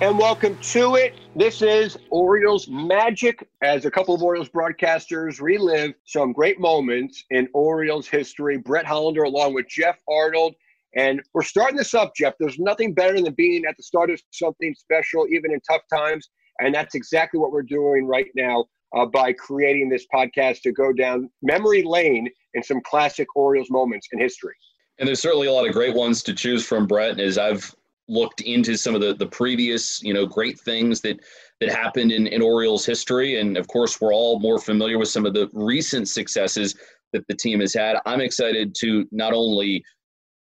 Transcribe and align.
And 0.00 0.16
welcome 0.16 0.56
to 0.58 0.94
it. 0.94 1.16
This 1.34 1.60
is 1.60 1.98
Orioles 2.10 2.68
Magic 2.68 3.44
as 3.62 3.84
a 3.84 3.90
couple 3.90 4.14
of 4.14 4.22
Orioles 4.22 4.48
broadcasters 4.48 5.40
relive 5.40 5.92
some 6.04 6.32
great 6.32 6.60
moments 6.60 7.24
in 7.30 7.48
Orioles 7.52 8.06
history. 8.06 8.58
Brett 8.58 8.86
Hollander 8.86 9.24
along 9.24 9.54
with 9.54 9.66
Jeff 9.68 9.98
Arnold. 10.08 10.54
And 10.94 11.20
we're 11.34 11.42
starting 11.42 11.76
this 11.76 11.94
up, 11.94 12.12
Jeff. 12.14 12.34
There's 12.38 12.60
nothing 12.60 12.94
better 12.94 13.20
than 13.20 13.34
being 13.34 13.64
at 13.68 13.76
the 13.76 13.82
start 13.82 14.08
of 14.10 14.22
something 14.30 14.72
special, 14.78 15.26
even 15.32 15.52
in 15.52 15.58
tough 15.68 15.82
times. 15.92 16.30
And 16.60 16.72
that's 16.72 16.94
exactly 16.94 17.40
what 17.40 17.50
we're 17.50 17.62
doing 17.62 18.06
right 18.06 18.28
now 18.36 18.66
uh, 18.96 19.04
by 19.06 19.32
creating 19.32 19.88
this 19.88 20.06
podcast 20.14 20.60
to 20.60 20.70
go 20.70 20.92
down 20.92 21.28
memory 21.42 21.82
lane 21.82 22.28
in 22.54 22.62
some 22.62 22.80
classic 22.82 23.26
Orioles 23.34 23.68
moments 23.68 24.06
in 24.12 24.20
history. 24.20 24.54
And 25.00 25.08
there's 25.08 25.20
certainly 25.20 25.48
a 25.48 25.52
lot 25.52 25.66
of 25.66 25.72
great 25.72 25.96
ones 25.96 26.22
to 26.22 26.34
choose 26.34 26.64
from, 26.64 26.86
Brett. 26.86 27.18
As 27.18 27.36
I've 27.36 27.74
looked 28.08 28.40
into 28.40 28.76
some 28.76 28.94
of 28.94 29.00
the, 29.00 29.14
the 29.14 29.26
previous, 29.26 30.02
you 30.02 30.14
know, 30.14 30.26
great 30.26 30.58
things 30.60 31.00
that 31.02 31.20
that 31.60 31.70
happened 31.70 32.12
in, 32.12 32.26
in 32.28 32.40
Orioles 32.40 32.86
history. 32.86 33.40
And 33.40 33.56
of 33.56 33.66
course, 33.66 34.00
we're 34.00 34.14
all 34.14 34.38
more 34.38 34.58
familiar 34.58 34.98
with 34.98 35.08
some 35.08 35.26
of 35.26 35.34
the 35.34 35.50
recent 35.52 36.08
successes 36.08 36.74
that 37.12 37.26
the 37.28 37.34
team 37.34 37.60
has 37.60 37.74
had. 37.74 37.96
I'm 38.06 38.20
excited 38.20 38.74
to 38.80 39.06
not 39.10 39.32
only 39.32 39.82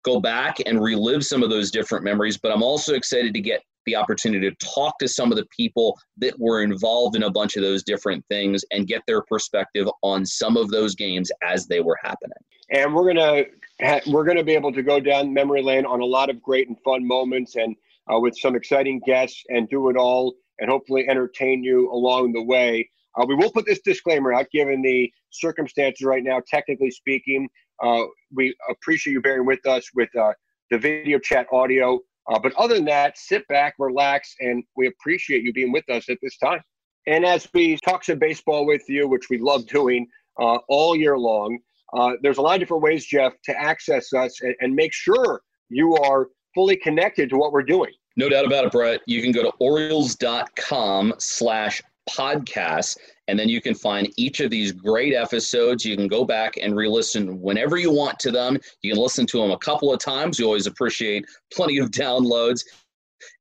go 0.05 0.21
back 0.21 0.59
and 0.67 0.81
relive 0.81 1.25
some 1.25 1.43
of 1.43 1.51
those 1.51 1.71
different 1.71 2.05
memories, 2.05 2.39
but 2.39 2.53
I'm 2.53 2.63
also 2.63 2.95
excited 2.95 3.35
to 3.35 3.41
get 3.41 3.63
the 3.87 3.97
opportunity 3.97 4.51
to 4.51 4.57
talk 4.75 4.99
to 4.99 5.09
some 5.09 5.31
of 5.31 5.39
the 5.39 5.47
people 5.57 5.99
that 6.19 6.39
were 6.39 6.63
involved 6.63 7.17
in 7.17 7.23
a 7.25 7.31
bunch 7.31 7.57
of 7.57 7.63
those 7.63 7.83
different 7.83 8.25
things 8.29 8.65
and 8.71 8.87
get 8.87 9.03
their 9.07 9.23
perspective 9.23 9.89
on 10.03 10.25
some 10.25 10.57
of 10.57 10.71
those 10.71 10.95
games 10.95 11.31
as 11.43 11.67
they 11.67 11.81
were 11.81 11.99
happening. 12.03 12.37
And 12.71 12.95
we're 12.95 13.13
gonna 13.13 13.45
ha- 13.83 14.01
we're 14.07 14.25
gonna 14.25 14.45
be 14.45 14.55
able 14.55 14.73
to 14.73 14.83
go 14.83 15.01
down 15.01 15.33
memory 15.33 15.63
lane 15.63 15.87
on 15.87 16.01
a 16.01 16.05
lot 16.05 16.31
of 16.31 16.41
great 16.43 16.69
and 16.69 16.77
fun 16.85 17.07
moments, 17.07 17.57
and 17.57 17.75
uh, 18.13 18.19
with 18.19 18.37
some 18.39 18.55
exciting 18.55 19.01
guests, 19.07 19.43
and 19.49 19.69
do 19.69 19.89
it 19.91 19.97
all, 19.97 20.35
and 20.59 20.71
hopefully 20.71 21.07
entertain 21.09 21.65
you 21.65 21.91
along 21.93 22.33
the 22.33 22.43
way. 22.43 22.89
Uh, 23.19 23.25
we 23.27 23.35
will 23.35 23.51
put 23.51 23.67
this 23.67 23.81
disclaimer 23.81 24.33
out, 24.33 24.47
given 24.53 24.83
the 24.83 25.13
circumstances 25.31 26.05
right 26.05 26.23
now. 26.23 26.41
Technically 26.49 26.91
speaking, 26.91 27.49
uh, 27.83 28.05
we 28.33 28.55
appreciate 28.71 29.15
you 29.15 29.21
bearing 29.21 29.47
with 29.47 29.67
us 29.67 29.89
with 29.95 30.15
uh, 30.17 30.33
the 30.71 30.79
video 30.79 31.19
chat 31.19 31.47
audio. 31.53 31.99
Uh, 32.31 32.39
but 32.39 32.55
other 32.55 32.77
than 32.77 32.85
that, 32.85 33.19
sit 33.19 33.47
back, 33.49 33.75
relax, 33.79 34.35
and 34.41 34.63
we 34.77 34.87
appreciate 34.87 35.43
you 35.43 35.53
being 35.53 35.73
with 35.73 35.89
us 35.91 36.09
at 36.09 36.19
this 36.23 36.39
time. 36.39 36.61
And 37.07 37.25
as 37.25 37.49
we 37.53 37.77
talk 37.79 38.05
some 38.05 38.19
baseball 38.19 38.67
with 38.67 38.89
you, 38.89 39.09
which 39.09 39.29
we 39.31 39.39
love 39.39 39.67
doing 39.67 40.07
uh, 40.39 40.59
all 40.69 40.95
year 40.95 41.19
long, 41.19 41.59
uh, 41.93 42.13
there's 42.23 42.39
a 42.39 42.43
lot 42.43 42.55
of 42.55 42.61
different 42.61 42.83
ways, 42.83 43.05
Jeff, 43.05 43.33
to 43.45 43.61
access 43.61 44.13
us 44.13 44.41
and, 44.43 44.55
and 44.61 44.75
make 44.75 44.93
sure 44.93 45.43
you 45.71 45.97
are 45.97 46.29
fully 46.55 46.77
connected 46.77 47.31
to 47.31 47.37
what 47.37 47.53
we're 47.53 47.63
doing. 47.63 47.91
No 48.17 48.29
doubt 48.29 48.45
about 48.45 48.65
it, 48.65 48.73
Brett. 48.73 49.01
You 49.07 49.23
can 49.23 49.33
go 49.33 49.43
to 49.43 49.53
Orioles.com 49.59 51.15
slash 51.19 51.83
podcasts, 52.09 52.97
and 53.31 53.39
then 53.39 53.49
you 53.49 53.61
can 53.61 53.77
find 53.77 54.13
each 54.17 54.41
of 54.41 54.51
these 54.51 54.73
great 54.73 55.15
episodes. 55.15 55.85
You 55.85 55.97
can 55.97 56.09
go 56.09 56.25
back 56.25 56.57
and 56.61 56.75
re-listen 56.75 57.41
whenever 57.41 57.77
you 57.77 57.93
want 57.93 58.19
to 58.19 58.33
them. 58.33 58.59
You 58.83 58.93
can 58.93 59.01
listen 59.01 59.25
to 59.27 59.39
them 59.39 59.53
a 59.53 59.59
couple 59.59 59.93
of 59.93 60.01
times. 60.01 60.37
You 60.37 60.47
always 60.47 60.67
appreciate 60.67 61.25
plenty 61.53 61.79
of 61.79 61.93
downloads. 61.93 62.65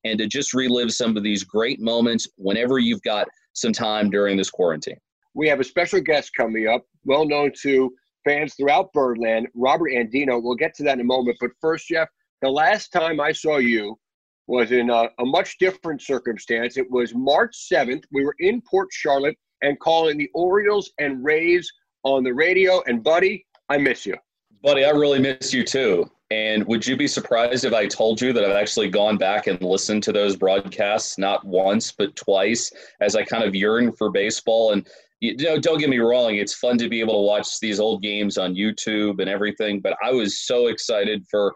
And 0.06 0.20
to 0.20 0.28
just 0.28 0.54
relive 0.54 0.92
some 0.92 1.18
of 1.18 1.24
these 1.24 1.44
great 1.44 1.82
moments 1.82 2.28
whenever 2.38 2.78
you've 2.78 3.02
got 3.02 3.28
some 3.54 3.74
time 3.74 4.12
during 4.12 4.38
this 4.38 4.52
quarantine. 4.52 4.98
We 5.34 5.48
have 5.48 5.60
a 5.60 5.64
special 5.64 6.02
guest 6.02 6.32
coming 6.38 6.68
up, 6.68 6.86
well 7.06 7.26
known 7.26 7.52
to 7.64 7.92
fans 8.26 8.54
throughout 8.54 8.94
Birdland, 8.94 9.48
Robert 9.56 9.92
Andino. 9.92 10.40
We'll 10.40 10.56
get 10.56 10.76
to 10.76 10.84
that 10.84 10.94
in 10.94 11.02
a 11.02 11.04
moment. 11.04 11.38
But 11.42 11.50
first, 11.60 11.88
Jeff, 11.88 12.10
the 12.44 12.50
last 12.50 12.90
time 12.90 13.20
I 13.20 13.32
saw 13.32 13.58
you 13.58 13.98
was 14.46 14.72
in 14.72 14.92
a, 14.92 15.08
a, 15.20 15.26
much 15.26 15.58
different 15.60 16.02
circumstance. 16.02 16.78
It 16.78 16.90
was 16.90 17.14
March 17.16 17.70
7th. 17.72 18.04
We 18.12 18.26
were 18.26 18.36
in 18.40 18.62
Port 18.70 18.90
Charlotte 18.92 19.38
and 19.62 19.80
calling 19.80 20.18
the 20.18 20.30
Orioles 20.34 20.92
and 21.00 21.24
Rays 21.24 21.72
on 22.04 22.24
the 22.24 22.34
radio. 22.34 22.82
And, 22.88 23.04
buddy, 23.04 23.46
I 23.70 23.78
miss 23.78 24.06
you. 24.06 24.16
Buddy, 24.64 24.86
I 24.86 24.90
really 24.90 25.20
miss 25.20 25.54
you 25.54 25.64
too. 25.64 26.10
And 26.32 26.64
would 26.68 26.86
you 26.86 26.96
be 26.96 27.08
surprised 27.08 27.66
if 27.66 27.74
I 27.74 27.88
told 27.88 28.22
you 28.22 28.34
that 28.34 28.44
I've 28.44 28.56
actually 28.56 28.90
gone 28.90 29.18
back 29.18 29.48
and 29.48 29.60
listened 29.62 30.04
to 30.04 30.12
those 30.12 30.36
broadcasts, 30.36 31.18
not 31.18 31.44
once, 31.44 31.92
but 31.92 32.16
twice, 32.16 32.72
as 33.02 33.16
I 33.16 33.24
kind 33.24 33.44
of 33.44 33.56
yearn 33.56 33.92
for 33.94 34.12
baseball? 34.12 34.74
And 34.74 34.88
you 35.22 35.36
know, 35.38 35.60
don't 35.60 35.80
get 35.80 35.90
me 35.90 36.00
wrong, 36.00 36.36
it's 36.36 36.54
fun 36.54 36.78
to 36.78 36.88
be 36.88 37.00
able 37.00 37.16
to 37.16 37.28
watch 37.28 37.60
these 37.60 37.80
old 37.80 38.02
games 38.02 38.38
on 38.38 38.56
YouTube 38.56 39.20
and 39.20 39.30
everything, 39.30 39.82
but 39.82 39.98
I 40.04 40.12
was 40.12 40.46
so 40.46 40.68
excited 40.68 41.26
for 41.30 41.54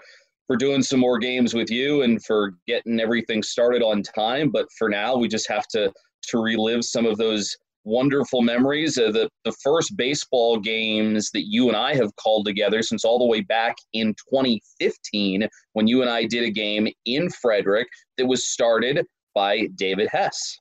for 0.47 0.57
doing 0.57 0.83
some 0.83 0.99
more 0.99 1.19
games 1.19 1.53
with 1.53 1.71
you 1.71 2.01
and 2.01 2.23
for 2.25 2.55
getting 2.67 2.99
everything 2.99 3.41
started 3.41 3.81
on 3.81 4.03
time. 4.03 4.49
But 4.49 4.67
for 4.77 4.89
now, 4.89 5.15
we 5.15 5.29
just 5.29 5.47
have 5.47 5.67
to 5.69 5.93
to 6.29 6.37
relive 6.41 6.83
some 6.83 7.05
of 7.05 7.17
those 7.17 7.55
wonderful 7.83 8.41
memories 8.41 8.97
of 8.97 9.13
the, 9.13 9.29
the 9.45 9.51
first 9.63 9.95
baseball 9.97 10.59
games 10.59 11.29
that 11.31 11.47
you 11.47 11.67
and 11.67 11.77
I 11.77 11.95
have 11.95 12.15
called 12.15 12.45
together 12.45 12.81
since 12.81 13.03
all 13.03 13.19
the 13.19 13.25
way 13.25 13.41
back 13.41 13.75
in 13.93 14.15
2015 14.29 15.47
when 15.73 15.87
you 15.87 16.01
and 16.01 16.09
I 16.09 16.25
did 16.25 16.43
a 16.43 16.51
game 16.51 16.87
in 17.05 17.29
Frederick 17.29 17.87
that 18.17 18.25
was 18.25 18.47
started 18.47 19.05
by 19.35 19.67
David 19.75 20.09
Hess. 20.11 20.59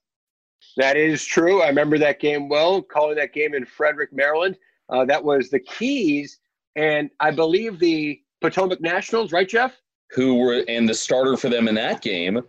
That 0.77 0.97
is 0.97 1.25
true. 1.25 1.63
I 1.63 1.69
remember 1.69 1.99
that 1.99 2.21
game 2.21 2.49
well, 2.49 2.83
calling 2.83 3.17
that 3.17 3.33
game 3.33 3.55
in 3.55 3.65
Frederick, 3.67 4.13
Maryland. 4.13 4.57
Uh, 4.89 5.05
that 5.05 5.23
was 5.23 5.51
the 5.51 5.61
Keys, 5.61 6.39
and 6.77 7.11
I 7.21 7.31
believe 7.31 7.79
the 7.79 8.21
Potomac 8.41 8.81
Nationals, 8.81 9.33
right, 9.33 9.49
Jeff? 9.49 9.81
Who 10.11 10.37
were, 10.37 10.65
and 10.69 10.89
the 10.89 10.95
starter 10.95 11.37
for 11.37 11.49
them 11.49 11.69
in 11.69 11.75
that 11.77 12.03
game 12.03 12.41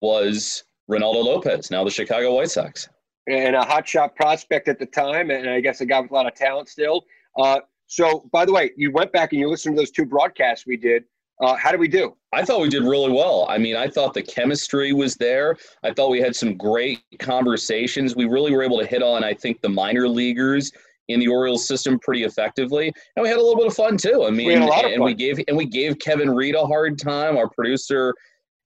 was 0.00 0.64
Reynaldo 0.90 1.24
Lopez, 1.24 1.70
now 1.70 1.84
the 1.84 1.90
Chicago 1.90 2.34
White 2.34 2.50
Sox. 2.50 2.88
And 3.26 3.56
a 3.56 3.60
hotshot 3.60 4.14
prospect 4.16 4.68
at 4.68 4.78
the 4.78 4.86
time, 4.86 5.30
and 5.30 5.48
I 5.48 5.60
guess 5.60 5.80
a 5.80 5.86
guy 5.86 6.00
with 6.00 6.10
a 6.10 6.14
lot 6.14 6.26
of 6.26 6.34
talent 6.34 6.68
still. 6.68 7.04
Uh, 7.38 7.60
so, 7.86 8.28
by 8.32 8.44
the 8.44 8.52
way, 8.52 8.70
you 8.76 8.92
went 8.92 9.12
back 9.12 9.32
and 9.32 9.40
you 9.40 9.48
listened 9.48 9.76
to 9.76 9.80
those 9.80 9.90
two 9.90 10.04
broadcasts 10.04 10.66
we 10.66 10.76
did. 10.76 11.04
Uh, 11.40 11.54
how 11.56 11.70
did 11.70 11.80
we 11.80 11.88
do? 11.88 12.16
I 12.32 12.44
thought 12.44 12.60
we 12.60 12.68
did 12.68 12.84
really 12.84 13.10
well. 13.10 13.46
I 13.48 13.58
mean, 13.58 13.76
I 13.76 13.88
thought 13.88 14.14
the 14.14 14.22
chemistry 14.22 14.92
was 14.92 15.16
there. 15.16 15.56
I 15.82 15.92
thought 15.92 16.10
we 16.10 16.20
had 16.20 16.36
some 16.36 16.56
great 16.56 17.00
conversations. 17.18 18.14
We 18.14 18.26
really 18.26 18.52
were 18.52 18.62
able 18.62 18.78
to 18.78 18.86
hit 18.86 19.02
on, 19.02 19.24
I 19.24 19.34
think, 19.34 19.60
the 19.60 19.68
minor 19.68 20.08
leaguers 20.08 20.70
in 21.08 21.20
the 21.20 21.28
Orioles 21.28 21.66
system 21.66 21.98
pretty 21.98 22.24
effectively, 22.24 22.92
and 23.16 23.22
we 23.22 23.28
had 23.28 23.36
a 23.36 23.40
little 23.40 23.56
bit 23.56 23.66
of 23.66 23.74
fun 23.74 23.96
too. 23.96 24.24
I 24.26 24.30
mean, 24.30 24.46
we 24.46 24.54
and 24.54 24.68
fun. 24.68 25.02
we 25.02 25.14
gave 25.14 25.38
and 25.48 25.56
we 25.56 25.66
gave 25.66 25.98
Kevin 25.98 26.30
Reed 26.30 26.54
a 26.54 26.66
hard 26.66 26.98
time, 26.98 27.36
our 27.36 27.48
producer 27.48 28.14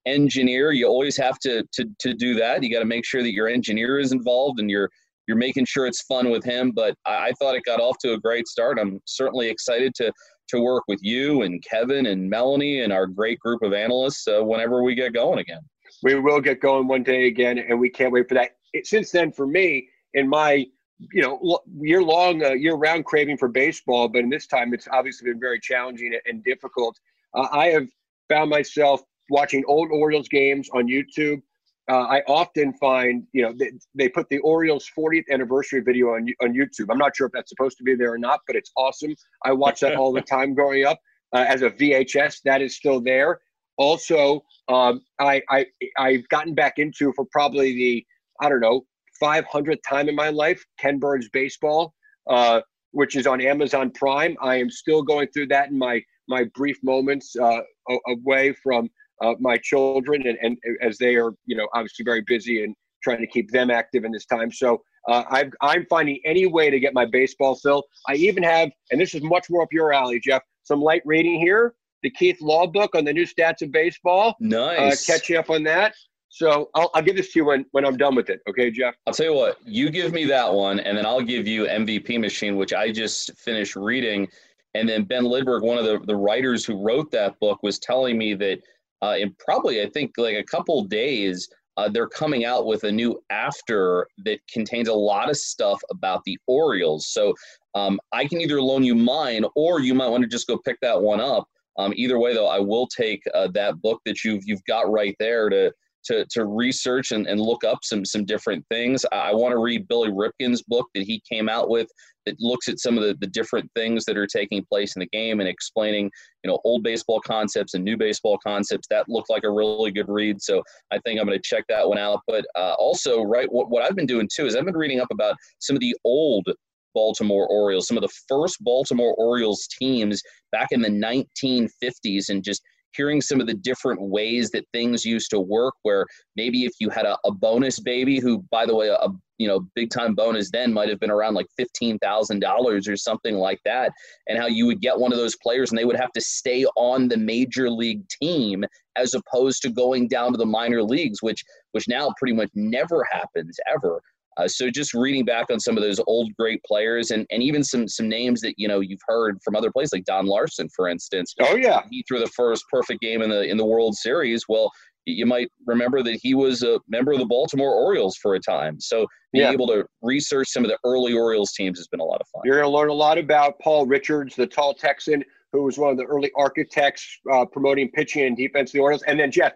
engineer. 0.09 0.73
You 0.73 0.87
always 0.87 1.17
have 1.17 1.39
to 1.41 1.65
to 1.73 1.85
to 2.01 2.15
do 2.15 2.35
that. 2.35 2.63
You 2.63 2.73
got 2.73 2.81
to 2.81 2.87
make 2.87 3.05
sure 3.05 3.23
that 3.23 3.33
your 3.33 3.49
engineer 3.49 3.99
is 3.99 4.13
involved 4.13 4.61
and 4.61 4.71
you're 4.71 4.91
you're 5.27 5.37
making 5.37 5.67
sure 5.67 5.87
it's 5.87 6.03
fun 6.03 6.31
with 6.31 6.45
him. 6.45 6.73
But 6.73 6.95
I, 7.07 7.29
I 7.29 7.33
thought 7.39 7.55
it 7.55 7.65
got 7.65 7.81
off 7.81 7.99
to 7.99 8.15
a 8.15 8.19
great 8.19 8.49
start. 8.49 8.79
I'm 8.81 9.01
certainly 9.05 9.49
excited 9.49 9.95
to 9.97 10.13
to 10.49 10.61
work 10.61 10.85
with 10.89 10.99
you 11.03 11.43
and 11.43 11.63
Kevin 11.63 12.07
and 12.07 12.29
Melanie 12.29 12.81
and 12.81 12.93
our 12.93 13.07
great 13.07 13.39
group 13.39 13.63
of 13.63 13.73
analysts 13.73 14.27
uh, 14.27 14.43
whenever 14.43 14.83
we 14.83 14.95
get 14.95 15.13
going 15.13 15.39
again. 15.39 15.61
We 16.03 16.19
will 16.19 16.41
get 16.41 16.61
going 16.61 16.89
one 16.89 17.03
day 17.03 17.27
again, 17.27 17.59
and 17.59 17.79
we 17.79 17.91
can't 17.91 18.13
wait 18.13 18.29
for 18.29 18.35
that. 18.35 18.53
It, 18.73 18.87
since 18.87 19.11
then, 19.11 19.33
for 19.33 19.47
me, 19.47 19.89
in 20.15 20.29
my 20.29 20.67
you 21.13 21.23
know 21.23 21.61
year 21.81 22.03
long, 22.03 22.43
uh, 22.45 22.53
year 22.53 22.75
round 22.75 23.05
craving 23.05 23.39
for 23.39 23.49
baseball, 23.49 24.09
but 24.09 24.21
in 24.21 24.31
this 24.31 24.47
time, 24.47 24.75
it's 24.75 24.89
obviously 24.91 25.31
been 25.31 25.41
very 25.41 25.61
challenging 25.61 26.19
and 26.27 26.43
difficult. 26.45 26.97
Uh, 27.35 27.49
I 27.53 27.67
have 27.67 27.89
found 28.29 28.51
myself 28.51 29.03
watching 29.31 29.65
old 29.67 29.91
Orioles 29.91 30.29
games 30.29 30.69
on 30.73 30.87
YouTube. 30.87 31.43
uh, 31.91 32.03
I 32.03 32.21
often 32.27 32.73
find, 32.75 33.25
you 33.33 33.43
know, 33.43 33.53
they, 33.59 33.71
they, 33.95 34.09
put 34.09 34.29
the 34.29 34.39
Orioles 34.39 34.91
40th 34.97 35.25
anniversary 35.31 35.81
video 35.81 36.09
on 36.15 36.27
on 36.43 36.53
YouTube. 36.53 36.87
I'm 36.91 36.99
not 36.99 37.17
sure 37.17 37.27
if 37.27 37.33
that's 37.33 37.51
supposed 37.51 37.79
to 37.79 37.85
be 37.85 37.95
there 37.95 38.13
or 38.13 38.19
not, 38.19 38.41
but 38.47 38.57
it's 38.57 38.71
awesome. 38.77 39.15
I 39.45 39.53
watch 39.53 39.81
that 39.81 39.97
all 39.97 40.13
the 40.13 40.21
time 40.37 40.55
growing 40.55 40.85
up 40.85 40.99
uh, 41.35 41.45
as 41.49 41.63
a 41.63 41.71
VHS. 41.71 42.43
That 42.45 42.63
is 42.63 42.77
still 42.77 43.01
there. 43.01 43.41
Also, 43.79 44.45
um, 44.69 45.03
I, 45.21 45.41
I 45.51 45.67
I've 45.97 46.29
gotten 46.29 46.55
back 46.55 46.79
into 46.79 47.13
for 47.15 47.25
probably 47.31 47.73
the 47.75 48.07
I 48.41 48.49
don't 48.49 48.61
know 48.61 48.85
500th 49.23 49.83
time 49.89 50.09
in 50.09 50.15
my 50.15 50.29
life 50.29 50.65
Ken 50.79 50.99
Burns 50.99 51.29
baseball, 51.33 51.95
uh, 52.29 52.61
which 52.93 53.17
is 53.17 53.27
on 53.27 53.41
Amazon 53.41 53.91
Prime. 53.91 54.37
I 54.43 54.57
am 54.57 54.71
still 54.71 55.03
going 55.03 55.29
through 55.29 55.49
that 55.49 55.71
in 55.71 55.79
my 55.79 56.03
my 56.29 56.45
brief 56.55 56.79
moments 56.83 57.35
uh, 57.37 57.61
away 58.09 58.53
from 58.63 58.91
uh, 59.23 59.35
my 59.41 59.57
children, 59.59 60.27
and, 60.27 60.39
and 60.43 60.59
as 60.83 60.99
they 60.99 61.17
are, 61.17 61.33
you 61.47 61.57
know, 61.57 61.69
obviously 61.75 62.05
very 62.05 62.23
busy 62.27 62.65
and 62.65 62.75
trying 63.03 63.21
to 63.21 63.27
keep 63.27 63.51
them 63.51 63.71
active 63.71 64.05
in 64.05 64.13
this 64.13 64.27
time. 64.27 64.51
So 64.53 64.83
uh, 65.09 65.25
i 65.63 65.75
am 65.75 65.87
finding 65.89 66.21
any 66.25 66.47
way 66.47 66.71
to 66.71 66.79
get 66.79 66.95
my 66.95 67.07
baseball 67.07 67.55
fill. 67.55 67.85
I 68.09 68.15
even 68.15 68.43
have, 68.43 68.71
and 68.91 69.01
this 69.01 69.15
is 69.15 69.23
much 69.23 69.47
more 69.49 69.63
up 69.63 69.73
your 69.73 69.93
alley, 69.93 70.21
Jeff, 70.21 70.43
some 70.65 70.81
light 70.81 71.03
reading 71.05 71.41
here. 71.41 71.75
The 72.03 72.11
Keith 72.11 72.41
Law 72.41 72.67
book 72.67 72.95
on 72.95 73.05
the 73.05 73.13
new 73.13 73.27
stats 73.27 73.63
of 73.63 73.73
baseball. 73.73 74.31
Uh, 74.31 74.35
nice. 74.41 75.09
Uh, 75.09 75.13
catch 75.13 75.29
you 75.29 75.39
up 75.39 75.51
on 75.51 75.65
that. 75.65 75.95
So 76.29 76.69
I'll, 76.75 76.91
I'll 76.95 77.03
give 77.03 77.17
this 77.17 77.33
to 77.33 77.41
you 77.41 77.47
when, 77.47 77.65
when 77.73 77.87
I'm 77.87 77.97
done 77.97 78.15
with 78.15 78.29
it. 78.29 78.41
Okay, 78.49 78.71
Jeff? 78.71 78.95
I'll 79.07 79.15
tell 79.15 79.27
you 79.27 79.35
what, 79.35 79.57
you 79.65 79.89
give 79.89 80.13
me 80.13 80.27
that 80.27 80.53
one, 80.53 80.79
and 80.79 80.97
then 80.97 81.07
I'll 81.07 81.23
give 81.23 81.49
you 81.49 81.65
MVP 81.65 82.21
Machine, 82.21 82.57
which 82.57 82.75
I 82.75 82.93
just 82.93 83.37
finished 83.39 83.77
reading. 83.77 84.29
And 84.75 84.87
then 84.87 85.05
Ben 85.05 85.25
Lindbergh, 85.25 85.63
one 85.63 85.79
of 85.79 85.87
the, 85.87 85.99
the 86.05 86.15
writers 86.15 86.67
who 86.67 86.85
wrote 86.85 87.11
that 87.13 87.41
book, 87.41 87.63
was 87.63 87.79
telling 87.79 88.19
me 88.19 88.35
that– 88.35 88.61
uh, 89.03 89.17
in 89.19 89.35
probably 89.39 89.83
I 89.83 89.89
think 89.91 90.13
like 90.17 90.37
a 90.37 90.45
couple 90.45 90.85
days. 90.85 91.49
Uh, 91.77 91.89
they're 91.89 92.09
coming 92.09 92.45
out 92.45 92.67
with 92.67 92.83
a 92.83 92.91
new 92.91 93.17
after 93.31 94.09
that 94.25 94.41
contains 94.53 94.89
a 94.89 94.93
lot 94.93 95.31
of 95.31 95.37
stuff 95.37 95.81
about 95.93 96.21
the 96.25 96.37
Orioles. 96.49 97.07
So 97.07 97.33
um, 97.77 98.01
I 98.11 98.25
can 98.25 98.41
either 98.41 98.61
loan 98.61 98.83
you 98.83 98.97
mine, 98.97 99.45
or 99.55 99.79
you 99.79 99.95
might 99.95 100.09
want 100.09 100.25
to 100.25 100.29
just 100.29 100.49
go 100.49 100.59
pick 100.59 100.77
that 100.83 101.01
one 101.01 101.21
up. 101.21 101.47
Um, 101.79 101.93
either 101.95 102.19
way, 102.19 102.35
though, 102.35 102.49
I 102.49 102.59
will 102.59 102.89
take 102.89 103.23
uh, 103.33 103.47
that 103.55 103.81
book 103.81 104.01
that 104.07 104.25
you've 104.25 104.43
you've 104.45 104.65
got 104.65 104.91
right 104.91 105.15
there 105.21 105.49
to 105.49 105.73
to, 106.05 106.25
to 106.31 106.47
research 106.47 107.13
and, 107.13 107.27
and 107.27 107.41
look 107.41 107.65
up 107.65 107.79
some 107.83 108.05
some 108.05 108.25
different 108.25 108.65
things. 108.71 109.05
I, 109.13 109.33
want 109.35 109.53
to 109.53 109.59
read 109.59 109.89
Billy 109.89 110.11
Ripken's 110.11 110.63
book 110.63 110.87
that 110.95 111.05
he 111.05 111.23
came 111.31 111.49
out 111.49 111.69
with 111.69 111.89
that 112.27 112.41
looks 112.41 112.69
at 112.69 112.79
some 112.79 112.99
of 112.99 113.05
the, 113.05 113.17
the 113.21 113.27
different 113.27 113.71
things 113.75 114.05
that 114.05 114.17
are 114.17 114.27
taking 114.27 114.65
place 114.71 114.97
in 114.97 115.01
the 115.01 115.09
game 115.09 115.41
and 115.41 115.49
explaining, 115.49 116.11
you 116.45 116.51
know, 116.51 116.59
old 116.65 116.83
baseball 116.83 117.21
concepts 117.21 117.75
and 117.75 117.85
new 117.85 117.97
baseball 117.97 118.39
concepts. 118.45 118.87
That 118.89 119.09
looked 119.09 119.31
like 119.31 119.45
a 119.45 119.51
really 119.51 119.91
good 119.91 120.09
read. 120.09 120.41
So 120.43 120.63
I 120.91 120.99
think 120.99 121.21
I'm 121.21 121.27
going 121.27 121.39
to 121.39 121.43
check 121.43 121.65
that 121.69 121.89
one 121.89 121.99
out. 121.99 122.21
But 122.27 122.47
uh, 122.57 122.75
also, 122.79 123.23
right, 123.23 123.51
what, 123.51 123.71
what 123.71 123.83
I've 123.83 123.97
been 123.97 124.07
doing 124.07 124.29
too 124.35 124.47
is 124.47 124.57
I've 124.57 124.65
been 124.65 124.77
reading 124.77 125.01
up 125.01 125.09
about 125.11 125.37
some 125.59 125.77
of 125.77 125.81
the 125.81 125.97
old 126.05 126.47
Baltimore 126.95 127.47
Orioles, 127.47 127.87
some 127.87 127.97
of 127.97 128.03
the 128.03 128.15
first 128.29 128.57
Baltimore 128.61 129.15
Orioles 129.15 129.69
teams 129.79 130.23
back 130.53 130.69
in 130.73 130.81
the 130.81 130.89
1950s, 130.89 132.29
and 132.29 132.43
just 132.43 132.63
hearing 132.99 133.21
some 133.21 133.41
of 133.41 133.47
the 133.47 133.55
different 133.55 134.01
ways 134.03 134.51
that 134.51 134.67
things 134.73 135.05
used 135.05 135.31
to 135.31 135.39
work 135.39 135.75
where 135.85 136.05
maybe 136.35 136.65
if 136.65 136.73
you 136.81 136.91
had 136.91 137.07
a, 137.07 137.17
a 137.25 137.31
bonus 137.31 137.79
baby 137.79 138.19
who 138.19 138.45
by 138.51 138.67
the 138.67 138.75
way 138.75 138.89
a 138.89 139.09
you 139.39 139.47
know 139.47 139.61
big 139.77 139.89
time 139.89 140.17
bonus 140.17 140.51
then 140.51 140.73
might 140.73 140.89
have 140.89 140.99
been 140.99 141.11
around 141.11 141.35
like 141.35 141.47
$15000 141.59 142.89
or 142.89 142.97
something 142.97 143.37
like 143.37 143.61
that 143.65 143.93
and 144.27 144.37
how 144.37 144.47
you 144.47 144.67
would 144.67 144.81
get 144.81 144.99
one 144.99 145.13
of 145.13 145.19
those 145.19 145.37
players 145.37 145.71
and 145.71 145.79
they 145.79 145.85
would 145.85 145.97
have 145.97 146.13
to 146.13 146.21
stay 146.21 146.65
on 146.77 147.07
the 147.07 147.17
major 147.17 147.71
league 147.71 148.03
team 148.09 148.65
as 148.97 149.15
opposed 149.15 149.63
to 149.63 149.71
going 149.71 150.09
down 150.09 150.33
to 150.33 150.39
the 150.39 150.45
minor 150.45 150.83
leagues 150.83 151.23
which 151.23 151.45
which 151.71 151.87
now 151.87 152.13
pretty 152.19 152.35
much 152.35 152.51
never 152.55 153.07
happens 153.13 153.57
ever 153.73 154.03
uh, 154.39 154.49
so 154.49 154.71
just 154.71 154.95
reading 154.95 155.25
back 155.25 155.47
on 155.51 155.59
some 155.61 155.77
of 155.77 155.83
those 155.83 156.01
old 156.07 156.33
great 156.39 156.63
players 156.65 157.11
and, 157.11 157.27
and 157.31 157.43
even 157.43 157.63
some 157.63 157.89
some 157.89 158.09
names 158.09 158.41
that 158.41 158.55
you 158.57 158.69
know 158.69 158.81
you've 158.81 159.01
heard 159.07 159.39
from 159.45 159.57
other 159.57 159.71
places 159.71 159.93
like 159.93 160.05
Don 160.05 160.27
Larsen, 160.27 160.69
for 160.75 160.89
instance. 160.89 161.35
Oh 161.41 161.57
yeah, 161.57 161.83
he 161.91 162.05
threw 162.07 162.21
the 162.21 162.29
first 162.29 162.65
perfect 162.71 163.01
game 163.01 163.23
in 163.23 163.31
the 163.31 163.43
in 163.43 163.57
the 163.57 163.67
World 163.67 163.97
Series. 163.97 164.45
Well, 164.49 164.71
you 165.07 165.27
might 165.27 165.51
remember 165.67 166.03
that 166.03 166.19
he 166.23 166.35
was 166.35 166.63
a 166.63 166.79
member 166.89 167.13
of 167.13 167.19
the 167.19 167.27
Baltimore 167.27 167.73
Orioles 167.73 168.17
for 168.17 168.35
a 168.35 168.41
time. 168.41 168.79
So 168.81 169.07
being 169.33 169.47
yeah. 169.47 169.53
able 169.53 169.67
to 169.69 169.85
research 170.03 170.49
some 170.49 170.65
of 170.65 170.71
the 170.71 170.79
early 170.85 171.15
Orioles 171.15 171.53
teams 171.53 171.79
has 171.79 171.89
been 171.89 172.01
a 172.01 172.05
lot 172.05 172.21
of 172.21 172.29
fun. 172.29 172.43
You're 172.45 172.57
going 172.57 172.71
to 172.71 172.77
learn 172.77 172.91
a 172.91 172.95
lot 172.95 173.19
about 173.19 173.59
Paul 173.61 173.87
Richards, 173.87 174.37
the 174.37 174.47
tall 174.47 174.75
Texan, 174.75 175.25
who 175.53 175.63
was 175.65 175.79
one 175.79 175.91
of 175.91 175.97
the 175.97 176.05
early 176.05 176.31
architects 176.37 177.21
uh, 177.33 177.45
promoting 177.47 177.91
pitching 177.91 178.27
and 178.27 178.37
defense 178.37 178.71
of 178.71 178.75
the 178.75 178.81
Orioles. 178.81 179.03
And 179.07 179.19
then 179.19 179.31
Jeff, 179.31 179.53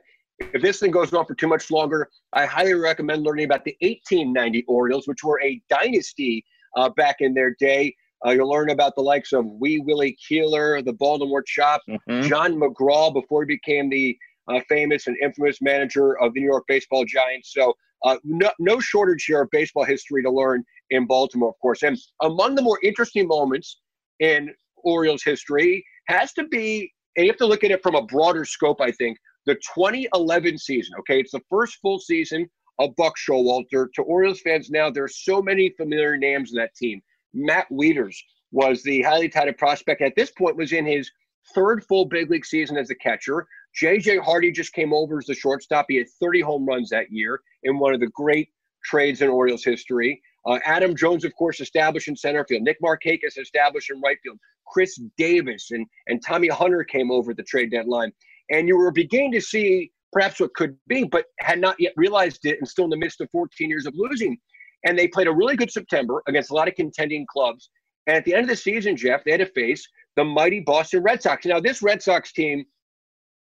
if 0.52 0.62
this 0.62 0.78
thing 0.78 0.90
goes 0.90 1.12
on 1.12 1.26
for 1.26 1.34
too 1.34 1.48
much 1.48 1.70
longer, 1.70 2.08
I 2.32 2.46
highly 2.46 2.74
recommend 2.74 3.22
learning 3.22 3.46
about 3.46 3.64
the 3.64 3.76
1890 3.80 4.64
Orioles, 4.66 5.06
which 5.06 5.24
were 5.24 5.40
a 5.42 5.60
dynasty 5.68 6.44
uh, 6.76 6.88
back 6.90 7.16
in 7.20 7.34
their 7.34 7.54
day. 7.58 7.94
Uh, 8.24 8.30
you'll 8.30 8.48
learn 8.48 8.70
about 8.70 8.94
the 8.94 9.02
likes 9.02 9.32
of 9.32 9.44
Wee 9.46 9.80
Willie 9.80 10.16
Keeler, 10.26 10.80
the 10.82 10.92
Baltimore 10.92 11.42
Chop, 11.42 11.82
mm-hmm. 11.88 12.28
John 12.28 12.54
McGraw 12.54 13.12
before 13.12 13.44
he 13.44 13.46
became 13.46 13.90
the 13.90 14.16
uh, 14.48 14.60
famous 14.68 15.06
and 15.06 15.16
infamous 15.22 15.58
manager 15.60 16.18
of 16.20 16.34
the 16.34 16.40
New 16.40 16.46
York 16.46 16.64
Baseball 16.68 17.04
Giants. 17.04 17.52
So, 17.52 17.74
uh, 18.04 18.16
no, 18.24 18.50
no 18.58 18.80
shortage 18.80 19.24
here 19.24 19.42
of 19.42 19.48
baseball 19.50 19.84
history 19.84 20.22
to 20.22 20.30
learn 20.30 20.64
in 20.90 21.06
Baltimore, 21.06 21.50
of 21.50 21.54
course. 21.60 21.82
And 21.82 21.96
among 22.22 22.54
the 22.54 22.62
more 22.62 22.78
interesting 22.82 23.26
moments 23.26 23.80
in 24.20 24.52
Orioles 24.76 25.22
history 25.22 25.84
has 26.08 26.32
to 26.34 26.44
be, 26.48 26.92
and 27.16 27.26
you 27.26 27.32
have 27.32 27.38
to 27.38 27.46
look 27.46 27.64
at 27.64 27.70
it 27.70 27.82
from 27.82 27.94
a 27.94 28.02
broader 28.02 28.44
scope, 28.44 28.80
I 28.80 28.90
think, 28.92 29.18
the 29.46 29.54
2011 29.54 30.58
season. 30.58 30.94
Okay, 31.00 31.20
it's 31.20 31.32
the 31.32 31.40
first 31.50 31.78
full 31.80 31.98
season 31.98 32.48
of 32.78 32.94
Buck 32.96 33.14
Showalter. 33.16 33.86
To 33.94 34.02
Orioles 34.02 34.40
fans 34.40 34.70
now, 34.70 34.90
there's 34.90 35.24
so 35.24 35.42
many 35.42 35.70
familiar 35.70 36.16
names 36.16 36.52
in 36.52 36.58
that 36.58 36.74
team. 36.74 37.00
Matt 37.34 37.66
Wieters 37.70 38.16
was 38.50 38.82
the 38.82 39.02
highly 39.02 39.28
touted 39.28 39.58
prospect. 39.58 40.02
At 40.02 40.14
this 40.16 40.30
point, 40.30 40.56
was 40.56 40.72
in 40.72 40.86
his 40.86 41.10
third 41.54 41.84
full 41.84 42.04
big 42.04 42.30
league 42.30 42.46
season 42.46 42.76
as 42.76 42.90
a 42.90 42.94
catcher. 42.94 43.46
J.J. 43.74 44.18
Hardy 44.18 44.52
just 44.52 44.72
came 44.74 44.92
over 44.92 45.18
as 45.18 45.26
the 45.26 45.34
shortstop. 45.34 45.86
He 45.88 45.96
had 45.96 46.06
30 46.20 46.40
home 46.42 46.66
runs 46.66 46.90
that 46.90 47.10
year 47.10 47.40
in 47.62 47.78
one 47.78 47.94
of 47.94 48.00
the 48.00 48.08
great 48.08 48.50
trades 48.84 49.22
in 49.22 49.28
Orioles 49.28 49.64
history. 49.64 50.20
Uh, 50.44 50.58
Adam 50.64 50.94
Jones, 50.94 51.24
of 51.24 51.34
course, 51.36 51.60
established 51.60 52.08
in 52.08 52.16
center 52.16 52.44
field. 52.44 52.62
Nick 52.62 52.78
Markakis 52.82 53.38
established 53.38 53.90
in 53.90 54.00
right 54.00 54.18
field. 54.22 54.38
Chris 54.66 55.00
Davis 55.16 55.70
and, 55.70 55.86
and 56.08 56.22
Tommy 56.24 56.48
Hunter 56.48 56.84
came 56.84 57.10
over 57.10 57.30
at 57.30 57.36
the 57.36 57.42
trade 57.42 57.70
deadline 57.70 58.12
and 58.50 58.68
you 58.68 58.76
were 58.76 58.90
beginning 58.90 59.32
to 59.32 59.40
see 59.40 59.90
perhaps 60.12 60.40
what 60.40 60.54
could 60.54 60.76
be, 60.88 61.04
but 61.04 61.24
had 61.40 61.60
not 61.60 61.76
yet 61.78 61.92
realized 61.96 62.40
it 62.44 62.58
and 62.58 62.68
still 62.68 62.84
in 62.84 62.90
the 62.90 62.96
midst 62.96 63.20
of 63.20 63.28
14 63.32 63.68
years 63.68 63.86
of 63.86 63.94
losing. 63.96 64.36
And 64.84 64.98
they 64.98 65.08
played 65.08 65.26
a 65.26 65.32
really 65.32 65.56
good 65.56 65.70
September 65.70 66.22
against 66.28 66.50
a 66.50 66.54
lot 66.54 66.68
of 66.68 66.74
contending 66.74 67.26
clubs. 67.32 67.70
And 68.06 68.16
at 68.16 68.24
the 68.24 68.34
end 68.34 68.42
of 68.42 68.48
the 68.48 68.56
season, 68.56 68.96
Jeff, 68.96 69.24
they 69.24 69.30
had 69.30 69.40
to 69.40 69.46
face 69.46 69.86
the 70.16 70.24
mighty 70.24 70.60
Boston 70.60 71.02
Red 71.02 71.22
Sox. 71.22 71.46
Now, 71.46 71.61
this 71.61 71.82
Red 71.82 72.02
Sox 72.02 72.32
team 72.32 72.64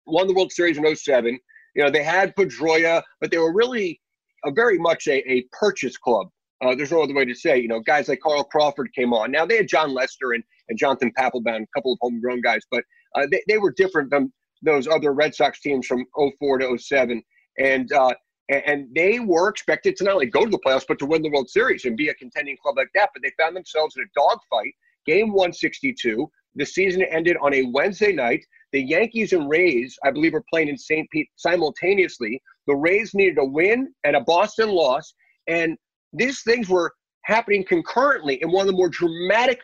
won 0.06 0.26
the 0.26 0.34
World 0.34 0.52
Series 0.52 0.78
in 0.78 0.96
07. 0.96 1.38
You 1.74 1.84
know, 1.84 1.90
they 1.90 2.02
had 2.02 2.34
Pedroia, 2.36 3.02
but 3.20 3.30
they 3.30 3.38
were 3.38 3.52
really 3.52 4.00
a 4.44 4.50
very 4.50 4.78
much 4.78 5.06
a, 5.08 5.28
a 5.30 5.44
purchase 5.52 5.96
club. 5.96 6.28
Uh, 6.62 6.74
there's 6.76 6.92
no 6.92 7.02
other 7.02 7.14
way 7.14 7.24
to 7.24 7.34
say, 7.34 7.58
you 7.58 7.66
know, 7.66 7.80
guys 7.80 8.08
like 8.08 8.20
Carl 8.20 8.44
Crawford 8.44 8.88
came 8.94 9.12
on. 9.12 9.32
Now 9.32 9.44
they 9.44 9.56
had 9.56 9.68
Jon 9.68 9.92
Lester 9.92 10.32
and, 10.32 10.44
and 10.68 10.78
Jonathan 10.78 11.12
Papelbon, 11.18 11.62
a 11.62 11.66
couple 11.74 11.92
of 11.92 11.98
homegrown 12.00 12.40
guys, 12.40 12.62
but 12.70 12.84
uh, 13.16 13.26
they, 13.30 13.42
they 13.48 13.58
were 13.58 13.72
different 13.72 14.10
than 14.10 14.32
those 14.62 14.88
other 14.88 15.12
Red 15.12 15.34
Sox 15.34 15.60
teams 15.60 15.86
from 15.86 16.06
04 16.38 16.58
to 16.58 16.78
07. 16.78 17.22
And, 17.58 17.92
uh, 17.92 18.14
and 18.48 18.88
they 18.94 19.20
were 19.20 19.48
expected 19.48 19.96
to 19.96 20.04
not 20.04 20.14
only 20.14 20.26
go 20.26 20.44
to 20.44 20.50
the 20.50 20.58
playoffs, 20.64 20.84
but 20.86 20.98
to 20.98 21.06
win 21.06 21.22
the 21.22 21.30
World 21.30 21.48
Series 21.48 21.84
and 21.84 21.96
be 21.96 22.08
a 22.08 22.14
contending 22.14 22.56
club 22.62 22.76
like 22.76 22.90
that. 22.94 23.10
But 23.14 23.22
they 23.22 23.32
found 23.38 23.56
themselves 23.56 23.96
in 23.96 24.02
a 24.02 24.06
dogfight. 24.14 24.74
Game 25.06 25.28
162. 25.28 26.30
The 26.54 26.66
season 26.66 27.02
ended 27.02 27.36
on 27.40 27.54
a 27.54 27.70
Wednesday 27.72 28.12
night. 28.12 28.44
The 28.72 28.82
Yankees 28.82 29.32
and 29.32 29.48
Rays, 29.50 29.96
I 30.04 30.10
believe, 30.10 30.32
were 30.32 30.44
playing 30.50 30.68
in 30.68 30.76
St. 30.76 31.08
Pete 31.10 31.28
simultaneously. 31.36 32.40
The 32.66 32.76
Rays 32.76 33.14
needed 33.14 33.38
a 33.38 33.44
win 33.44 33.92
and 34.04 34.16
a 34.16 34.20
Boston 34.20 34.70
loss. 34.70 35.14
And 35.46 35.76
these 36.12 36.42
things 36.42 36.68
were 36.68 36.92
happening 37.24 37.64
concurrently 37.64 38.42
in 38.42 38.50
one 38.50 38.62
of 38.62 38.66
the 38.66 38.76
more 38.76 38.88
dramatic 38.88 39.60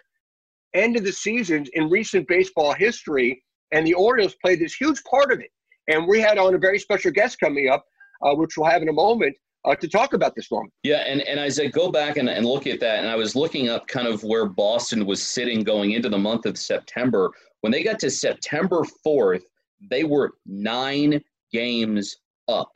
end 0.75 0.97
of 0.97 1.05
the 1.05 1.13
seasons 1.13 1.69
in 1.75 1.89
recent 1.89 2.27
baseball 2.29 2.73
history 2.73 3.43
and 3.73 3.87
the 3.87 3.95
Orioles 3.95 4.35
played 4.35 4.61
this 4.61 4.75
huge 4.75 5.03
part 5.05 5.33
of 5.33 5.41
it. 5.41 5.51
And 5.89 6.07
we 6.07 6.21
had 6.21 6.39
on 6.39 6.55
a 6.55 6.59
very 6.59 6.79
special 6.79 7.11
guest 7.11 7.41
coming 7.41 7.69
up, 7.69 7.85
uh, 8.23 8.35
which 8.35 8.57
we'll 8.57 8.69
have 8.69 8.83
in 8.83 8.89
a 8.89 8.93
moment, 8.93 9.37
uh, 9.65 9.75
to 9.75 9.89
talk 9.89 10.13
about 10.13 10.35
this 10.35 10.51
moment. 10.51 10.73
Yeah, 10.83 11.05
and, 11.07 11.21
and 11.23 11.41
as 11.41 11.59
I 11.59 11.67
go 11.67 11.91
back 11.91 12.17
and, 12.17 12.29
and 12.29 12.47
look 12.47 12.67
at 12.67 12.81
that, 12.81 13.01
and 13.01 13.09
I 13.09 13.17
was 13.17 13.35
looking 13.35 13.69
up 13.69 13.87
kind 13.89 14.07
of 14.07 14.23
where 14.23 14.47
Boston 14.47 15.07
was 15.07 15.23
sitting 15.23 15.63
going 15.63 15.93
into 15.93 16.09
the 16.09 16.19
month 16.19 16.47
of 16.47 16.57
September. 16.59 17.31
When 17.63 17.73
they 17.73 17.83
got 17.83 17.99
to 18.01 18.11
September 18.11 18.83
4th, 19.07 19.43
they 19.91 20.05
were 20.05 20.35
nine 20.47 21.23
games 21.53 22.17
up 22.49 22.71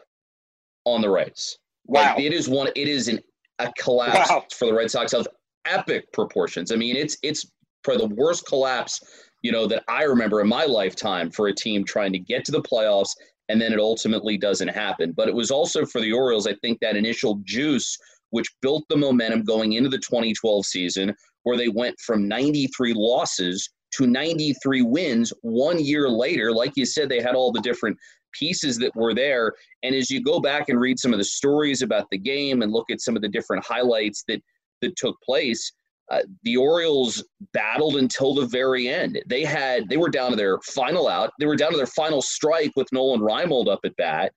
on 0.85 1.01
the 1.01 1.11
Rays. 1.11 1.59
Wow. 1.87 2.15
Like 2.15 2.25
it 2.25 2.33
is 2.33 2.49
one, 2.49 2.69
it 2.75 2.89
is 2.89 3.09
an, 3.09 3.21
a 3.59 3.73
collapse 3.79 4.31
wow. 4.31 4.45
for 4.53 4.67
the 4.67 4.75
Red 4.75 4.91
Sox 4.91 5.13
of 5.13 5.27
epic 5.67 6.13
proportions. 6.13 6.73
I 6.73 6.77
mean, 6.77 6.97
it's, 6.97 7.17
it's 7.23 7.47
for 7.85 7.97
the 7.97 8.07
worst 8.07 8.47
collapse 8.47 9.01
you 9.43 9.53
know, 9.53 9.67
that 9.67 9.85
I 9.89 10.05
remember 10.05 10.41
in 10.41 10.49
my 10.49 10.65
lifetime 10.65 11.31
for 11.31 11.49
a 11.49 11.55
team 11.55 11.85
trying 11.85 12.13
to 12.13 12.19
get 12.19 12.45
to 12.47 12.53
the 12.53 12.63
playoffs 12.63 13.11
and 13.49 13.61
then 13.61 13.73
it 13.73 13.81
ultimately 13.81 14.39
doesn't 14.39 14.69
happen. 14.69 15.13
But 15.13 15.29
it 15.29 15.35
was 15.35 15.51
also 15.51 15.85
for 15.85 16.01
the 16.01 16.13
Orioles, 16.13 16.47
I 16.47 16.55
think, 16.63 16.79
that 16.81 16.97
initial 16.97 17.41
juice 17.45 17.99
which 18.31 18.49
built 18.63 18.85
the 18.89 18.97
momentum 18.97 19.45
going 19.45 19.75
into 19.75 19.91
the 19.91 19.99
2012 19.99 20.65
season, 20.65 21.15
where 21.43 21.57
they 21.57 21.69
went 21.69 21.99
from 22.01 22.27
93 22.27 22.95
losses 22.97 23.69
to 23.93 24.07
93 24.07 24.81
wins 24.81 25.33
one 25.43 25.79
year 25.79 26.09
later. 26.09 26.51
Like 26.51 26.73
you 26.77 26.87
said, 26.87 27.11
they 27.11 27.21
had 27.21 27.35
all 27.35 27.53
the 27.53 27.61
different 27.61 27.99
pieces 28.33 28.79
that 28.79 28.97
were 28.97 29.15
there. 29.15 29.53
And 29.83 29.95
as 29.95 30.11
you 30.11 30.23
go 30.23 30.41
back 30.41 30.71
and 30.71 30.81
read 30.81 30.99
some 30.99 31.13
of 31.13 31.19
the 31.19 31.25
stories 31.25 31.83
about 31.83 32.07
the 32.11 32.17
game 32.17 32.63
and 32.63 32.73
look 32.73 32.91
at 32.91 33.03
some 33.03 33.17
of 33.17 33.23
the 33.23 33.29
different 33.29 33.65
highlights 33.67 34.25
that 34.29 34.41
that 34.81 34.97
took 34.97 35.21
place, 35.23 35.73
uh, 36.12 36.21
the 36.42 36.59
Orioles 36.59 37.25
battled 37.54 37.97
until 37.97 38.35
the 38.35 38.47
very 38.47 38.87
end. 38.87 39.21
They 39.26 39.45
had 39.45 39.88
they 39.88 39.97
were 39.97 40.11
down 40.11 40.31
to 40.31 40.37
their 40.37 40.59
final 40.61 41.09
out. 41.09 41.33
They 41.40 41.47
were 41.47 41.57
down 41.57 41.71
to 41.71 41.78
their 41.78 41.87
final 41.87 42.21
strike 42.21 42.73
with 42.76 42.92
Nolan 42.92 43.21
Reimold 43.21 43.69
up 43.69 43.81
at 43.85 43.97
bat, 43.97 44.33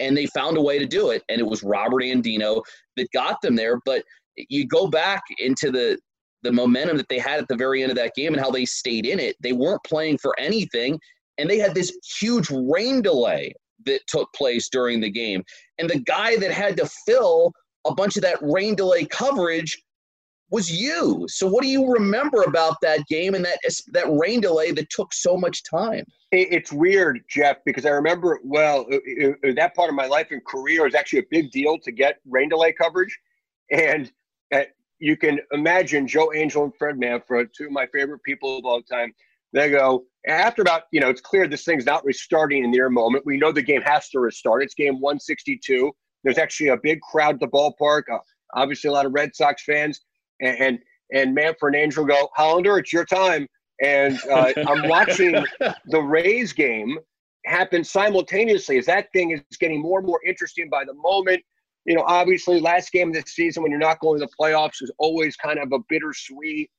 and 0.00 0.16
they 0.16 0.26
found 0.26 0.56
a 0.56 0.62
way 0.62 0.78
to 0.78 0.86
do 0.86 1.10
it. 1.10 1.22
And 1.28 1.38
it 1.38 1.46
was 1.46 1.62
Robert 1.62 2.02
Andino 2.02 2.62
that 2.96 3.12
got 3.12 3.42
them 3.42 3.56
there. 3.56 3.78
But 3.84 4.04
you 4.36 4.66
go 4.66 4.88
back 4.88 5.22
into 5.38 5.70
the 5.70 5.98
the 6.42 6.52
momentum 6.52 6.96
that 6.96 7.08
they 7.10 7.18
had 7.18 7.40
at 7.40 7.48
the 7.48 7.56
very 7.56 7.82
end 7.82 7.90
of 7.90 7.96
that 7.96 8.14
game 8.14 8.32
and 8.32 8.42
how 8.42 8.50
they 8.50 8.64
stayed 8.64 9.04
in 9.04 9.20
it. 9.20 9.36
They 9.42 9.52
weren't 9.52 9.84
playing 9.84 10.16
for 10.18 10.34
anything, 10.40 10.98
and 11.36 11.50
they 11.50 11.58
had 11.58 11.74
this 11.74 11.92
huge 12.18 12.48
rain 12.50 13.02
delay 13.02 13.52
that 13.84 14.00
took 14.06 14.32
place 14.32 14.70
during 14.70 15.00
the 15.00 15.10
game. 15.10 15.44
And 15.78 15.90
the 15.90 16.00
guy 16.00 16.36
that 16.38 16.50
had 16.50 16.78
to 16.78 16.88
fill 17.04 17.52
a 17.86 17.94
bunch 17.94 18.16
of 18.16 18.22
that 18.22 18.38
rain 18.40 18.74
delay 18.74 19.04
coverage 19.04 19.76
was 20.50 20.70
you. 20.70 21.26
So 21.28 21.46
what 21.46 21.62
do 21.62 21.68
you 21.68 21.90
remember 21.90 22.42
about 22.42 22.76
that 22.82 23.06
game 23.08 23.34
and 23.34 23.44
that 23.44 23.58
that 23.92 24.06
rain 24.08 24.40
delay 24.40 24.70
that 24.72 24.90
took 24.90 25.12
so 25.12 25.36
much 25.36 25.62
time? 25.64 26.04
It's 26.32 26.72
weird, 26.72 27.20
Jeff, 27.28 27.58
because 27.64 27.86
I 27.86 27.90
remember 27.90 28.40
well 28.44 28.86
that 28.88 29.72
part 29.74 29.88
of 29.88 29.94
my 29.94 30.06
life 30.06 30.28
and 30.30 30.44
career 30.44 30.84
was 30.84 30.94
actually 30.94 31.20
a 31.20 31.26
big 31.30 31.50
deal 31.50 31.78
to 31.78 31.92
get 31.92 32.18
rain 32.28 32.48
delay 32.48 32.72
coverage, 32.72 33.16
and 33.70 34.10
uh, 34.54 34.62
you 34.98 35.16
can 35.16 35.40
imagine 35.52 36.06
Joe 36.06 36.32
Angel 36.32 36.64
and 36.64 36.74
Fred 36.76 36.96
Manfra, 36.96 37.46
two 37.56 37.66
of 37.66 37.72
my 37.72 37.86
favorite 37.86 38.22
people 38.24 38.58
of 38.58 38.64
all 38.64 38.82
time. 38.82 39.12
They 39.52 39.70
go 39.70 40.04
after 40.28 40.62
about 40.62 40.82
you 40.92 41.00
know 41.00 41.08
it's 41.08 41.20
clear 41.20 41.48
this 41.48 41.64
thing's 41.64 41.86
not 41.86 42.04
restarting 42.04 42.64
in 42.64 42.70
their 42.70 42.90
moment. 42.90 43.26
We 43.26 43.36
know 43.36 43.50
the 43.50 43.62
game 43.62 43.82
has 43.82 44.08
to 44.10 44.20
restart. 44.20 44.62
It's 44.62 44.74
game 44.74 45.00
162. 45.00 45.90
There's 46.22 46.38
actually 46.38 46.68
a 46.68 46.76
big 46.76 47.00
crowd 47.00 47.34
at 47.34 47.40
the 47.40 47.48
ballpark. 47.48 48.02
Uh, 48.12 48.18
obviously, 48.54 48.88
a 48.88 48.92
lot 48.92 49.06
of 49.06 49.12
Red 49.12 49.34
Sox 49.34 49.62
fans 49.64 50.00
and 50.40 50.58
and, 50.60 50.78
and 51.12 51.36
Manfra 51.36 51.68
and 51.68 51.76
Angel 51.76 52.04
go, 52.04 52.28
Hollander, 52.34 52.78
it's 52.78 52.92
your 52.92 53.04
time. 53.04 53.46
And 53.82 54.18
uh, 54.30 54.52
I'm 54.66 54.88
watching 54.88 55.32
the 55.86 56.00
Rays 56.00 56.52
game 56.52 56.98
happen 57.44 57.84
simultaneously 57.84 58.78
as 58.78 58.86
that 58.86 59.12
thing 59.12 59.30
is 59.30 59.40
getting 59.58 59.80
more 59.80 59.98
and 59.98 60.06
more 60.06 60.20
interesting 60.26 60.68
by 60.68 60.84
the 60.84 60.94
moment. 60.94 61.42
You 61.84 61.94
know, 61.94 62.04
obviously, 62.06 62.60
last 62.60 62.90
game 62.90 63.08
of 63.08 63.14
the 63.14 63.22
season 63.26 63.62
when 63.62 63.70
you're 63.70 63.78
not 63.78 64.00
going 64.00 64.18
to 64.18 64.26
the 64.26 64.32
playoffs 64.40 64.82
is 64.82 64.90
always 64.98 65.36
kind 65.36 65.58
of 65.58 65.70
a 65.72 65.78
bittersweet 65.88 66.70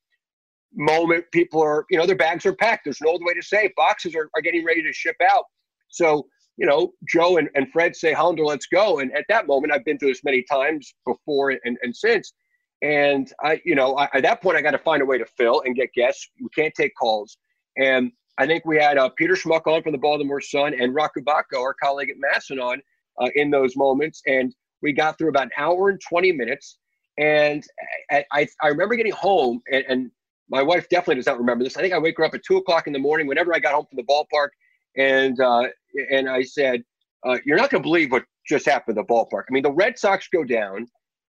moment. 0.73 1.23
People 1.31 1.61
are, 1.61 1.85
you 1.89 1.97
know, 1.97 2.05
their 2.05 2.17
bags 2.17 2.45
are 2.45 2.53
packed. 2.53 2.83
There's 2.83 3.01
no 3.01 3.15
other 3.15 3.23
way 3.25 3.33
to 3.33 3.41
say 3.41 3.65
it. 3.65 3.73
Boxes 3.77 4.15
are, 4.15 4.29
are 4.35 4.41
getting 4.41 4.65
ready 4.65 4.83
to 4.83 4.91
ship 4.91 5.15
out. 5.31 5.45
So, 5.89 6.27
you 6.57 6.65
know, 6.65 6.91
Joe 7.07 7.37
and, 7.37 7.49
and 7.55 7.71
Fred 7.71 7.95
say, 7.95 8.11
Hollander, 8.11 8.43
let's 8.43 8.65
go. 8.65 8.99
And 8.99 9.15
at 9.15 9.23
that 9.29 9.47
moment, 9.47 9.71
I've 9.71 9.85
been 9.85 9.97
through 9.97 10.09
this 10.09 10.23
many 10.25 10.43
times 10.43 10.93
before 11.05 11.51
and, 11.51 11.77
and 11.81 11.95
since. 11.95 12.33
And 12.81 13.31
I, 13.43 13.60
you 13.65 13.75
know, 13.75 13.96
I, 13.98 14.07
at 14.13 14.24
that 14.24 14.41
point, 14.41 14.57
I 14.57 14.62
got 14.62 14.72
to 14.72 14.77
find 14.77 15.01
a 15.01 15.05
way 15.05 15.17
to 15.17 15.25
fill 15.25 15.62
and 15.65 15.75
get 15.75 15.93
guests. 15.93 16.29
We 16.39 16.50
can't 16.55 16.74
take 16.75 16.93
calls. 16.96 17.38
And 17.77 18.12
I 18.38 18.46
think 18.46 18.65
we 18.65 18.77
had 18.77 18.98
uh, 18.98 19.10
Peter 19.10 19.34
Schmuck 19.34 19.65
on 19.65 19.81
from 19.81 19.93
the 19.93 19.98
Baltimore 19.98 20.41
Sun 20.41 20.79
and 20.79 20.96
Bacco, 20.96 21.60
our 21.60 21.74
colleague 21.74 22.10
at 22.12 22.17
MASN, 22.17 22.62
on 22.62 22.81
uh, 23.19 23.29
in 23.36 23.50
those 23.50 23.75
moments. 23.75 24.22
And 24.27 24.53
we 24.81 24.93
got 24.93 25.17
through 25.17 25.29
about 25.29 25.46
an 25.46 25.51
hour 25.57 25.89
and 25.89 26.00
20 26.07 26.31
minutes. 26.34 26.77
And 27.17 27.63
I, 28.12 28.24
I, 28.31 28.48
I 28.62 28.67
remember 28.67 28.96
getting 28.96 29.12
home, 29.13 29.62
and, 29.72 29.84
and, 29.88 30.12
my 30.50 30.63
wife 30.63 30.88
definitely 30.88 31.15
does 31.15 31.25
not 31.25 31.38
remember 31.38 31.65
this. 31.65 31.75
I 31.75 31.81
think 31.81 31.93
I 31.93 32.00
wake 32.00 32.17
her 32.19 32.24
up 32.24 32.34
at 32.34 32.41
two 32.41 32.55
o'clock 32.55 32.88
in 32.88 32.93
the 32.93 33.00
morning 33.00 33.27
whenever 33.27 33.53
I 33.53 33.60
got 33.60 33.74
home 33.74 33.86
from 33.89 33.98
the 33.98 34.03
ballpark. 34.03 34.48
And, 34.96 35.38
uh, 35.41 35.63
and 36.10 36.29
I 36.29 36.41
said, 36.41 36.84
uh, 37.25 37.38
You're 37.43 37.57
not 37.57 37.69
going 37.69 37.84
to 37.84 37.86
believe 37.86 38.13
what 38.13 38.24
just 38.48 38.65
happened 38.65 38.98
at 38.98 39.05
the 39.05 39.13
ballpark. 39.13 39.43
I 39.50 39.51
mean, 39.51 39.63
the 39.63 39.74
Red 39.74 40.00
Sox 40.00 40.29
go 40.29 40.46
down 40.46 40.88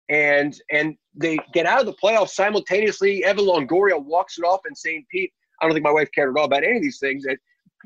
and 0.09 0.55
and 0.71 0.97
they 1.15 1.39
get 1.53 1.67
out 1.67 1.81
of 1.81 1.87
the 1.87 1.95
playoffs 1.95 2.31
simultaneously. 2.31 3.25
Evan 3.25 3.45
Longoria 3.45 4.03
walks 4.03 4.39
it 4.39 4.43
off 4.43 4.61
in 4.69 4.75
St. 4.75 5.07
Pete. 5.09 5.33
I 5.61 5.67
don't 5.67 5.75
think 5.75 5.85
my 5.85 5.93
wife 5.93 6.11
cared 6.15 6.31
at 6.31 6.39
all 6.39 6.47
about 6.47 6.65
any 6.65 6.77
of 6.77 6.83
these 6.83 6.99
things, 6.99 7.25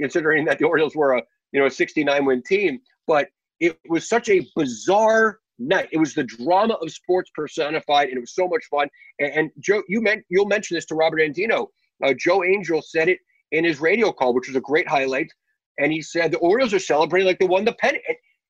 considering 0.00 0.44
that 0.46 0.58
the 0.58 0.64
Orioles 0.64 0.96
were 0.96 1.16
a 1.16 1.22
you 1.52 1.60
know 1.60 1.66
a 1.66 1.70
69 1.70 2.24
win 2.24 2.42
team. 2.42 2.80
But 3.06 3.28
it 3.60 3.78
was 3.88 4.08
such 4.08 4.28
a 4.28 4.46
bizarre 4.56 5.38
night. 5.58 5.88
It 5.92 5.98
was 5.98 6.14
the 6.14 6.24
drama 6.24 6.74
of 6.74 6.90
sports 6.90 7.30
personified, 7.34 8.08
and 8.08 8.16
it 8.16 8.20
was 8.20 8.34
so 8.34 8.48
much 8.48 8.64
fun. 8.70 8.88
And, 9.18 9.32
and 9.32 9.50
Joe, 9.60 9.82
you 9.88 10.00
meant 10.00 10.24
you'll 10.28 10.46
mention 10.46 10.76
this 10.76 10.86
to 10.86 10.94
Robert 10.94 11.20
Andino. 11.20 11.68
Uh, 12.04 12.14
Joe 12.16 12.44
Angel 12.44 12.82
said 12.82 13.08
it 13.08 13.18
in 13.52 13.64
his 13.64 13.80
radio 13.80 14.12
call, 14.12 14.34
which 14.34 14.48
was 14.48 14.56
a 14.56 14.60
great 14.60 14.88
highlight. 14.88 15.30
And 15.78 15.92
he 15.92 16.02
said 16.02 16.32
the 16.32 16.38
Orioles 16.38 16.74
are 16.74 16.80
celebrating 16.80 17.26
like 17.26 17.38
they 17.38 17.46
won 17.46 17.64
the 17.64 17.74
pennant. 17.74 18.02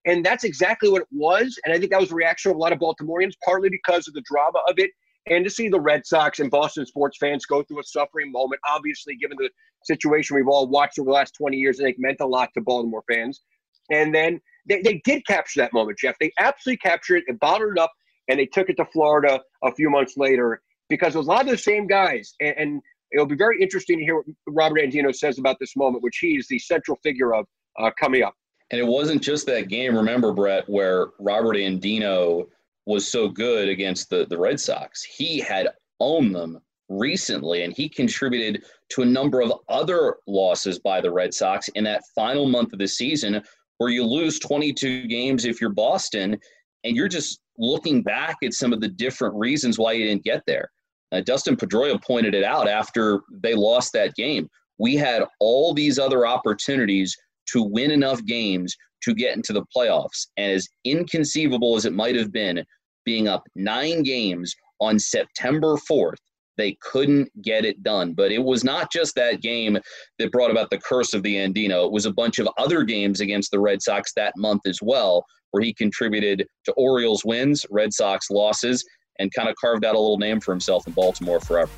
And 0.08 0.24
that's 0.24 0.42
exactly 0.42 0.88
what 0.88 1.02
it 1.02 1.08
was. 1.10 1.60
And 1.64 1.74
I 1.74 1.78
think 1.78 1.90
that 1.90 2.00
was 2.00 2.08
the 2.08 2.14
reaction 2.14 2.50
of 2.50 2.56
a 2.56 2.60
lot 2.60 2.72
of 2.72 2.78
Baltimoreans, 2.78 3.34
partly 3.44 3.68
because 3.68 4.08
of 4.08 4.14
the 4.14 4.22
drama 4.22 4.60
of 4.66 4.78
it. 4.78 4.90
And 5.26 5.44
to 5.44 5.50
see 5.50 5.68
the 5.68 5.78
Red 5.78 6.06
Sox 6.06 6.40
and 6.40 6.50
Boston 6.50 6.86
sports 6.86 7.18
fans 7.20 7.44
go 7.44 7.62
through 7.62 7.80
a 7.80 7.84
suffering 7.84 8.32
moment, 8.32 8.62
obviously, 8.66 9.16
given 9.16 9.36
the 9.38 9.50
situation 9.84 10.34
we've 10.34 10.48
all 10.48 10.66
watched 10.66 10.98
over 10.98 11.08
the 11.08 11.12
last 11.12 11.34
20 11.34 11.58
years, 11.58 11.78
I 11.78 11.84
think 11.84 11.96
meant 11.98 12.16
a 12.20 12.26
lot 12.26 12.48
to 12.54 12.62
Baltimore 12.62 13.04
fans. 13.06 13.42
And 13.90 14.14
then 14.14 14.40
they, 14.66 14.80
they 14.80 15.02
did 15.04 15.26
capture 15.26 15.60
that 15.60 15.74
moment, 15.74 15.98
Jeff. 15.98 16.16
They 16.18 16.32
absolutely 16.38 16.78
captured 16.78 17.16
it 17.16 17.24
and 17.28 17.38
bottled 17.38 17.72
it 17.72 17.78
up, 17.78 17.92
and 18.28 18.40
they 18.40 18.46
took 18.46 18.70
it 18.70 18.78
to 18.78 18.86
Florida 18.86 19.42
a 19.62 19.74
few 19.74 19.90
months 19.90 20.16
later 20.16 20.62
because 20.88 21.14
it 21.14 21.18
was 21.18 21.26
a 21.26 21.30
lot 21.30 21.44
of 21.44 21.50
the 21.50 21.58
same 21.58 21.86
guys. 21.86 22.34
And, 22.40 22.54
and 22.56 22.82
it'll 23.12 23.26
be 23.26 23.36
very 23.36 23.60
interesting 23.60 23.98
to 23.98 24.04
hear 24.04 24.16
what 24.16 24.26
Robert 24.46 24.80
Andino 24.80 25.14
says 25.14 25.38
about 25.38 25.58
this 25.60 25.76
moment, 25.76 26.02
which 26.02 26.16
he 26.18 26.38
is 26.38 26.48
the 26.48 26.58
central 26.58 26.98
figure 27.02 27.34
of 27.34 27.44
uh, 27.78 27.90
coming 28.00 28.22
up. 28.22 28.34
And 28.70 28.80
it 28.80 28.86
wasn't 28.86 29.22
just 29.22 29.46
that 29.46 29.68
game, 29.68 29.96
remember, 29.96 30.32
Brett, 30.32 30.68
where 30.68 31.08
Robert 31.18 31.56
Andino 31.56 32.46
was 32.86 33.06
so 33.06 33.28
good 33.28 33.68
against 33.68 34.10
the, 34.10 34.26
the 34.26 34.38
Red 34.38 34.60
Sox. 34.60 35.02
He 35.02 35.38
had 35.38 35.68
owned 36.00 36.34
them 36.34 36.60
recently, 36.88 37.64
and 37.64 37.72
he 37.72 37.88
contributed 37.88 38.64
to 38.90 39.02
a 39.02 39.06
number 39.06 39.40
of 39.40 39.52
other 39.68 40.16
losses 40.26 40.78
by 40.78 41.00
the 41.00 41.10
Red 41.10 41.32
Sox 41.34 41.68
in 41.68 41.84
that 41.84 42.02
final 42.14 42.46
month 42.46 42.72
of 42.72 42.78
the 42.78 42.88
season 42.88 43.42
where 43.78 43.90
you 43.90 44.04
lose 44.04 44.38
22 44.38 45.06
games 45.06 45.44
if 45.44 45.60
you're 45.60 45.70
Boston, 45.70 46.38
and 46.84 46.96
you're 46.96 47.08
just 47.08 47.40
looking 47.56 48.02
back 48.02 48.36
at 48.42 48.54
some 48.54 48.72
of 48.72 48.80
the 48.80 48.88
different 48.88 49.34
reasons 49.34 49.78
why 49.78 49.92
you 49.92 50.06
didn't 50.06 50.24
get 50.24 50.42
there. 50.46 50.70
Uh, 51.10 51.20
Dustin 51.20 51.56
Pedroia 51.56 52.02
pointed 52.02 52.34
it 52.34 52.44
out 52.44 52.68
after 52.68 53.20
they 53.30 53.54
lost 53.54 53.92
that 53.92 54.14
game. 54.14 54.48
We 54.78 54.94
had 54.94 55.24
all 55.40 55.74
these 55.74 55.98
other 55.98 56.26
opportunities 56.26 57.16
to 57.52 57.62
win 57.62 57.90
enough 57.90 58.24
games 58.24 58.74
to 59.02 59.14
get 59.14 59.36
into 59.36 59.52
the 59.52 59.64
playoffs. 59.74 60.26
And 60.36 60.52
as 60.52 60.68
inconceivable 60.84 61.76
as 61.76 61.84
it 61.84 61.92
might 61.92 62.16
have 62.16 62.32
been, 62.32 62.64
being 63.04 63.28
up 63.28 63.44
nine 63.54 64.02
games 64.02 64.54
on 64.80 64.98
September 64.98 65.76
4th, 65.90 66.18
they 66.56 66.76
couldn't 66.82 67.30
get 67.42 67.64
it 67.64 67.82
done. 67.82 68.12
But 68.12 68.32
it 68.32 68.42
was 68.42 68.64
not 68.64 68.92
just 68.92 69.14
that 69.14 69.40
game 69.40 69.78
that 70.18 70.32
brought 70.32 70.50
about 70.50 70.70
the 70.70 70.78
curse 70.78 71.14
of 71.14 71.22
the 71.22 71.36
Andino. 71.36 71.86
It 71.86 71.92
was 71.92 72.06
a 72.06 72.12
bunch 72.12 72.38
of 72.38 72.48
other 72.58 72.82
games 72.82 73.20
against 73.20 73.50
the 73.50 73.60
Red 73.60 73.80
Sox 73.80 74.12
that 74.14 74.34
month 74.36 74.62
as 74.66 74.80
well, 74.82 75.24
where 75.52 75.62
he 75.62 75.72
contributed 75.72 76.46
to 76.64 76.72
Orioles 76.72 77.24
wins, 77.24 77.64
Red 77.70 77.94
Sox 77.94 78.28
losses, 78.30 78.84
and 79.20 79.32
kind 79.32 79.48
of 79.48 79.54
carved 79.60 79.84
out 79.84 79.94
a 79.94 79.98
little 79.98 80.18
name 80.18 80.40
for 80.40 80.52
himself 80.52 80.86
in 80.86 80.92
Baltimore 80.92 81.40
forever. 81.40 81.70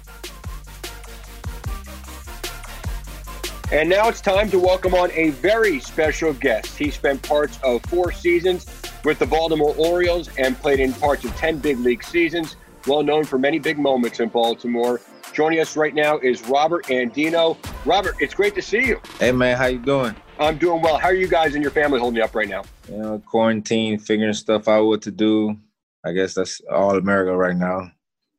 And 3.73 3.89
now 3.89 4.09
it's 4.09 4.21
time 4.21 4.51
to 4.51 4.59
welcome 4.59 4.95
on 4.95 5.13
a 5.13 5.31
very 5.31 5.79
special 5.79 6.33
guest. 6.33 6.77
He 6.77 6.91
spent 6.91 7.23
parts 7.23 7.57
of 7.63 7.81
four 7.85 8.11
seasons 8.11 8.67
with 9.05 9.21
the 9.21 9.27
Baltimore 9.27 9.77
Orioles 9.79 10.29
and 10.39 10.59
played 10.59 10.81
in 10.81 10.93
parts 10.95 11.25
of 11.25 11.31
10 11.37 11.59
big 11.59 11.79
league 11.79 12.03
seasons, 12.03 12.57
well 12.89 13.05
known 13.05 13.23
for 13.23 13.39
many 13.39 13.61
big 13.61 13.79
moments 13.79 14.19
in 14.19 14.29
Baltimore. 14.29 15.01
Joining 15.33 15.61
us 15.61 15.77
right 15.77 15.95
now 15.95 16.19
is 16.19 16.43
Robert 16.49 16.87
Andino. 16.87 17.57
Robert, 17.87 18.17
it's 18.19 18.35
great 18.35 18.57
to 18.57 18.63
see 18.63 18.85
you. 18.85 19.01
Hey 19.21 19.31
man, 19.31 19.57
how 19.57 19.67
you 19.67 19.79
doing? 19.79 20.17
I'm 20.41 20.59
doing 20.59 20.83
well. 20.83 20.99
How 20.99 21.07
are 21.07 21.15
you 21.15 21.29
guys 21.29 21.55
and 21.55 21.63
your 21.63 21.71
family 21.71 22.01
holding 22.01 22.21
up 22.23 22.35
right 22.35 22.49
now? 22.49 22.65
You 22.89 22.97
know, 22.97 23.23
quarantine, 23.25 24.01
figuring 24.01 24.33
stuff 24.33 24.67
out 24.67 24.87
what 24.87 25.03
to 25.03 25.13
do. 25.13 25.57
I 26.05 26.11
guess 26.11 26.35
that's 26.35 26.61
all 26.69 26.97
America 26.97 27.37
right 27.37 27.57
now. 27.57 27.93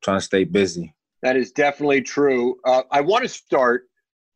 Trying 0.04 0.20
to 0.20 0.26
stay 0.26 0.44
busy. 0.44 0.94
That 1.22 1.38
is 1.38 1.54
definitely 1.54 2.02
true. 2.02 2.58
Uh, 2.66 2.82
I 2.92 3.00
want 3.00 3.24
to 3.24 3.30
start 3.30 3.86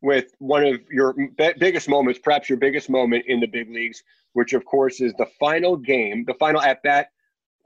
with 0.05 0.35
one 0.37 0.63
of 0.63 0.79
your 0.91 1.15
biggest 1.59 1.89
moments, 1.89 2.19
perhaps 2.23 2.47
your 2.47 2.59
biggest 2.59 2.91
moment 2.91 3.25
in 3.27 3.39
the 3.39 3.47
big 3.47 3.71
leagues, 3.71 4.03
which 4.33 4.53
of 4.53 4.63
course 4.63 5.01
is 5.01 5.13
the 5.17 5.25
final 5.39 5.75
game, 5.75 6.23
the 6.27 6.35
final 6.35 6.61
at 6.61 6.81
bat 6.83 7.07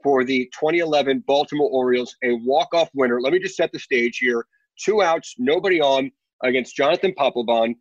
for 0.02 0.24
the 0.24 0.46
2011 0.58 1.22
Baltimore 1.26 1.68
Orioles, 1.70 2.16
a 2.24 2.32
walk-off 2.36 2.88
winner. 2.94 3.20
Let 3.20 3.34
me 3.34 3.38
just 3.38 3.56
set 3.56 3.70
the 3.72 3.78
stage 3.78 4.16
here: 4.16 4.46
two 4.82 5.02
outs, 5.02 5.34
nobody 5.36 5.82
on 5.82 6.10
against 6.42 6.74
Jonathan 6.74 7.12
Papelbon, 7.12 7.74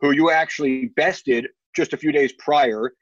who 0.00 0.10
you 0.10 0.30
actually 0.30 0.88
bested 0.94 1.46
just 1.74 1.94
a 1.94 1.96
few 1.96 2.12
days 2.12 2.34
prior. 2.38 2.92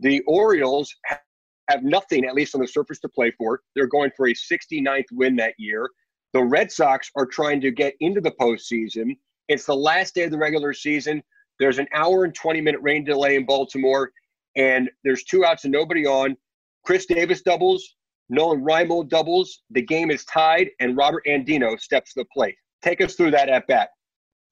The 0.00 0.20
Orioles 0.26 0.92
have 1.06 1.84
nothing, 1.84 2.24
at 2.24 2.34
least 2.34 2.56
on 2.56 2.60
the 2.60 2.66
surface, 2.66 2.98
to 3.00 3.08
play 3.08 3.30
for. 3.30 3.60
They're 3.76 3.86
going 3.86 4.10
for 4.16 4.26
a 4.26 4.34
69th 4.34 5.12
win 5.12 5.36
that 5.36 5.54
year. 5.58 5.88
The 6.32 6.42
Red 6.42 6.72
Sox 6.72 7.08
are 7.14 7.26
trying 7.26 7.60
to 7.60 7.70
get 7.70 7.94
into 8.00 8.20
the 8.20 8.32
postseason. 8.32 9.16
It's 9.48 9.66
the 9.66 9.76
last 9.76 10.14
day 10.14 10.24
of 10.24 10.30
the 10.30 10.38
regular 10.38 10.72
season. 10.72 11.22
There's 11.58 11.78
an 11.78 11.88
hour 11.94 12.24
and 12.24 12.34
20 12.34 12.60
minute 12.60 12.80
rain 12.82 13.04
delay 13.04 13.36
in 13.36 13.46
Baltimore, 13.46 14.10
and 14.56 14.90
there's 15.04 15.24
two 15.24 15.44
outs 15.44 15.64
and 15.64 15.72
nobody 15.72 16.06
on. 16.06 16.36
Chris 16.84 17.06
Davis 17.06 17.42
doubles, 17.42 17.96
Nolan 18.28 18.64
Reimold 18.64 19.08
doubles. 19.08 19.62
The 19.70 19.82
game 19.82 20.10
is 20.10 20.24
tied, 20.24 20.70
and 20.80 20.96
Robert 20.96 21.24
Andino 21.26 21.80
steps 21.80 22.14
to 22.14 22.20
the 22.20 22.26
plate. 22.32 22.56
Take 22.82 23.00
us 23.00 23.14
through 23.14 23.32
that 23.32 23.48
at 23.48 23.66
bat. 23.66 23.90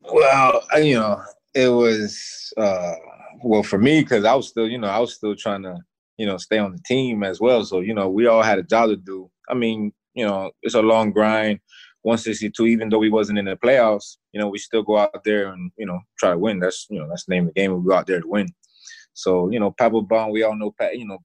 Well, 0.00 0.62
you 0.76 0.94
know, 0.94 1.22
it 1.54 1.68
was 1.68 2.52
uh 2.56 2.94
well 3.42 3.62
for 3.62 3.78
me 3.78 4.00
because 4.00 4.24
I 4.24 4.34
was 4.34 4.48
still, 4.48 4.68
you 4.68 4.78
know, 4.78 4.88
I 4.88 4.98
was 4.98 5.14
still 5.14 5.34
trying 5.36 5.62
to, 5.62 5.78
you 6.18 6.26
know, 6.26 6.36
stay 6.36 6.58
on 6.58 6.72
the 6.72 6.82
team 6.86 7.22
as 7.22 7.40
well. 7.40 7.64
So, 7.64 7.80
you 7.80 7.94
know, 7.94 8.08
we 8.08 8.26
all 8.26 8.42
had 8.42 8.58
a 8.58 8.62
job 8.62 8.90
to 8.90 8.96
do. 8.96 9.30
I 9.48 9.54
mean, 9.54 9.92
you 10.14 10.26
know, 10.26 10.50
it's 10.62 10.74
a 10.74 10.82
long 10.82 11.10
grind. 11.10 11.60
162, 12.04 12.66
even 12.66 12.90
though 12.90 12.98
we 12.98 13.08
wasn't 13.08 13.38
in 13.38 13.46
the 13.46 13.56
playoffs, 13.56 14.18
you 14.32 14.40
know, 14.40 14.48
we 14.48 14.58
still 14.58 14.82
go 14.82 14.98
out 14.98 15.24
there 15.24 15.48
and, 15.48 15.72
you 15.78 15.86
know, 15.86 15.98
try 16.18 16.32
to 16.32 16.38
win. 16.38 16.60
That's, 16.60 16.86
you 16.90 17.00
know, 17.00 17.08
that's 17.08 17.24
the 17.24 17.34
name 17.34 17.48
of 17.48 17.54
the 17.54 17.60
game. 17.60 17.74
We 17.74 17.88
go 17.88 17.96
out 17.96 18.06
there 18.06 18.20
to 18.20 18.28
win. 18.28 18.46
So, 19.14 19.50
you 19.50 19.58
know, 19.58 19.72
Papelbon, 19.72 20.30
we 20.30 20.42
all 20.42 20.54
know, 20.54 20.70
Pat, 20.78 20.98
you 20.98 21.06
know, 21.06 21.18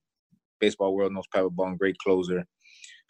baseball 0.60 0.96
world 0.96 1.12
knows 1.12 1.26
Papelbon, 1.36 1.78
great 1.78 1.98
closer. 1.98 2.46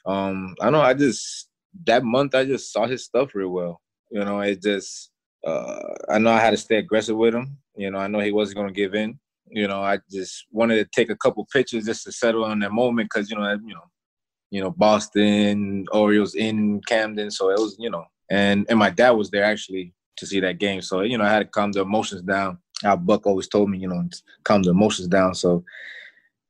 Um, 0.05 0.55
I 0.59 0.71
know 0.71 0.81
I 0.81 0.95
just, 0.95 1.49
that 1.85 2.03
month, 2.03 2.33
I 2.33 2.43
just 2.43 2.73
saw 2.73 2.88
his 2.88 3.05
stuff 3.05 3.35
real 3.35 3.49
well. 3.49 3.81
You 4.09 4.25
know, 4.25 4.39
it 4.39 4.63
just, 4.63 5.11
uh, 5.45 5.93
I 6.09 6.17
know 6.17 6.31
I 6.31 6.39
had 6.39 6.51
to 6.51 6.57
stay 6.57 6.77
aggressive 6.77 7.17
with 7.17 7.35
him. 7.35 7.55
You 7.75 7.91
know, 7.91 7.99
I 7.99 8.07
know 8.07 8.19
he 8.19 8.31
wasn't 8.31 8.57
going 8.57 8.69
to 8.69 8.73
give 8.73 8.95
in. 8.95 9.19
You 9.51 9.67
know, 9.67 9.81
I 9.81 9.99
just 10.09 10.47
wanted 10.51 10.77
to 10.77 10.89
take 10.91 11.11
a 11.11 11.15
couple 11.15 11.47
pitches 11.53 11.85
just 11.85 12.03
to 12.05 12.11
settle 12.11 12.45
on 12.45 12.59
that 12.59 12.71
moment 12.71 13.09
because, 13.13 13.29
you 13.29 13.38
know, 13.38 13.51
you 13.51 13.75
know, 13.75 13.83
you 14.51 14.62
know, 14.62 14.72
Boston, 14.72 15.86
Orioles 15.91 16.36
in 16.36 16.82
Camden. 16.88 17.32
So 17.32 17.50
it 17.50 17.60
was, 17.60 17.75
you 17.79 17.89
know, 17.89 18.06
and 18.29 18.65
and 18.70 18.79
my 18.79 18.89
dad 18.89 19.12
was 19.12 19.29
there 19.29 19.44
actually 19.44 19.94
to 20.18 20.25
see 20.25 20.39
that 20.41 20.60
game. 20.60 20.82
So, 20.82 21.01
you 21.01 21.18
know, 21.18 21.24
I 21.24 21.29
had 21.29 21.39
to 21.39 21.46
calm 21.46 21.72
the 21.72 21.82
emotions 21.82 22.22
down. 22.22 22.60
Our 22.84 22.98
Buck 22.98 23.25
always 23.25 23.48
told 23.48 23.70
me, 23.70 23.77
you 23.77 23.88
know, 23.88 24.08
calm 24.44 24.63
the 24.63 24.72
emotions 24.72 25.08
down. 25.08 25.34
So, 25.36 25.63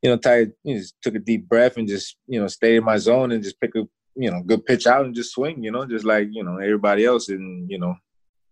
you 0.01 0.09
know, 0.09 0.17
Ty 0.17 0.37
you 0.37 0.53
know, 0.65 0.79
just 0.79 0.95
took 1.01 1.15
a 1.15 1.19
deep 1.19 1.47
breath 1.47 1.77
and 1.77 1.87
just, 1.87 2.17
you 2.27 2.39
know, 2.39 2.47
stay 2.47 2.77
in 2.77 2.83
my 2.83 2.97
zone 2.97 3.31
and 3.31 3.43
just 3.43 3.59
pick 3.59 3.75
a, 3.75 3.87
you 4.15 4.31
know, 4.31 4.41
good 4.45 4.65
pitch 4.65 4.87
out 4.87 5.05
and 5.05 5.15
just 5.15 5.33
swing, 5.33 5.63
you 5.63 5.71
know, 5.71 5.85
just 5.85 6.05
like, 6.05 6.27
you 6.31 6.43
know, 6.43 6.57
everybody 6.57 7.05
else 7.05 7.29
and, 7.29 7.69
you 7.69 7.79
know, 7.79 7.95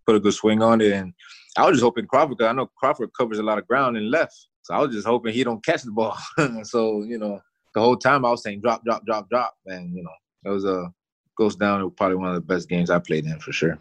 put 0.06 0.16
a 0.16 0.20
good 0.20 0.34
swing 0.34 0.62
on 0.62 0.82
it. 0.82 0.94
And 0.94 1.13
I 1.58 1.66
was 1.66 1.75
just 1.75 1.84
hoping 1.84 2.08
Crawford, 2.08 2.38
because 2.38 2.50
I 2.50 2.54
know 2.54 2.70
Crawford 2.77 3.12
covers 3.18 3.39
a 3.39 3.44
lot 3.44 3.58
of 3.58 3.68
ground 3.68 3.98
and 3.98 4.10
left. 4.10 4.48
So 4.63 4.74
I 4.74 4.80
was 4.80 4.94
just 4.94 5.08
hoping 5.08 5.34
he 5.34 5.44
don't 5.44 5.63
catch 5.63 5.84
the 5.84 5.92
ball. 5.92 6.18
so, 6.63 7.04
you 7.04 7.18
know, 7.18 7.39
the 7.77 7.84
whole 7.84 7.96
time 7.96 8.25
I 8.25 8.31
was 8.31 8.41
saying 8.41 8.62
drop, 8.62 8.84
drop, 8.84 9.05
drop, 9.05 9.29
drop, 9.29 9.53
and 9.67 9.96
you 9.96 10.01
know 10.01 10.10
it 10.46 10.50
was 10.50 10.65
a 10.65 10.91
goes 11.38 11.55
down 11.55 11.79
to 11.79 11.91
probably 11.91 12.15
one 12.15 12.29
of 12.29 12.34
the 12.34 12.41
best 12.41 12.67
games 12.67 12.89
I 12.89 12.98
played 12.98 13.25
in 13.25 13.39
for 13.39 13.51
sure. 13.51 13.77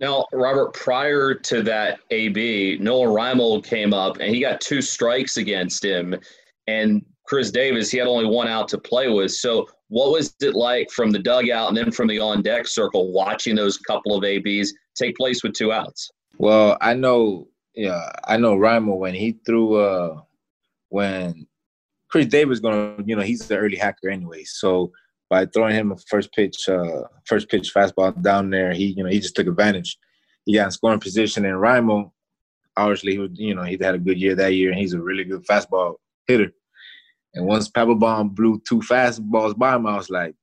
Now, 0.00 0.26
Robert, 0.32 0.74
prior 0.74 1.32
to 1.32 1.62
that 1.62 2.00
AB, 2.10 2.78
Nolan 2.80 3.14
Reimold 3.14 3.64
came 3.64 3.94
up 3.94 4.16
and 4.18 4.34
he 4.34 4.40
got 4.40 4.60
two 4.60 4.82
strikes 4.82 5.36
against 5.36 5.84
him, 5.84 6.16
and 6.66 7.04
Chris 7.24 7.52
Davis 7.52 7.88
he 7.88 7.98
had 7.98 8.08
only 8.08 8.26
one 8.26 8.48
out 8.48 8.66
to 8.70 8.78
play 8.78 9.08
with. 9.08 9.30
So, 9.30 9.68
what 9.90 10.10
was 10.10 10.34
it 10.40 10.56
like 10.56 10.90
from 10.90 11.12
the 11.12 11.20
dugout 11.20 11.68
and 11.68 11.76
then 11.76 11.92
from 11.92 12.08
the 12.08 12.18
on 12.18 12.42
deck 12.42 12.66
circle 12.66 13.12
watching 13.12 13.54
those 13.54 13.78
couple 13.78 14.16
of 14.16 14.24
ABs 14.24 14.74
take 14.96 15.16
place 15.16 15.44
with 15.44 15.52
two 15.52 15.70
outs? 15.70 16.10
Well, 16.38 16.76
I 16.80 16.94
know, 16.94 17.46
yeah, 17.76 18.10
I 18.24 18.38
know 18.38 18.56
Reimold 18.56 18.98
when 18.98 19.14
he 19.14 19.38
threw, 19.46 19.76
uh, 19.76 20.20
when 20.88 21.46
Chris 22.08 22.26
Davis 22.26 22.60
gonna, 22.60 22.96
you 23.04 23.16
know, 23.16 23.22
he's 23.22 23.46
the 23.46 23.56
early 23.56 23.76
hacker 23.76 24.08
anyway. 24.08 24.44
So 24.44 24.92
by 25.28 25.46
throwing 25.46 25.74
him 25.74 25.92
a 25.92 25.96
first 26.08 26.32
pitch, 26.32 26.68
uh, 26.68 27.02
first 27.24 27.48
pitch 27.48 27.72
fastball 27.74 28.20
down 28.22 28.50
there, 28.50 28.72
he, 28.72 28.94
you 28.96 29.02
know, 29.02 29.10
he 29.10 29.20
just 29.20 29.34
took 29.34 29.46
advantage. 29.46 29.98
He 30.44 30.54
got 30.54 30.66
in 30.66 30.70
scoring 30.70 31.00
position, 31.00 31.44
and 31.44 31.56
Raimo, 31.56 32.12
obviously, 32.76 33.12
he 33.12 33.18
was, 33.18 33.30
you 33.34 33.54
know, 33.54 33.64
he 33.64 33.76
had 33.80 33.96
a 33.96 33.98
good 33.98 34.18
year 34.18 34.36
that 34.36 34.54
year, 34.54 34.70
and 34.70 34.78
he's 34.78 34.94
a 34.94 35.00
really 35.00 35.24
good 35.24 35.44
fastball 35.44 35.96
hitter. 36.28 36.52
And 37.34 37.46
once 37.46 37.68
Papelbon 37.68 38.34
blew 38.34 38.62
two 38.66 38.78
fastballs 38.78 39.56
by 39.56 39.74
him, 39.74 39.86
I 39.86 39.96
was 39.96 40.08
like, 40.08 40.34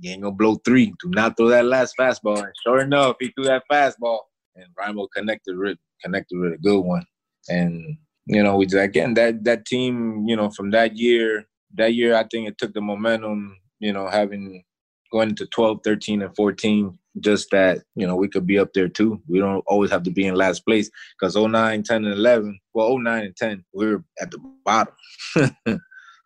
you 0.00 0.10
ain't 0.10 0.22
gonna 0.22 0.34
blow 0.34 0.56
three. 0.56 0.92
Do 1.02 1.10
not 1.10 1.36
throw 1.36 1.48
that 1.48 1.64
last 1.64 1.94
fastball. 1.98 2.38
And 2.38 2.52
sure 2.66 2.80
enough, 2.80 3.16
he 3.20 3.28
threw 3.28 3.44
that 3.44 3.62
fastball, 3.70 4.18
and 4.56 4.66
Raimo 4.78 5.06
connected 5.14 5.56
with 5.56 5.78
connected 6.02 6.38
with 6.38 6.54
a 6.54 6.58
good 6.58 6.80
one. 6.80 7.06
And 7.48 7.96
you 8.26 8.42
know, 8.42 8.56
we 8.56 8.66
again 8.66 9.14
that 9.14 9.44
that 9.44 9.66
team, 9.66 10.24
you 10.26 10.36
know, 10.36 10.50
from 10.50 10.70
that 10.70 10.96
year, 10.96 11.46
that 11.74 11.94
year 11.94 12.14
I 12.14 12.24
think 12.24 12.48
it 12.48 12.58
took 12.58 12.74
the 12.74 12.80
momentum, 12.80 13.56
you 13.80 13.92
know, 13.92 14.08
having 14.08 14.64
going 15.12 15.30
into 15.30 15.46
12, 15.46 15.80
13, 15.84 16.22
and 16.22 16.34
14, 16.34 16.98
just 17.20 17.50
that, 17.50 17.82
you 17.94 18.06
know, 18.06 18.16
we 18.16 18.28
could 18.28 18.46
be 18.46 18.58
up 18.58 18.72
there 18.72 18.88
too. 18.88 19.20
We 19.28 19.38
don't 19.38 19.62
always 19.66 19.90
have 19.90 20.02
to 20.04 20.10
be 20.10 20.26
in 20.26 20.34
last 20.34 20.64
place 20.64 20.90
because 21.20 21.36
09, 21.36 21.82
10, 21.82 22.04
and 22.04 22.14
11, 22.14 22.58
well, 22.72 22.98
09 22.98 23.24
and 23.24 23.36
10, 23.36 23.64
we 23.74 23.86
are 23.86 24.04
at 24.20 24.30
the 24.30 24.38
bottom 24.64 24.94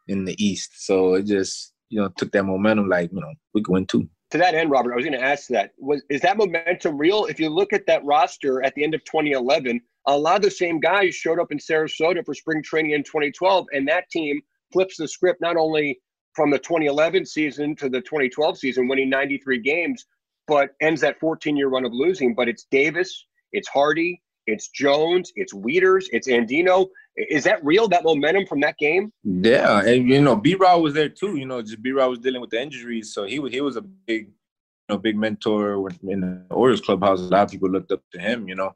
in 0.08 0.24
the 0.24 0.36
East. 0.42 0.86
So 0.86 1.14
it 1.14 1.26
just, 1.26 1.72
you 1.88 2.00
know, 2.00 2.10
took 2.16 2.30
that 2.32 2.44
momentum 2.44 2.88
like, 2.88 3.10
you 3.12 3.20
know, 3.20 3.32
we 3.52 3.62
could 3.62 3.72
win 3.72 3.86
too. 3.86 4.08
To 4.32 4.38
that 4.38 4.54
end, 4.54 4.70
Robert, 4.70 4.92
I 4.92 4.96
was 4.96 5.04
going 5.04 5.18
to 5.18 5.24
ask 5.24 5.48
that. 5.48 5.72
Was 5.78 6.02
is 6.10 6.20
that 6.22 6.36
momentum 6.36 6.98
real? 6.98 7.26
If 7.26 7.38
you 7.38 7.48
look 7.48 7.72
at 7.72 7.86
that 7.86 8.04
roster 8.04 8.62
at 8.62 8.74
the 8.74 8.82
end 8.82 8.94
of 8.94 9.04
2011, 9.04 9.80
a 10.06 10.18
lot 10.18 10.36
of 10.36 10.42
the 10.42 10.50
same 10.50 10.80
guys 10.80 11.14
showed 11.14 11.38
up 11.38 11.52
in 11.52 11.58
Sarasota 11.58 12.24
for 12.24 12.34
spring 12.34 12.62
training 12.62 12.92
in 12.92 13.02
2012, 13.04 13.66
and 13.72 13.86
that 13.88 14.10
team 14.10 14.40
flips 14.72 14.96
the 14.96 15.06
script 15.06 15.40
not 15.40 15.56
only 15.56 16.00
from 16.34 16.50
the 16.50 16.58
2011 16.58 17.24
season 17.24 17.74
to 17.76 17.88
the 17.88 18.00
2012 18.00 18.58
season, 18.58 18.88
winning 18.88 19.08
93 19.08 19.60
games, 19.60 20.06
but 20.46 20.70
ends 20.80 21.00
that 21.00 21.18
14 21.18 21.56
year 21.56 21.68
run 21.68 21.84
of 21.84 21.92
losing. 21.92 22.34
But 22.34 22.48
it's 22.48 22.66
Davis, 22.70 23.26
it's 23.52 23.68
Hardy, 23.68 24.22
it's 24.46 24.68
Jones, 24.68 25.32
it's 25.34 25.54
Wieters, 25.54 26.06
it's 26.10 26.28
Andino. 26.28 26.88
Is 27.16 27.44
that 27.44 27.64
real? 27.64 27.88
That 27.88 28.04
momentum 28.04 28.46
from 28.46 28.60
that 28.60 28.76
game? 28.78 29.12
Yeah, 29.24 29.80
and 29.80 30.08
you 30.08 30.20
know, 30.20 30.36
B. 30.36 30.54
Rod 30.54 30.82
was 30.82 30.94
there 30.94 31.08
too. 31.08 31.36
You 31.36 31.46
know, 31.46 31.62
just 31.62 31.82
B. 31.82 31.92
Rod 31.92 32.08
was 32.08 32.18
dealing 32.18 32.40
with 32.40 32.50
the 32.50 32.60
injuries, 32.60 33.14
so 33.14 33.24
he 33.24 33.38
was 33.38 33.52
he 33.52 33.60
was 33.60 33.76
a 33.76 33.82
big, 33.82 34.26
you 34.26 34.90
know, 34.90 34.98
big 34.98 35.16
mentor 35.16 35.88
in 36.06 36.20
the 36.20 36.42
Orioles 36.50 36.82
clubhouse. 36.82 37.20
A 37.20 37.24
lot 37.24 37.44
of 37.44 37.50
people 37.50 37.70
looked 37.70 37.90
up 37.90 38.02
to 38.12 38.20
him. 38.20 38.48
You 38.48 38.54
know, 38.54 38.72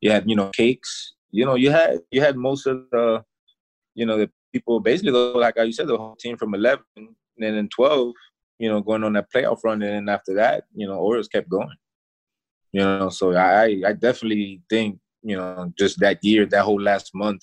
you 0.00 0.10
had 0.10 0.28
you 0.28 0.36
know 0.36 0.50
cakes 0.50 1.14
you 1.34 1.44
know 1.44 1.56
you 1.56 1.70
had 1.70 1.98
you 2.10 2.20
had 2.20 2.36
most 2.36 2.66
of 2.66 2.84
the 2.92 3.24
you 3.94 4.06
know 4.06 4.16
the 4.18 4.30
people 4.52 4.78
basically 4.78 5.12
like 5.12 5.56
you 5.56 5.72
said 5.72 5.88
the 5.88 5.96
whole 5.96 6.16
team 6.16 6.36
from 6.36 6.54
11 6.54 6.84
and 6.96 7.08
then 7.38 7.68
12 7.68 8.12
you 8.58 8.68
know 8.68 8.80
going 8.80 9.02
on 9.02 9.14
that 9.14 9.32
playoff 9.32 9.64
run 9.64 9.82
and 9.82 9.92
then 9.94 10.08
after 10.08 10.34
that 10.34 10.64
you 10.74 10.86
know 10.86 10.98
Orioles 10.98 11.26
kept 11.28 11.48
going 11.48 11.76
you 12.72 12.82
know 12.82 13.08
so 13.08 13.34
I 13.34 13.82
I 13.88 13.92
definitely 13.94 14.62
think 14.70 14.98
you 15.22 15.36
know 15.36 15.72
just 15.76 15.98
that 16.00 16.18
year 16.22 16.46
that 16.46 16.64
whole 16.64 16.80
last 16.80 17.10
month 17.14 17.42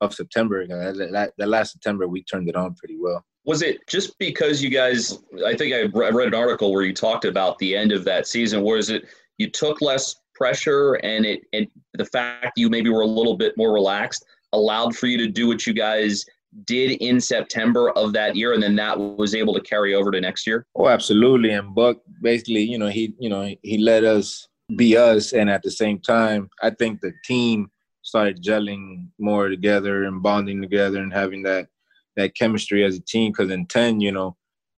of 0.00 0.14
September 0.14 0.62
uh, 0.62 0.92
that, 0.92 1.32
that 1.38 1.48
last 1.48 1.72
September 1.72 2.06
we 2.08 2.22
turned 2.24 2.48
it 2.48 2.56
on 2.56 2.74
pretty 2.74 2.96
well 2.98 3.24
was 3.44 3.62
it 3.62 3.86
just 3.86 4.18
because 4.18 4.62
you 4.62 4.70
guys 4.70 5.18
i 5.46 5.54
think 5.54 5.74
i 5.74 5.82
read 5.82 6.28
an 6.28 6.34
article 6.34 6.72
where 6.72 6.82
you 6.82 6.94
talked 6.94 7.26
about 7.26 7.58
the 7.58 7.76
end 7.76 7.92
of 7.92 8.04
that 8.04 8.26
season 8.26 8.62
was 8.62 8.88
it 8.88 9.04
you 9.38 9.50
took 9.50 9.80
less 9.82 10.16
pressure 10.34 10.94
and 10.94 11.24
it 11.24 11.42
and 11.52 11.66
the 11.94 12.04
fact 12.06 12.52
you 12.56 12.68
maybe 12.68 12.90
were 12.90 13.02
a 13.02 13.06
little 13.06 13.36
bit 13.36 13.54
more 13.56 13.72
relaxed 13.72 14.24
allowed 14.52 14.96
for 14.96 15.06
you 15.06 15.18
to 15.18 15.28
do 15.28 15.46
what 15.46 15.66
you 15.66 15.72
guys 15.72 16.24
did 16.64 16.92
in 17.02 17.20
September 17.20 17.90
of 17.90 18.12
that 18.12 18.36
year 18.36 18.52
and 18.52 18.62
then 18.62 18.76
that 18.76 18.98
was 18.98 19.34
able 19.34 19.54
to 19.54 19.60
carry 19.60 19.94
over 19.94 20.10
to 20.10 20.20
next 20.20 20.46
year? 20.46 20.66
Oh, 20.76 20.88
absolutely. 20.88 21.50
And 21.50 21.74
Buck 21.74 21.98
basically, 22.22 22.62
you 22.62 22.78
know, 22.78 22.88
he 22.88 23.14
you 23.18 23.28
know, 23.28 23.54
he 23.62 23.78
let 23.78 24.04
us 24.04 24.46
be 24.76 24.96
us 24.96 25.32
and 25.32 25.50
at 25.50 25.62
the 25.62 25.70
same 25.70 25.98
time, 25.98 26.48
I 26.62 26.70
think 26.70 27.00
the 27.00 27.12
team 27.24 27.70
started 28.14 28.40
gelling 28.40 29.08
more 29.18 29.48
together 29.48 30.04
and 30.04 30.22
bonding 30.22 30.62
together 30.62 31.00
and 31.02 31.12
having 31.12 31.42
that 31.42 31.66
that 32.14 32.36
chemistry 32.36 32.84
as 32.84 32.96
a 32.96 33.00
team 33.00 33.32
cuz 33.32 33.50
in 33.50 33.66
10, 33.66 34.00
you 34.00 34.12
know, 34.12 34.36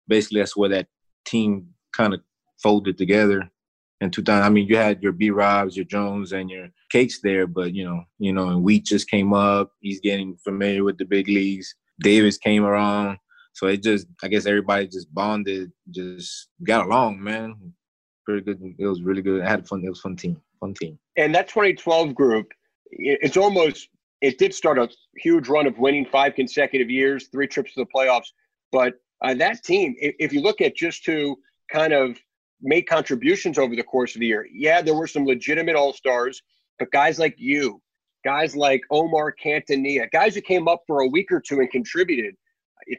basically 0.09 0.41
that's 0.41 0.57
where 0.57 0.71
that 0.71 0.87
team 1.27 1.69
kind 1.95 2.15
of 2.15 2.21
folded 2.63 2.97
together 2.97 3.51
in 4.01 4.11
2000. 4.11 4.43
I 4.43 4.49
mean, 4.49 4.67
you 4.67 4.79
had 4.79 5.03
your 5.03 5.13
B 5.13 5.29
Robs, 5.31 5.77
your 5.77 5.85
Jones, 5.85 6.33
and 6.33 6.49
your 6.49 6.69
Cakes 6.91 7.21
there, 7.21 7.47
but 7.47 7.75
you 7.75 7.85
know, 7.85 8.05
you 8.19 8.33
know, 8.33 8.49
and 8.49 8.63
Wheat 8.63 8.87
just 8.87 9.11
came 9.11 9.35
up. 9.35 9.71
He's 9.81 10.01
getting 10.01 10.39
familiar 10.43 10.83
with 10.83 10.97
the 10.97 11.05
big 11.05 11.29
leagues. 11.29 11.75
Davis 12.01 12.39
came 12.39 12.65
around, 12.65 13.19
so 13.53 13.67
it 13.67 13.83
just, 13.83 14.07
I 14.23 14.29
guess, 14.29 14.47
everybody 14.47 14.87
just 14.87 15.13
bonded, 15.13 15.73
just 15.91 16.49
got 16.67 16.87
along, 16.87 17.23
man. 17.23 17.75
Pretty 18.25 18.43
good. 18.43 18.61
It 18.79 18.87
was 18.87 19.03
really 19.03 19.23
good. 19.23 19.43
I 19.43 19.49
had 19.49 19.69
fun. 19.69 19.83
It 19.85 19.91
was 19.91 20.01
fun 20.01 20.17
team. 20.17 20.41
Fun 20.61 20.75
team. 20.75 20.99
And 21.17 21.35
that 21.35 21.49
2012 21.49 22.15
group, 22.15 22.53
it's 22.91 23.37
almost. 23.37 23.89
It 24.23 24.39
did 24.39 24.55
start 24.55 24.79
a 24.79 24.89
huge 25.19 25.49
run 25.49 25.67
of 25.67 25.79
winning 25.79 26.07
five 26.07 26.35
consecutive 26.35 26.91
years, 26.91 27.29
three 27.29 27.47
trips 27.47 27.75
to 27.75 27.81
the 27.81 27.87
playoffs. 27.95 28.29
But 28.73 28.95
uh, 29.23 29.35
that 29.35 29.63
team, 29.63 29.95
if, 29.99 30.15
if 30.19 30.33
you 30.33 30.41
look 30.41 30.63
at 30.63 30.75
just 30.75 31.05
to 31.05 31.37
kind 31.71 31.93
of 31.93 32.19
made 32.63 32.83
contributions 32.83 33.59
over 33.59 33.77
the 33.77 33.83
course 33.83 34.15
of 34.15 34.21
the 34.21 34.27
year. 34.27 34.47
Yeah, 34.51 34.81
there 34.81 34.95
were 34.95 35.07
some 35.07 35.27
legitimate 35.27 35.77
all 35.77 35.93
stars, 35.93 36.43
but 36.79 36.91
guys 36.91 37.19
like 37.19 37.35
you, 37.37 37.81
guys 38.25 38.57
like 38.57 38.81
Omar 38.91 39.35
Quintanilla, 39.43 40.11
guys 40.11 40.35
who 40.35 40.41
came 40.41 40.67
up 40.67 40.83
for 40.87 41.01
a 41.01 41.09
week 41.09 41.31
or 41.31 41.41
two 41.41 41.61
and 41.61 41.71
contributed. 41.71 42.35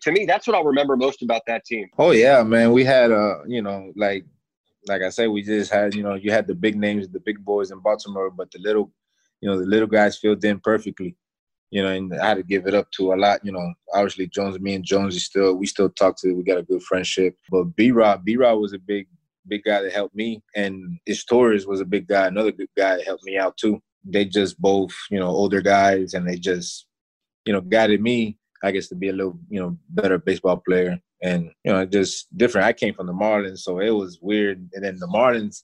To 0.02 0.12
me, 0.12 0.26
that's 0.26 0.45
what 0.45 0.56
I'll 0.56 0.65
remember 0.65 0.97
most 0.97 1.23
about 1.23 1.41
that 1.47 1.65
team. 1.65 1.88
Oh 1.97 2.12
yeah, 2.12 2.43
man. 2.43 2.73
We 2.73 2.84
had 2.84 3.12
uh, 3.12 3.43
you 3.47 3.62
know, 3.62 3.91
like 3.95 4.26
like 4.88 5.02
I 5.02 5.10
said, 5.10 5.28
we 5.28 5.41
just 5.41 5.71
had, 5.71 5.95
you 5.95 6.04
know, 6.04 6.15
you 6.15 6.32
had 6.32 6.47
the 6.47 6.56
big 6.56 6.76
names, 6.78 7.08
the 7.10 7.19
big 7.19 7.43
boys 7.43 7.71
in 7.71 7.80
Baltimore, 7.80 8.30
but 8.30 8.50
the 8.52 8.60
little, 8.60 8.91
you 9.41 9.50
know, 9.50 9.60
the 9.60 9.65
little 9.65 9.88
guys 9.88 10.17
filled 10.17 10.43
in 10.43 10.60
perfectly. 10.60 11.15
You 11.69 11.84
know, 11.84 11.89
and 11.89 12.13
I 12.13 12.30
had 12.30 12.38
to 12.38 12.43
give 12.43 12.65
it 12.65 12.73
up 12.73 12.89
to 12.91 13.13
a 13.13 13.15
lot. 13.15 13.41
You 13.43 13.52
know, 13.52 13.73
obviously 13.93 14.28
Jones, 14.28 14.60
me 14.60 14.76
and 14.76 14.86
Jones, 14.86 15.15
is 15.15 15.26
still 15.26 15.56
we 15.56 15.65
still 15.65 15.89
talk 15.89 16.15
to. 16.21 16.34
We 16.34 16.43
got 16.43 16.60
a 16.60 16.63
good 16.63 16.82
friendship. 16.84 17.36
But 17.52 17.76
B 17.76 17.91
Rob, 17.91 18.23
B 18.23 18.38
Rob 18.38 18.60
was 18.60 18.73
a 18.73 18.80
big, 18.80 19.08
big 19.47 19.63
guy 19.65 19.82
that 19.82 19.91
helped 19.91 20.15
me, 20.15 20.41
and 20.56 20.97
Ish 21.06 21.26
Torres 21.26 21.67
was 21.67 21.82
a 21.82 21.86
big 21.86 22.08
guy, 22.08 22.28
another 22.28 22.54
good 22.54 22.69
guy 22.78 22.95
that 22.95 23.06
helped 23.06 23.26
me 23.26 23.38
out 23.38 23.58
too. 23.58 23.82
They 24.06 24.23
just 24.23 24.62
both, 24.62 24.95
you 25.12 25.19
know, 25.19 25.28
older 25.28 25.62
guys, 25.62 26.13
and 26.13 26.26
they 26.26 26.38
just, 26.38 26.88
you 27.45 27.52
know, 27.52 27.60
guided 27.60 28.02
me, 28.02 28.38
I 28.63 28.71
guess, 28.71 28.88
to 28.88 28.95
be 28.95 29.10
a 29.10 29.13
little, 29.13 29.38
you 29.50 29.60
know, 29.60 29.78
better 29.89 30.17
baseball 30.17 30.58
player 30.65 31.02
and 31.21 31.52
you 31.63 31.71
know 31.71 31.86
just 31.86 32.36
different. 32.38 32.67
I 32.67 32.73
came 32.73 32.93
from 32.93 33.08
the 33.08 33.13
Marlins, 33.13 33.60
so 33.60 33.80
it 33.80 33.89
was 33.89 34.19
weird. 34.21 34.69
And 34.73 34.84
then 34.84 34.97
the 35.00 35.08
Marlins, 35.08 35.63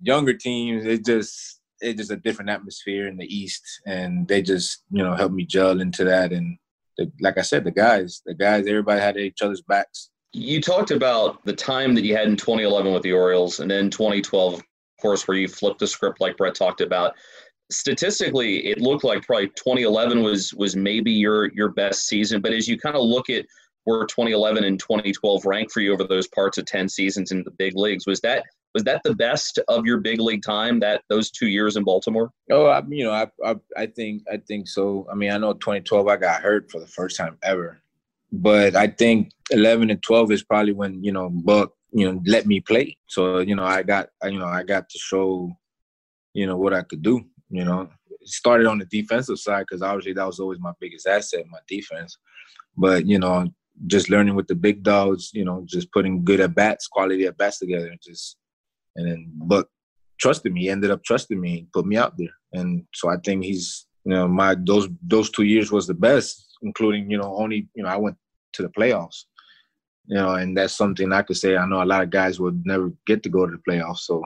younger 0.00 0.34
teams, 0.34 0.84
it 0.84 1.04
just 1.04 1.57
it's 1.80 1.98
just 1.98 2.10
a 2.10 2.16
different 2.16 2.50
atmosphere 2.50 3.08
in 3.08 3.16
the 3.16 3.26
East, 3.26 3.62
and 3.86 4.26
they 4.26 4.42
just 4.42 4.82
you 4.90 5.02
know 5.02 5.14
helped 5.14 5.34
me 5.34 5.44
gel 5.44 5.80
into 5.80 6.04
that. 6.04 6.32
And 6.32 6.58
the, 6.96 7.10
like 7.20 7.38
I 7.38 7.42
said, 7.42 7.64
the 7.64 7.70
guys, 7.70 8.22
the 8.26 8.34
guys, 8.34 8.66
everybody 8.66 9.00
had 9.00 9.16
each 9.16 9.42
other's 9.42 9.62
backs. 9.62 10.10
You 10.32 10.60
talked 10.60 10.90
about 10.90 11.44
the 11.44 11.54
time 11.54 11.94
that 11.94 12.04
you 12.04 12.14
had 12.14 12.28
in 12.28 12.36
2011 12.36 12.92
with 12.92 13.02
the 13.02 13.12
Orioles, 13.12 13.60
and 13.60 13.70
then 13.70 13.90
2012, 13.90 14.54
of 14.54 14.62
course, 15.00 15.26
where 15.26 15.36
you 15.36 15.48
flipped 15.48 15.80
the 15.80 15.86
script, 15.86 16.20
like 16.20 16.36
Brett 16.36 16.54
talked 16.54 16.80
about. 16.80 17.14
Statistically, 17.70 18.66
it 18.66 18.80
looked 18.80 19.04
like 19.04 19.26
probably 19.26 19.48
2011 19.48 20.22
was 20.22 20.54
was 20.54 20.76
maybe 20.76 21.12
your 21.12 21.52
your 21.52 21.70
best 21.70 22.06
season. 22.06 22.40
But 22.40 22.52
as 22.52 22.68
you 22.68 22.78
kind 22.78 22.96
of 22.96 23.02
look 23.02 23.30
at 23.30 23.44
where 23.88 24.04
2011 24.04 24.64
and 24.64 24.78
2012 24.78 25.46
ranked 25.46 25.72
for 25.72 25.80
you 25.80 25.94
over 25.94 26.04
those 26.04 26.28
parts 26.28 26.58
of 26.58 26.66
10 26.66 26.90
seasons 26.90 27.32
in 27.32 27.42
the 27.42 27.50
big 27.52 27.74
leagues. 27.74 28.06
Was 28.06 28.20
that 28.20 28.44
was 28.78 28.84
that 28.84 29.02
the 29.02 29.14
best 29.14 29.58
of 29.66 29.86
your 29.86 29.98
big 29.98 30.20
league 30.20 30.44
time? 30.44 30.78
That 30.78 31.02
those 31.08 31.32
two 31.32 31.48
years 31.48 31.76
in 31.76 31.82
Baltimore? 31.82 32.30
Oh, 32.48 32.66
I, 32.66 32.82
you 32.88 33.04
know, 33.04 33.10
I, 33.12 33.26
I 33.44 33.56
I 33.76 33.86
think 33.86 34.22
I 34.32 34.36
think 34.36 34.68
so. 34.68 35.04
I 35.10 35.16
mean, 35.16 35.32
I 35.32 35.38
know 35.38 35.52
2012 35.54 36.06
I 36.06 36.16
got 36.16 36.42
hurt 36.42 36.70
for 36.70 36.78
the 36.78 36.86
first 36.86 37.16
time 37.16 37.36
ever, 37.42 37.80
but 38.30 38.76
I 38.76 38.86
think 38.86 39.32
11 39.50 39.90
and 39.90 40.00
12 40.00 40.30
is 40.30 40.44
probably 40.44 40.72
when 40.72 41.02
you 41.02 41.10
know 41.10 41.28
Buck 41.28 41.72
you 41.90 42.10
know 42.10 42.22
let 42.24 42.46
me 42.46 42.60
play. 42.60 42.96
So 43.08 43.40
you 43.40 43.56
know 43.56 43.64
I 43.64 43.82
got 43.82 44.10
you 44.22 44.38
know 44.38 44.46
I 44.46 44.62
got 44.62 44.88
to 44.90 44.98
show 44.98 45.50
you 46.34 46.46
know 46.46 46.56
what 46.56 46.72
I 46.72 46.82
could 46.82 47.02
do. 47.02 47.24
You 47.50 47.64
know, 47.64 47.88
started 48.22 48.68
on 48.68 48.78
the 48.78 48.84
defensive 48.84 49.38
side 49.38 49.64
because 49.66 49.82
obviously 49.82 50.12
that 50.12 50.26
was 50.26 50.38
always 50.38 50.60
my 50.60 50.72
biggest 50.78 51.08
asset, 51.08 51.46
my 51.50 51.58
defense. 51.66 52.16
But 52.76 53.06
you 53.06 53.18
know, 53.18 53.48
just 53.86 54.10
learning 54.10 54.34
with 54.34 54.46
the 54.46 54.54
big 54.54 54.82
dogs, 54.82 55.30
you 55.32 55.44
know, 55.44 55.64
just 55.66 55.90
putting 55.92 56.24
good 56.24 56.40
at 56.40 56.54
bats, 56.54 56.86
quality 56.86 57.26
at 57.26 57.38
bats 57.38 57.58
together, 57.58 57.88
and 57.88 58.00
just 58.00 58.36
and 58.98 59.08
then 59.08 59.30
Buck 59.34 59.68
trusted 60.20 60.52
me, 60.52 60.68
ended 60.68 60.90
up 60.90 61.04
trusting 61.04 61.40
me, 61.40 61.66
put 61.72 61.86
me 61.86 61.96
out 61.96 62.18
there, 62.18 62.34
and 62.52 62.84
so 62.94 63.08
I 63.08 63.16
think 63.24 63.44
he's 63.44 63.86
you 64.04 64.12
know 64.12 64.28
my 64.28 64.54
those 64.58 64.88
those 65.02 65.30
two 65.30 65.44
years 65.44 65.72
was 65.72 65.86
the 65.86 65.94
best, 65.94 66.56
including 66.62 67.10
you 67.10 67.18
know 67.18 67.36
only 67.36 67.68
you 67.74 67.82
know 67.82 67.88
I 67.88 67.96
went 67.96 68.16
to 68.54 68.62
the 68.62 68.68
playoffs, 68.68 69.24
you 70.06 70.16
know, 70.16 70.34
and 70.34 70.56
that's 70.56 70.76
something 70.76 71.12
I 71.12 71.22
could 71.22 71.36
say. 71.36 71.56
I 71.56 71.66
know 71.66 71.82
a 71.82 71.84
lot 71.84 72.02
of 72.02 72.10
guys 72.10 72.40
would 72.40 72.62
never 72.66 72.92
get 73.06 73.22
to 73.22 73.28
go 73.28 73.46
to 73.46 73.56
the 73.56 73.62
playoffs, 73.70 74.00
so 74.00 74.22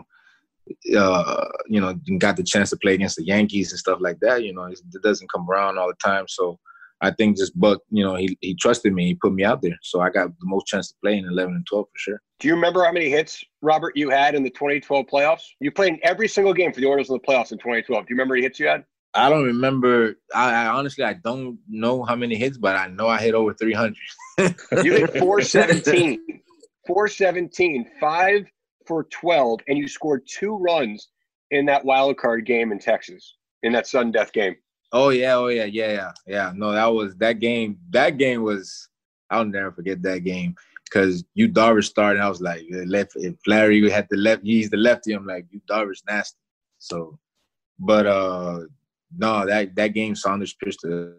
uh, 0.96 1.48
you 1.68 1.80
know, 1.80 1.94
got 2.18 2.36
the 2.36 2.42
chance 2.42 2.70
to 2.70 2.76
play 2.76 2.94
against 2.94 3.16
the 3.16 3.24
Yankees 3.24 3.72
and 3.72 3.78
stuff 3.78 3.98
like 4.00 4.18
that. 4.20 4.42
You 4.42 4.54
know, 4.54 4.64
it 4.64 4.80
doesn't 5.02 5.30
come 5.30 5.48
around 5.48 5.78
all 5.78 5.88
the 5.88 5.94
time, 6.02 6.26
so 6.28 6.58
I 7.02 7.10
think 7.10 7.36
just 7.36 7.58
Buck, 7.58 7.80
you 7.90 8.04
know, 8.04 8.14
he, 8.14 8.38
he 8.40 8.54
trusted 8.54 8.92
me. 8.92 9.06
He 9.06 9.14
put 9.14 9.34
me 9.34 9.42
out 9.42 9.60
there. 9.60 9.76
So 9.82 10.00
I 10.00 10.08
got 10.08 10.28
the 10.28 10.46
most 10.46 10.66
chance 10.68 10.88
to 10.88 10.94
play 11.02 11.18
in 11.18 11.26
11 11.26 11.52
and 11.52 11.66
12 11.66 11.86
for 11.86 11.98
sure. 11.98 12.22
Do 12.42 12.48
you 12.48 12.54
remember 12.56 12.82
how 12.82 12.90
many 12.90 13.08
hits, 13.08 13.44
Robert, 13.60 13.96
you 13.96 14.10
had 14.10 14.34
in 14.34 14.42
the 14.42 14.50
2012 14.50 15.06
playoffs? 15.06 15.44
You 15.60 15.70
played 15.70 15.92
in 15.92 16.00
every 16.02 16.26
single 16.26 16.52
game 16.52 16.72
for 16.72 16.80
the 16.80 16.86
Orioles 16.86 17.08
in 17.08 17.14
the 17.14 17.20
playoffs 17.20 17.52
in 17.52 17.58
2012. 17.58 18.04
Do 18.04 18.06
you 18.10 18.16
remember 18.16 18.34
any 18.34 18.42
hits 18.42 18.58
you 18.58 18.66
had? 18.66 18.84
I 19.14 19.30
don't 19.30 19.44
remember. 19.44 20.16
I, 20.34 20.64
I 20.64 20.66
honestly, 20.66 21.04
I 21.04 21.12
don't 21.12 21.60
know 21.68 22.02
how 22.02 22.16
many 22.16 22.34
hits, 22.34 22.58
but 22.58 22.74
I 22.74 22.88
know 22.88 23.06
I 23.06 23.20
hit 23.20 23.34
over 23.34 23.54
300. 23.54 23.94
you 24.38 24.92
hit 24.92 25.10
417. 25.18 26.40
417, 26.88 27.86
five 28.00 28.44
for 28.88 29.04
12, 29.04 29.60
and 29.68 29.78
you 29.78 29.86
scored 29.86 30.26
two 30.26 30.56
runs 30.56 31.10
in 31.52 31.64
that 31.66 31.84
wild 31.84 32.16
card 32.16 32.44
game 32.44 32.72
in 32.72 32.80
Texas, 32.80 33.36
in 33.62 33.72
that 33.72 33.86
sudden 33.86 34.10
death 34.10 34.32
game. 34.32 34.56
Oh 34.90 35.10
yeah, 35.10 35.36
oh 35.36 35.46
yeah, 35.46 35.66
yeah, 35.66 35.92
yeah, 35.92 36.12
yeah. 36.26 36.52
No, 36.56 36.72
that 36.72 36.86
was 36.86 37.14
that 37.18 37.38
game. 37.38 37.78
That 37.90 38.18
game 38.18 38.42
was. 38.42 38.88
I'll 39.30 39.44
never 39.44 39.70
forget 39.70 40.02
that 40.02 40.24
game 40.24 40.56
because 40.92 41.24
Yu 41.34 41.48
Darvish 41.48 41.84
started. 41.84 42.20
I 42.20 42.28
was 42.28 42.40
like, 42.40 42.62
left. 42.86 43.12
If 43.16 43.34
Larry 43.46 43.88
had 43.90 44.06
the 44.10 44.16
left, 44.16 44.42
he's 44.42 44.70
the 44.70 44.76
lefty. 44.76 45.12
I'm 45.12 45.26
like, 45.26 45.46
Yu 45.50 45.60
Darvish 45.70 46.02
nasty. 46.08 46.38
So, 46.78 47.18
but 47.78 48.06
uh, 48.06 48.60
no, 49.16 49.46
that 49.46 49.74
that 49.76 49.94
game 49.94 50.14
Saunders 50.14 50.54
pitched 50.54 50.84
a 50.84 51.14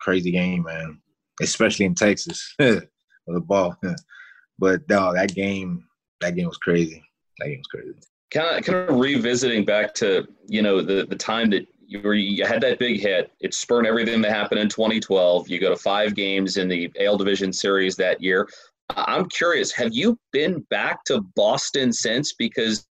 crazy 0.00 0.30
game, 0.30 0.64
man. 0.64 1.00
Especially 1.40 1.86
in 1.86 1.94
Texas, 1.94 2.54
with 2.58 2.86
the 3.26 3.40
ball. 3.40 3.76
but 4.58 4.82
no, 4.88 5.14
that 5.14 5.34
game, 5.34 5.84
that 6.20 6.36
game 6.36 6.46
was 6.46 6.58
crazy. 6.58 7.02
That 7.38 7.48
game 7.48 7.58
was 7.58 7.66
crazy. 7.66 7.98
Kind 8.32 8.58
of, 8.58 8.64
kind 8.64 8.88
of 8.90 8.98
revisiting 8.98 9.64
back 9.64 9.94
to 9.94 10.26
you 10.46 10.62
know 10.62 10.80
the 10.80 11.06
the 11.06 11.16
time 11.16 11.50
that 11.50 11.66
you, 11.86 12.44
had 12.44 12.60
that 12.62 12.78
big 12.78 13.00
hit. 13.00 13.30
It 13.40 13.54
spurned 13.54 13.86
everything 13.86 14.22
that 14.22 14.30
happened 14.30 14.60
in 14.60 14.68
2012. 14.68 15.48
You 15.48 15.60
go 15.60 15.70
to 15.70 15.76
five 15.76 16.14
games 16.14 16.56
in 16.56 16.68
the 16.68 16.90
AL 17.00 17.18
Division 17.18 17.52
Series 17.52 17.96
that 17.96 18.22
year. 18.22 18.48
I'm 18.96 19.28
curious, 19.28 19.72
have 19.72 19.92
you 19.92 20.18
been 20.32 20.60
back 20.70 21.04
to 21.04 21.20
Boston 21.36 21.92
since? 21.92 22.32
Because 22.34 22.86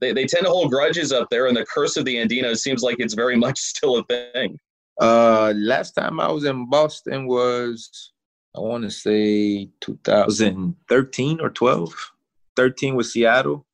they, 0.00 0.12
they 0.12 0.26
tend 0.26 0.44
to 0.44 0.50
hold 0.50 0.70
grudges 0.70 1.12
up 1.12 1.28
there, 1.30 1.46
and 1.46 1.56
the 1.56 1.66
curse 1.66 1.96
of 1.96 2.04
the 2.04 2.16
Andinos 2.16 2.58
seems 2.58 2.82
like 2.82 2.96
it's 2.98 3.14
very 3.14 3.36
much 3.46 3.58
still 3.58 3.98
a 3.98 4.04
thing. 4.04 4.58
Uh, 5.00 5.52
last 5.56 5.92
time 5.92 6.20
I 6.20 6.30
was 6.30 6.44
in 6.44 6.68
Boston 6.70 7.26
was, 7.26 8.12
I 8.56 8.60
want 8.60 8.84
to 8.84 8.90
say 8.90 9.68
2013 9.80 11.40
or 11.40 11.50
12. 11.50 12.12
13 12.56 12.94
with 12.94 13.06
Seattle, 13.06 13.66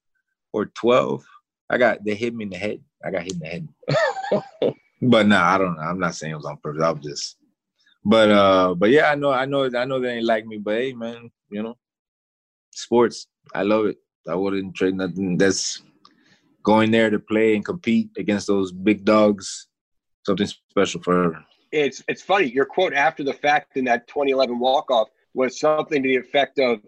or 0.53 0.67
12. 0.67 1.25
I 1.69 1.79
got 1.79 2.05
they 2.05 2.15
hit 2.15 2.35
me 2.35 2.45
in 2.45 2.51
the 2.51 2.57
head. 2.57 2.81
I 3.05 3.11
got 3.11 3.23
hit 3.23 3.35
in 3.35 3.39
the 3.39 3.47
head. 3.47 3.69
but 5.03 5.27
no, 5.27 5.39
nah, 5.39 5.55
I 5.55 5.59
don't 5.59 5.77
know. 5.77 5.83
I'm 5.83 5.99
not 5.99 6.15
saying 6.15 6.33
it 6.33 6.37
was 6.37 6.47
on 6.47 6.57
purpose. 6.57 6.83
I 6.83 6.91
was 6.91 7.05
just 7.05 7.37
but 8.05 8.31
uh 8.31 8.75
but 8.75 8.91
yeah, 8.91 9.11
I 9.11 9.15
know 9.15 9.31
I 9.31 9.45
know 9.45 9.71
I 9.77 9.85
know 9.85 10.01
they 10.01 10.17
ain't 10.17 10.27
like 10.27 10.47
me, 10.47 10.59
but 10.59 10.77
hey 10.77 10.93
man, 10.93 11.31
you 11.51 11.63
know, 11.63 11.77
sports. 12.71 13.27
I 13.55 13.63
love 13.63 13.87
it. 13.87 13.97
I 14.29 14.35
wouldn't 14.35 14.75
trade 14.75 14.95
nothing 14.95 15.37
that's 15.37 15.83
going 16.63 16.91
there 16.91 17.11
to 17.11 17.19
play 17.19 17.55
and 17.55 17.65
compete 17.65 18.11
against 18.19 18.47
those 18.47 18.73
big 18.73 19.05
dogs, 19.05 19.69
something 20.27 20.47
special 20.47 21.03
forever. 21.03 21.45
It's 21.73 22.03
it's 22.09 22.23
funny. 22.23 22.47
Your 22.47 22.65
quote 22.65 22.93
after 22.95 23.23
the 23.23 23.33
fact 23.33 23.77
in 23.77 23.85
that 23.85 24.09
2011 24.09 24.59
walk 24.59 24.91
off 24.91 25.09
was 25.35 25.59
something 25.59 26.03
to 26.03 26.09
the 26.09 26.17
effect 26.17 26.59
of 26.59 26.81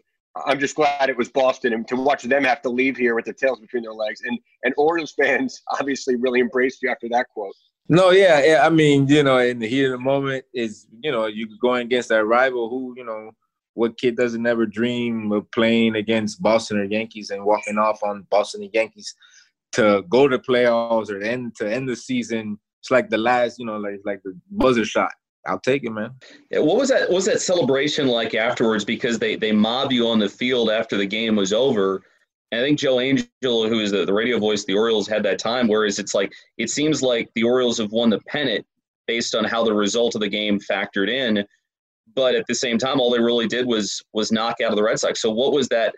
I'm 0.47 0.59
just 0.59 0.77
glad 0.77 1.11
it 1.11 1.17
was 1.17 1.29
Boston 1.29 1.75
and 1.75 1.87
to 1.89 1.97
watch 1.97 2.23
them 2.23 2.45
have 2.45 2.63
to 2.63 2.71
leave 2.71 2.97
here 2.97 3.15
with 3.15 3.27
their 3.27 3.35
tails 3.35 3.61
between 3.61 3.83
their 3.83 3.93
legs. 3.93 4.23
And 4.25 4.39
and 4.65 4.75
Orioles 4.77 5.13
fans 5.13 5.63
obviously 5.79 6.17
really 6.17 6.41
embraced 6.41 6.83
you 6.83 6.91
after 6.91 7.09
that 7.11 7.29
quote. 7.29 7.55
No, 7.93 8.09
yeah, 8.09 8.43
yeah. 8.43 8.67
I 8.67 8.71
mean, 8.71 9.07
you 9.07 9.23
know, 9.23 9.37
in 9.37 9.59
the 9.59 9.69
heat 9.69 9.85
of 9.85 9.93
the 9.93 9.99
moment 9.99 10.47
is, 10.55 10.87
you 11.03 11.13
know, 11.13 11.27
you 11.27 11.47
going 11.61 11.85
against 11.85 12.09
that 12.09 12.25
rival 12.25 12.71
who, 12.71 12.95
you 12.97 13.05
know, 13.05 13.33
what 13.75 13.99
kid 13.99 14.17
doesn't 14.17 14.47
ever 14.47 14.65
dream 14.65 15.31
of 15.31 15.51
playing 15.51 15.97
against 15.97 16.41
Boston 16.41 16.79
or 16.79 16.85
Yankees 16.85 17.29
and 17.29 17.45
walking 17.45 17.77
off 17.77 18.03
on 18.03 18.27
Boston 18.31 18.63
and 18.63 18.71
Yankees 18.73 19.15
to 19.73 20.05
go 20.09 20.27
to 20.27 20.39
playoffs 20.39 21.11
or 21.11 21.21
end 21.21 21.55
to 21.57 21.71
end 21.71 21.87
the 21.87 21.95
season. 21.95 22.59
It's 22.81 22.91
like 22.91 23.11
the 23.11 23.19
last, 23.19 23.59
you 23.59 23.67
know, 23.67 23.77
like 23.77 24.01
like 24.07 24.23
the 24.25 24.35
buzzer 24.51 24.87
shot. 24.87 25.13
I'll 25.47 25.61
take 25.61 25.85
it, 25.85 25.91
man. 25.91 26.13
Yeah, 26.51 26.61
what 26.61 26.79
was 26.79 26.89
that? 26.89 27.11
What 27.11 27.17
was 27.17 27.27
that 27.27 27.43
celebration 27.43 28.07
like 28.07 28.35
afterwards? 28.35 28.87
Because 28.87 29.19
they 29.19 29.37
they 29.37 29.53
mob 29.53 29.93
you 29.93 30.09
on 30.09 30.19
the 30.19 30.31
field 30.31 30.71
after 30.71 30.97
the 30.97 31.05
game 31.05 31.37
was 31.37 31.53
over. 31.53 32.03
And 32.53 32.61
I 32.61 32.65
think 32.65 32.79
Joe 32.79 33.01
Angel, 33.01 33.29
who 33.43 33.81
is 33.81 33.91
the, 33.91 34.05
the 34.05 34.13
radio 34.13 34.39
voice 34.39 34.65
the 34.65 34.75
Orioles, 34.75 35.09
had 35.09 35.25
that 35.25 35.39
time. 35.39 35.67
Whereas 35.67 35.99
it's 35.99 36.15
like 36.15 36.33
it 36.59 36.71
seems 36.71 37.03
like 37.03 37.29
the 37.35 37.43
Orioles 37.43 37.79
have 37.79 37.91
won 37.91 38.11
the 38.11 38.21
pennant 38.29 38.65
based 39.09 39.35
on 39.35 39.45
how 39.45 39.65
the 39.65 39.75
result 39.75 40.15
of 40.15 40.21
the 40.21 40.29
game 40.29 40.61
factored 40.61 41.11
in. 41.11 41.45
But 42.15 42.35
at 42.35 42.45
the 42.47 42.55
same 42.55 42.79
time, 42.79 43.01
all 43.01 43.11
they 43.11 43.21
really 43.21 43.49
did 43.49 43.67
was 43.67 44.01
was 44.13 44.31
knock 44.31 44.61
out 44.63 44.71
of 44.71 44.77
the 44.77 44.83
Red 44.83 45.01
Sox. 45.01 45.21
So 45.21 45.31
what 45.31 45.53
was 45.53 45.69
that 45.69 45.95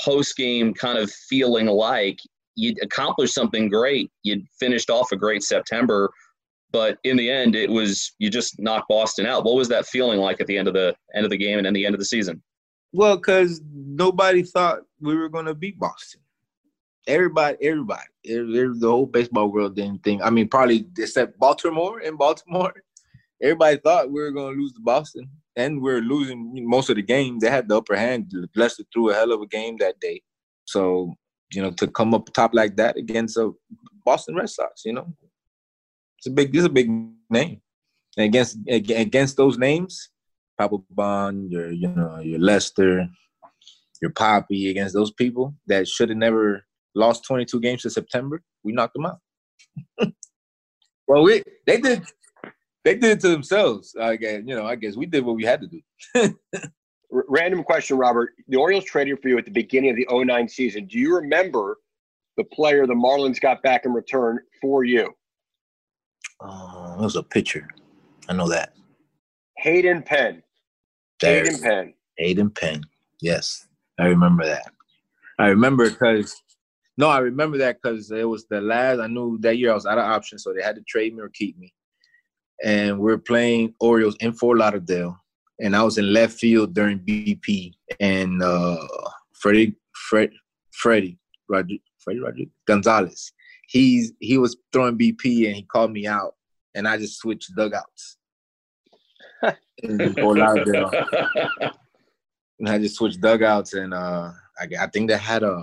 post 0.00 0.36
game 0.36 0.74
kind 0.74 0.98
of 0.98 1.10
feeling 1.10 1.66
like? 1.66 2.18
You'd 2.54 2.82
accomplished 2.82 3.32
something 3.32 3.70
great. 3.70 4.10
You'd 4.24 4.44
finished 4.60 4.90
off 4.90 5.10
a 5.12 5.16
great 5.16 5.42
September 5.42 6.10
but 6.72 6.98
in 7.04 7.18
the 7.18 7.30
end, 7.30 7.54
it 7.54 7.70
was 7.70 8.14
you 8.18 8.30
just 8.30 8.58
knocked 8.58 8.88
Boston 8.88 9.26
out. 9.26 9.44
What 9.44 9.54
was 9.54 9.68
that 9.68 9.86
feeling 9.86 10.18
like 10.18 10.40
at 10.40 10.46
the 10.46 10.56
end 10.56 10.66
of 10.66 10.74
the 10.74 10.96
end 11.14 11.24
of 11.24 11.30
the 11.30 11.36
game 11.36 11.58
and 11.58 11.66
then 11.66 11.74
the 11.74 11.84
end 11.84 11.94
of 11.94 11.98
the 11.98 12.06
season? 12.06 12.42
Well, 12.92 13.16
because 13.16 13.60
nobody 13.72 14.42
thought 14.42 14.80
we 15.02 15.16
were 15.16 15.28
going 15.28 15.46
to 15.46 15.54
beat 15.54 15.78
Boston. 15.78 16.20
Everybody, 17.06 17.58
everybody, 17.60 18.08
the 18.24 18.78
whole 18.82 19.06
baseball 19.06 19.48
world 19.48 19.74
didn't 19.74 20.04
think. 20.04 20.22
I 20.22 20.30
mean, 20.30 20.48
probably 20.48 20.86
except 20.96 21.38
Baltimore 21.38 21.98
and 21.98 22.16
Baltimore, 22.16 22.72
everybody 23.42 23.78
thought 23.78 24.10
we 24.10 24.20
were 24.20 24.30
going 24.30 24.54
to 24.54 24.60
lose 24.60 24.72
to 24.74 24.80
Boston, 24.80 25.28
and 25.56 25.82
we 25.82 25.90
are 25.90 26.00
losing 26.00 26.52
most 26.68 26.90
of 26.90 26.96
the 26.96 27.02
game. 27.02 27.40
They 27.40 27.50
had 27.50 27.68
the 27.68 27.78
upper 27.78 27.96
hand. 27.96 28.32
Lester 28.54 28.84
threw 28.92 29.10
a 29.10 29.14
hell 29.14 29.32
of 29.32 29.40
a 29.40 29.46
game 29.46 29.76
that 29.78 29.98
day, 29.98 30.22
so 30.64 31.12
you 31.52 31.60
know 31.60 31.72
to 31.72 31.88
come 31.88 32.14
up 32.14 32.32
top 32.32 32.54
like 32.54 32.76
that 32.76 32.96
against 32.96 33.36
a 33.36 33.50
Boston 34.04 34.36
Red 34.36 34.50
Sox, 34.50 34.84
you 34.84 34.92
know, 34.92 35.12
it's 36.18 36.26
a 36.26 36.30
big. 36.30 36.52
This 36.52 36.60
is 36.60 36.66
a 36.66 36.70
big 36.70 36.88
name, 37.30 37.60
and 38.16 38.26
against 38.26 38.58
against 38.68 39.36
those 39.36 39.58
names, 39.58 40.10
Papelbon, 40.60 41.50
your 41.50 41.72
you 41.72 41.88
know 41.88 42.20
your 42.20 42.38
Lester, 42.38 43.08
your 44.02 44.10
Poppy, 44.10 44.68
against 44.68 44.92
those 44.92 45.12
people 45.12 45.54
that 45.68 45.88
should 45.88 46.10
have 46.10 46.18
never 46.18 46.66
lost 46.94 47.24
22 47.24 47.60
games 47.60 47.82
to 47.82 47.90
September, 47.90 48.42
we 48.64 48.72
knocked 48.72 48.94
them 48.94 49.06
out. 49.06 49.18
well, 51.06 51.22
we 51.22 51.42
they 51.66 51.80
did 51.80 52.04
they 52.84 52.94
did 52.96 53.12
it 53.12 53.20
to 53.20 53.28
themselves. 53.28 53.94
I 53.98 54.16
guess 54.16 54.42
you 54.44 54.54
know. 54.54 54.66
I 54.66 54.74
guess 54.74 54.96
we 54.96 55.06
did 55.06 55.24
what 55.24 55.36
we 55.36 55.44
had 55.44 55.62
to 55.62 55.68
do. 55.68 56.36
Random 57.10 57.62
question, 57.62 57.96
Robert. 57.96 58.30
The 58.48 58.56
Orioles 58.56 58.84
traded 58.84 59.20
for 59.22 59.28
you 59.28 59.38
at 59.38 59.44
the 59.44 59.50
beginning 59.50 59.90
of 59.90 59.96
the 59.96 60.24
09 60.24 60.48
season. 60.48 60.86
Do 60.86 60.98
you 60.98 61.14
remember 61.14 61.78
the 62.36 62.44
player 62.44 62.86
the 62.86 62.94
Marlins 62.94 63.40
got 63.40 63.62
back 63.62 63.84
in 63.84 63.92
return 63.92 64.38
for 64.60 64.84
you? 64.84 65.14
Uh, 66.40 66.96
it 66.98 67.02
was 67.02 67.16
a 67.16 67.22
pitcher. 67.22 67.68
I 68.28 68.32
know 68.32 68.48
that. 68.48 68.72
Hayden 69.58 70.02
Penn. 70.02 70.42
There's 71.20 71.48
Hayden 71.48 71.62
Penn. 71.62 71.94
Hayden 72.16 72.50
Penn. 72.50 72.82
Yes, 73.20 73.68
I 74.02 74.06
remember 74.06 74.44
that. 74.44 74.72
I 75.38 75.46
remember 75.46 75.88
because 75.88 76.42
no, 76.98 77.08
I 77.08 77.18
remember 77.18 77.56
that 77.58 77.78
because 77.80 78.10
it 78.10 78.28
was 78.28 78.46
the 78.48 78.60
last. 78.60 78.98
I 78.98 79.06
knew 79.06 79.38
that 79.42 79.58
year 79.58 79.70
I 79.70 79.74
was 79.74 79.86
out 79.86 79.98
of 79.98 80.04
options, 80.04 80.42
so 80.42 80.52
they 80.52 80.60
had 80.62 80.74
to 80.74 80.82
trade 80.82 81.14
me 81.14 81.22
or 81.22 81.28
keep 81.28 81.56
me. 81.56 81.72
And 82.64 82.98
we 82.98 83.12
are 83.12 83.18
playing 83.18 83.74
Orioles 83.80 84.16
in 84.18 84.32
Fort 84.32 84.58
Lauderdale, 84.58 85.16
and 85.60 85.76
I 85.76 85.84
was 85.84 85.98
in 85.98 86.12
left 86.12 86.34
field 86.34 86.74
during 86.74 86.98
BP, 86.98 87.74
and 88.00 88.42
uh, 88.42 88.76
Freddie, 89.34 89.76
Fred, 89.94 90.30
Freddie, 90.72 91.18
Roger, 91.48 91.76
Freddie 92.00 92.20
Roger 92.20 92.44
Gonzalez. 92.66 93.32
He's 93.68 94.12
he 94.18 94.36
was 94.36 94.56
throwing 94.72 94.98
BP, 94.98 95.46
and 95.46 95.54
he 95.54 95.62
called 95.62 95.92
me 95.92 96.08
out, 96.08 96.34
and 96.74 96.88
I 96.88 96.98
just 96.98 97.20
switched 97.20 97.54
dugouts 97.56 98.16
in 99.78 100.12
Fort 100.14 100.38
Lauderdale. 100.38 100.90
and 102.62 102.70
I 102.70 102.78
just 102.78 102.94
switched 102.94 103.20
dugouts, 103.20 103.74
and 103.74 103.92
uh, 103.92 104.30
I, 104.58 104.68
I 104.80 104.86
think 104.86 105.10
they 105.10 105.18
had 105.18 105.42
a 105.42 105.62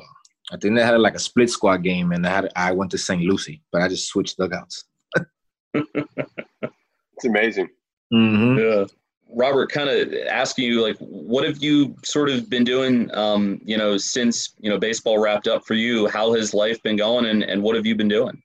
I 0.51 0.57
think 0.57 0.75
they 0.75 0.83
had 0.83 0.99
like 0.99 1.15
a 1.15 1.19
split 1.19 1.49
squad 1.49 1.77
game, 1.77 2.11
and 2.11 2.27
I 2.27 2.29
had 2.29 2.51
I 2.55 2.71
went 2.73 2.91
to 2.91 2.97
St. 2.97 3.21
Lucie, 3.21 3.63
but 3.71 3.81
I 3.81 3.87
just 3.87 4.07
switched 4.07 4.37
dugouts. 4.37 4.83
it's 5.73 7.25
amazing. 7.25 7.69
Mm-hmm. 8.13 8.59
Yeah. 8.59 8.85
Robert, 9.31 9.71
kind 9.71 9.89
of 9.89 10.11
asking 10.27 10.65
you, 10.65 10.81
like, 10.81 10.97
what 10.97 11.45
have 11.45 11.61
you 11.63 11.95
sort 12.03 12.29
of 12.31 12.49
been 12.49 12.63
doing, 12.63 13.13
um, 13.15 13.61
you 13.63 13.77
know, 13.77 13.95
since 13.95 14.55
you 14.59 14.69
know 14.69 14.77
baseball 14.77 15.19
wrapped 15.19 15.47
up 15.47 15.65
for 15.65 15.75
you? 15.75 16.07
How 16.07 16.33
has 16.33 16.53
life 16.53 16.81
been 16.83 16.97
going, 16.97 17.27
and, 17.27 17.43
and 17.43 17.63
what 17.63 17.75
have 17.75 17.85
you 17.85 17.95
been 17.95 18.07
doing? 18.09 18.41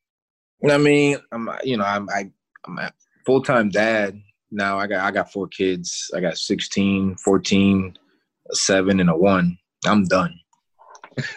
I 0.70 0.78
mean, 0.78 1.16
I'm, 1.32 1.50
you 1.64 1.76
know, 1.76 1.84
I'm 1.84 2.08
I, 2.10 2.30
I'm 2.66 2.78
a 2.78 2.92
full 3.26 3.42
time 3.42 3.70
dad 3.70 4.20
now. 4.52 4.78
I 4.78 4.86
got 4.86 5.04
I 5.04 5.10
got 5.10 5.32
four 5.32 5.48
kids. 5.48 6.10
I 6.14 6.20
got 6.20 6.36
16, 6.36 7.16
14, 7.16 7.96
a 8.50 8.54
seven, 8.54 9.00
and 9.00 9.10
a 9.10 9.16
one. 9.16 9.58
I'm 9.86 10.04
done. 10.04 10.34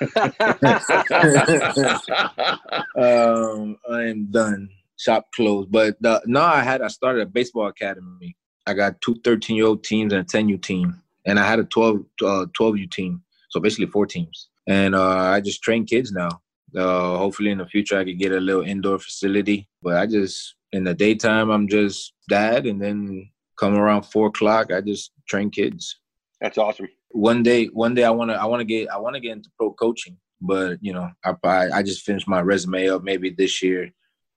um, 2.97 3.77
I 3.89 4.03
am 4.05 4.27
done. 4.31 4.69
Shop 4.97 5.27
closed. 5.35 5.71
But 5.71 6.03
uh, 6.03 6.21
no, 6.25 6.41
I 6.41 6.63
had 6.63 6.81
I 6.81 6.87
started 6.87 7.21
a 7.21 7.25
baseball 7.25 7.67
academy. 7.67 8.35
I 8.65 8.73
got 8.73 8.99
two 9.01 9.15
13 9.23 9.55
year 9.55 9.67
old 9.67 9.83
teams 9.83 10.13
and 10.13 10.21
a 10.21 10.25
10 10.25 10.49
U 10.49 10.57
team, 10.57 11.01
and 11.25 11.39
I 11.39 11.47
had 11.47 11.59
a 11.59 11.63
12 11.65 11.97
uh, 12.25 12.45
12 12.55 12.77
U 12.77 12.87
team. 12.87 13.21
So 13.49 13.59
basically 13.59 13.87
four 13.87 14.05
teams, 14.05 14.49
and 14.67 14.95
uh, 14.95 15.31
I 15.35 15.41
just 15.41 15.61
train 15.61 15.85
kids 15.85 16.11
now. 16.11 16.41
Uh, 16.75 17.17
hopefully 17.17 17.51
in 17.51 17.59
the 17.59 17.65
future 17.65 17.97
I 17.97 18.03
could 18.03 18.19
get 18.19 18.33
a 18.33 18.39
little 18.39 18.63
indoor 18.63 18.99
facility. 18.99 19.69
But 19.81 19.97
I 19.97 20.05
just 20.05 20.55
in 20.71 20.83
the 20.83 20.93
daytime 20.93 21.49
I'm 21.49 21.67
just 21.67 22.13
dad, 22.29 22.65
and 22.65 22.81
then 22.81 23.29
come 23.59 23.75
around 23.75 24.03
four 24.03 24.27
o'clock 24.27 24.71
I 24.73 24.81
just 24.81 25.11
train 25.27 25.49
kids. 25.51 25.99
That's 26.41 26.57
awesome 26.57 26.87
one 27.11 27.43
day 27.43 27.65
one 27.67 27.93
day 27.93 28.03
i 28.03 28.09
want 28.09 28.29
to 28.29 28.35
i 28.35 28.45
want 28.45 28.59
to 28.59 28.65
get 28.65 28.89
i 28.89 28.97
want 28.97 29.15
to 29.15 29.19
get 29.19 29.31
into 29.31 29.49
pro 29.57 29.71
coaching 29.73 30.17
but 30.41 30.77
you 30.81 30.93
know 30.93 31.09
I, 31.23 31.69
I 31.73 31.83
just 31.83 32.03
finished 32.03 32.27
my 32.27 32.41
resume 32.41 32.89
up 32.89 33.03
maybe 33.03 33.31
this 33.31 33.63
year. 33.63 33.91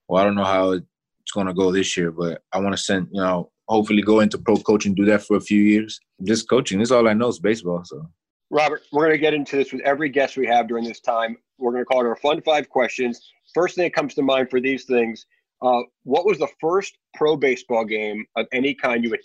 Well 0.07 0.21
i 0.21 0.25
don't 0.25 0.35
know 0.35 0.43
how 0.43 0.71
it's 0.71 1.31
going 1.33 1.47
to 1.47 1.53
go 1.53 1.71
this 1.71 1.95
year 1.95 2.11
but 2.11 2.41
i 2.53 2.59
want 2.59 2.75
to 2.75 2.81
send 2.81 3.07
you 3.11 3.21
know 3.21 3.51
hopefully 3.67 4.01
go 4.01 4.19
into 4.19 4.37
pro 4.37 4.57
coaching 4.57 4.95
do 4.95 5.05
that 5.05 5.23
for 5.23 5.37
a 5.37 5.41
few 5.41 5.61
years. 5.61 5.99
Just 6.23 6.49
coaching 6.49 6.79
this 6.79 6.89
is 6.89 6.91
all 6.91 7.07
i 7.07 7.13
know 7.13 7.27
is 7.27 7.39
baseball 7.39 7.81
so. 7.83 8.05
Robert 8.49 8.81
we're 8.91 9.05
going 9.05 9.17
to 9.17 9.21
get 9.21 9.33
into 9.33 9.55
this 9.57 9.71
with 9.71 9.81
every 9.81 10.09
guest 10.09 10.37
we 10.37 10.47
have 10.47 10.67
during 10.67 10.83
this 10.83 10.99
time. 10.99 11.37
We're 11.57 11.71
going 11.71 11.83
to 11.83 11.85
call 11.85 12.01
it 12.01 12.07
our 12.07 12.17
fun 12.17 12.41
five 12.41 12.67
questions. 12.69 13.31
First 13.53 13.75
thing 13.75 13.83
that 13.83 13.93
comes 13.93 14.13
to 14.15 14.23
mind 14.23 14.49
for 14.49 14.59
these 14.59 14.85
things 14.85 15.25
uh, 15.61 15.81
what 16.03 16.25
was 16.25 16.39
the 16.39 16.47
first 16.59 16.97
pro 17.13 17.35
baseball 17.35 17.85
game 17.85 18.25
of 18.35 18.47
any 18.51 18.73
kind 18.73 19.03
you 19.03 19.15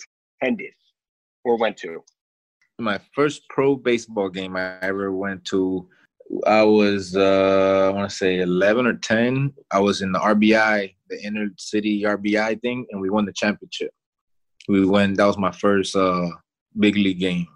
attended 0.43 0.73
or 1.45 1.57
went 1.57 1.77
to 1.79 2.03
my 2.79 3.01
first 3.15 3.49
pro 3.49 3.77
baseball 3.77 4.29
game 4.29 4.57
I 4.57 4.79
ever 4.83 5.13
went 5.13 5.45
to, 5.47 5.89
I 6.47 6.63
was 6.63 7.17
uh, 7.17 7.89
I 7.89 7.97
want 7.97 8.11
to 8.11 8.17
say 8.17 8.41
11 8.41 8.87
or 8.87 8.95
10. 8.95 9.53
I 9.71 9.79
was 9.79 10.03
in 10.03 10.13
the 10.13 10.19
RBI, 10.19 10.95
the 11.09 11.25
inner 11.25 11.49
city 11.57 12.03
RBI 12.03 12.61
thing, 12.61 12.87
and 12.91 13.01
we 13.01 13.11
won 13.11 13.25
the 13.25 13.33
championship. 13.33 13.91
We 14.69 14.85
went. 14.85 15.17
That 15.17 15.27
was 15.27 15.39
my 15.39 15.53
first 15.53 15.95
uh, 15.95 16.29
big 16.79 16.97
league 16.97 17.21
game. 17.21 17.47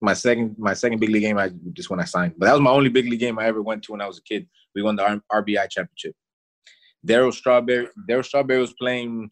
My 0.00 0.12
second, 0.12 0.54
my 0.58 0.74
second 0.74 1.00
big 1.00 1.10
league 1.10 1.22
game, 1.22 1.38
I 1.38 1.50
just 1.72 1.90
when 1.90 2.00
I 2.00 2.04
signed. 2.04 2.34
But 2.36 2.46
that 2.46 2.52
was 2.52 2.60
my 2.60 2.70
only 2.70 2.90
big 2.90 3.06
league 3.06 3.20
game 3.20 3.38
I 3.38 3.46
ever 3.46 3.62
went 3.62 3.82
to 3.84 3.92
when 3.92 4.00
I 4.00 4.06
was 4.06 4.18
a 4.18 4.22
kid. 4.22 4.46
We 4.74 4.82
won 4.82 4.96
the 4.96 5.20
RBI 5.32 5.70
championship. 5.70 6.14
Darryl 7.06 7.32
Strawberry, 7.32 7.88
Darryl 8.08 8.24
Strawberry 8.24 8.60
was 8.60 8.74
playing 8.74 9.30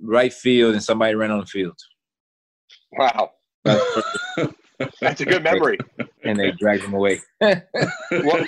right 0.00 0.32
field, 0.32 0.74
and 0.74 0.82
somebody 0.82 1.14
ran 1.14 1.30
on 1.30 1.40
the 1.40 1.46
field. 1.46 1.78
Wow. 2.92 3.30
That's 3.64 3.82
a 4.38 5.24
good 5.24 5.42
memory. 5.42 5.78
and 6.24 6.38
they 6.38 6.52
dragged 6.52 6.84
him 6.84 6.94
away. 6.94 7.20
what, 7.40 8.46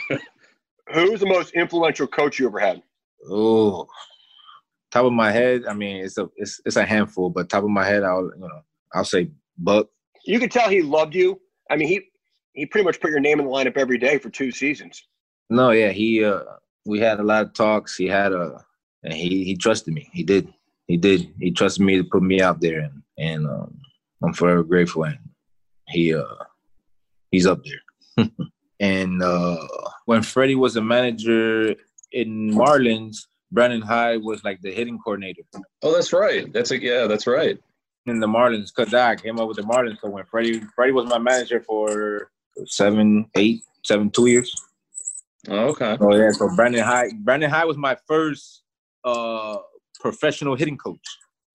who's 0.93 1.21
the 1.21 1.27
most 1.27 1.53
influential 1.55 2.07
coach 2.07 2.39
you 2.39 2.47
ever 2.47 2.59
had? 2.59 2.83
Oh, 3.29 3.87
top 4.91 5.07
of 5.07 5.13
my 5.13 5.31
head, 5.31 5.65
I 5.69 5.75
mean, 5.75 6.05
it's 6.05 6.19
a 6.19 6.29
it's 6.37 6.61
it's 6.65 6.77
a 6.77 6.85
handful, 6.85 7.31
but 7.31 7.49
top 7.49 7.65
of 7.65 7.71
my 7.71 7.85
head, 7.85 8.03
I'll 8.03 8.31
you 8.35 8.41
know 8.41 8.61
I'll 8.95 9.05
say 9.05 9.31
Buck. 9.59 9.89
You 10.25 10.39
could 10.39 10.51
tell 10.51 10.69
he 10.69 10.83
loved 10.83 11.15
you. 11.15 11.41
I 11.71 11.77
mean, 11.77 11.89
he 11.89 12.09
he 12.53 12.67
pretty 12.67 12.85
much 12.85 13.01
put 13.01 13.11
your 13.11 13.21
name 13.21 13.41
in 13.41 13.47
the 13.47 13.53
lineup 13.53 13.77
every 13.77 13.99
day 13.99 14.19
for 14.19 14.31
two 14.31 14.51
seasons. 14.51 15.03
No, 15.51 15.71
yeah, 15.71 15.91
he 15.91 16.25
uh 16.25 16.43
we 16.87 17.01
had 17.01 17.21
a 17.21 17.23
lot 17.23 17.45
of 17.45 17.55
talks. 17.55 17.97
He 17.97 18.07
had 18.07 18.33
a 18.33 18.65
and 19.05 19.13
he 19.13 19.45
he 19.45 19.57
trusted 19.57 19.95
me. 19.95 20.09
He 20.13 20.23
did. 20.23 20.53
He 20.87 20.97
did. 20.97 21.33
He 21.39 21.51
trusted 21.51 21.85
me 21.85 21.97
to 21.97 22.05
put 22.05 22.23
me 22.23 22.41
out 22.41 22.61
there, 22.61 22.81
and 22.81 23.03
and 23.19 23.47
um, 23.47 23.79
I'm 24.23 24.33
forever 24.33 24.63
grateful. 24.63 25.05
And 25.05 25.19
he 25.89 26.15
uh 26.15 26.25
he's 27.31 27.47
up 27.47 27.61
there. 27.65 28.27
and 28.81 29.23
uh 29.23 29.57
when 30.07 30.23
Freddie 30.23 30.55
was 30.55 30.77
a 30.77 30.83
manager 30.83 31.75
in 32.13 32.51
Marlins, 32.51 33.27
Brandon 33.51 33.83
Hyde 33.83 34.23
was 34.23 34.45
like 34.45 34.61
the 34.63 34.73
hitting 34.73 34.99
coordinator. 34.99 35.43
Oh, 35.83 35.93
that's 35.93 36.13
right. 36.13 36.53
That's 36.53 36.71
a 36.71 36.81
yeah, 36.81 37.07
that's 37.07 37.27
right. 37.27 37.59
In 38.07 38.21
the 38.21 38.27
Marlins, 38.27 38.71
because 38.75 38.93
I 38.93 39.17
came 39.17 39.41
up 39.41 39.49
with 39.49 39.57
the 39.57 39.63
Marlins. 39.63 40.01
So 40.01 40.11
when 40.11 40.25
Freddie 40.25 40.61
Freddie 40.75 40.93
was 40.93 41.07
my 41.07 41.19
manager 41.19 41.61
for 41.61 42.31
seven, 42.67 43.27
eight, 43.37 43.63
seven, 43.85 44.11
two 44.11 44.27
years. 44.27 44.55
Oh, 45.49 45.69
okay. 45.69 45.97
Oh 46.01 46.15
yeah. 46.15 46.31
So 46.31 46.49
Brandon 46.55 46.83
Hyde, 46.83 47.25
Brandon 47.25 47.51
Hyde 47.51 47.67
was 47.67 47.77
my 47.77 47.97
first 48.07 48.63
uh 49.05 49.59
professional 50.01 50.55
hitting 50.55 50.77
coach. 50.77 51.07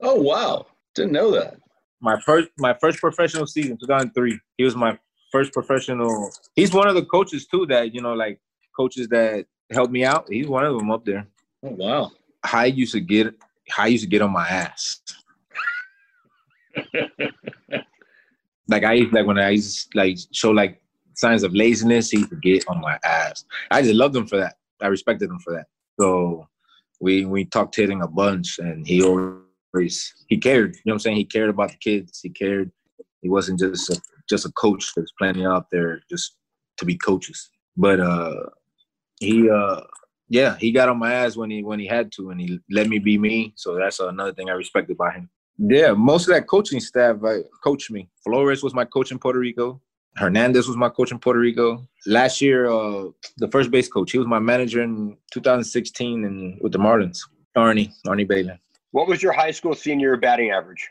Oh 0.01 0.15
wow, 0.15 0.65
didn't 0.95 1.11
know 1.11 1.31
that 1.31 1.57
my 2.01 2.19
first 2.21 2.49
my 2.57 2.73
first 2.79 2.99
professional 2.99 3.47
season, 3.47 3.77
2003. 3.77 4.39
He 4.57 4.63
was 4.63 4.75
my 4.75 4.97
first 5.31 5.53
professional. 5.53 6.31
He's 6.55 6.73
one 6.73 6.87
of 6.87 6.95
the 6.95 7.05
coaches 7.05 7.47
too 7.47 7.65
that 7.67 7.93
you 7.93 8.01
know, 8.01 8.13
like 8.13 8.39
coaches 8.75 9.07
that 9.09 9.45
helped 9.71 9.91
me 9.91 10.03
out. 10.05 10.27
He's 10.29 10.47
one 10.47 10.65
of 10.65 10.77
them 10.77 10.91
up 10.91 11.05
there. 11.05 11.27
Oh 11.63 11.71
wow! 11.71 12.11
I 12.43 12.65
used 12.65 12.93
to 12.93 12.99
get 12.99 13.33
I 13.77 13.87
used 13.87 14.03
to 14.03 14.09
get 14.09 14.21
on 14.21 14.31
my 14.31 14.47
ass. 14.47 15.01
like 18.67 18.83
I 18.83 19.07
like 19.11 19.25
when 19.25 19.39
I 19.39 19.49
used 19.49 19.91
to, 19.91 19.97
like 19.97 20.17
show 20.31 20.51
like 20.51 20.81
signs 21.13 21.43
of 21.43 21.53
laziness, 21.53 22.11
he 22.11 22.25
to 22.25 22.35
get 22.35 22.67
on 22.67 22.79
my 22.79 22.97
ass. 23.03 23.45
I 23.71 23.81
just 23.81 23.95
loved 23.95 24.15
him 24.15 24.27
for 24.27 24.37
that. 24.37 24.55
I 24.81 24.87
respected 24.87 25.29
him 25.29 25.39
for 25.39 25.53
that. 25.53 25.65
So 25.99 26.47
we 26.99 27.25
we 27.25 27.45
talked 27.45 27.75
hitting 27.75 28.01
a 28.01 28.07
bunch, 28.07 28.59
and 28.59 28.87
he 28.87 29.03
always 29.03 29.43
he 30.27 30.37
cared. 30.37 30.75
You 30.75 30.81
know 30.85 30.91
what 30.91 30.95
I'm 30.95 30.99
saying? 30.99 31.17
He 31.17 31.25
cared 31.25 31.49
about 31.49 31.71
the 31.71 31.77
kids. 31.77 32.19
He 32.21 32.29
cared. 32.29 32.71
He 33.21 33.29
wasn't 33.29 33.59
just 33.59 33.89
a, 33.89 34.01
just 34.29 34.45
a 34.45 34.51
coach 34.51 34.93
that's 34.95 35.11
planning 35.17 35.45
out 35.45 35.69
there 35.71 36.01
just 36.09 36.35
to 36.77 36.85
be 36.85 36.97
coaches. 36.97 37.49
But 37.77 37.99
uh, 37.99 38.35
he 39.19 39.49
uh, 39.49 39.81
Yeah, 40.29 40.55
he 40.57 40.71
got 40.71 40.89
on 40.89 40.99
my 40.99 41.13
ass 41.13 41.35
when 41.35 41.49
he 41.49 41.63
when 41.63 41.79
he 41.79 41.87
had 41.87 42.11
to, 42.13 42.29
and 42.29 42.39
he 42.39 42.59
let 42.69 42.87
me 42.87 42.99
be 42.99 43.17
me. 43.17 43.53
So 43.55 43.75
that's 43.75 43.99
another 43.99 44.33
thing 44.33 44.49
I 44.49 44.53
respected 44.53 44.93
about 44.93 45.15
him. 45.15 45.29
Yeah, 45.57 45.91
most 45.91 46.27
of 46.27 46.33
that 46.33 46.47
coaching 46.47 46.79
staff 46.79 47.17
uh, 47.23 47.39
coached 47.63 47.91
me. 47.91 48.09
Flores 48.23 48.63
was 48.63 48.73
my 48.73 48.85
coach 48.85 49.11
in 49.11 49.19
Puerto 49.19 49.39
Rico. 49.39 49.81
Hernandez 50.15 50.67
was 50.67 50.77
my 50.77 50.89
coach 50.89 51.11
in 51.11 51.19
Puerto 51.19 51.39
Rico. 51.39 51.87
Last 52.05 52.41
year, 52.41 52.67
uh, 52.69 53.05
the 53.37 53.47
first 53.49 53.71
base 53.71 53.87
coach, 53.87 54.11
he 54.11 54.17
was 54.17 54.27
my 54.27 54.39
manager 54.39 54.81
in 54.81 55.17
2016 55.31 56.25
and 56.25 56.59
with 56.61 56.71
the 56.71 56.79
Marlins. 56.79 57.19
Arnie, 57.57 57.91
Arnie 58.07 58.27
Beyeler. 58.27 58.59
What 58.91 59.07
was 59.07 59.21
your 59.21 59.33
high 59.33 59.51
school 59.51 59.75
senior 59.75 60.17
batting 60.17 60.51
average? 60.51 60.89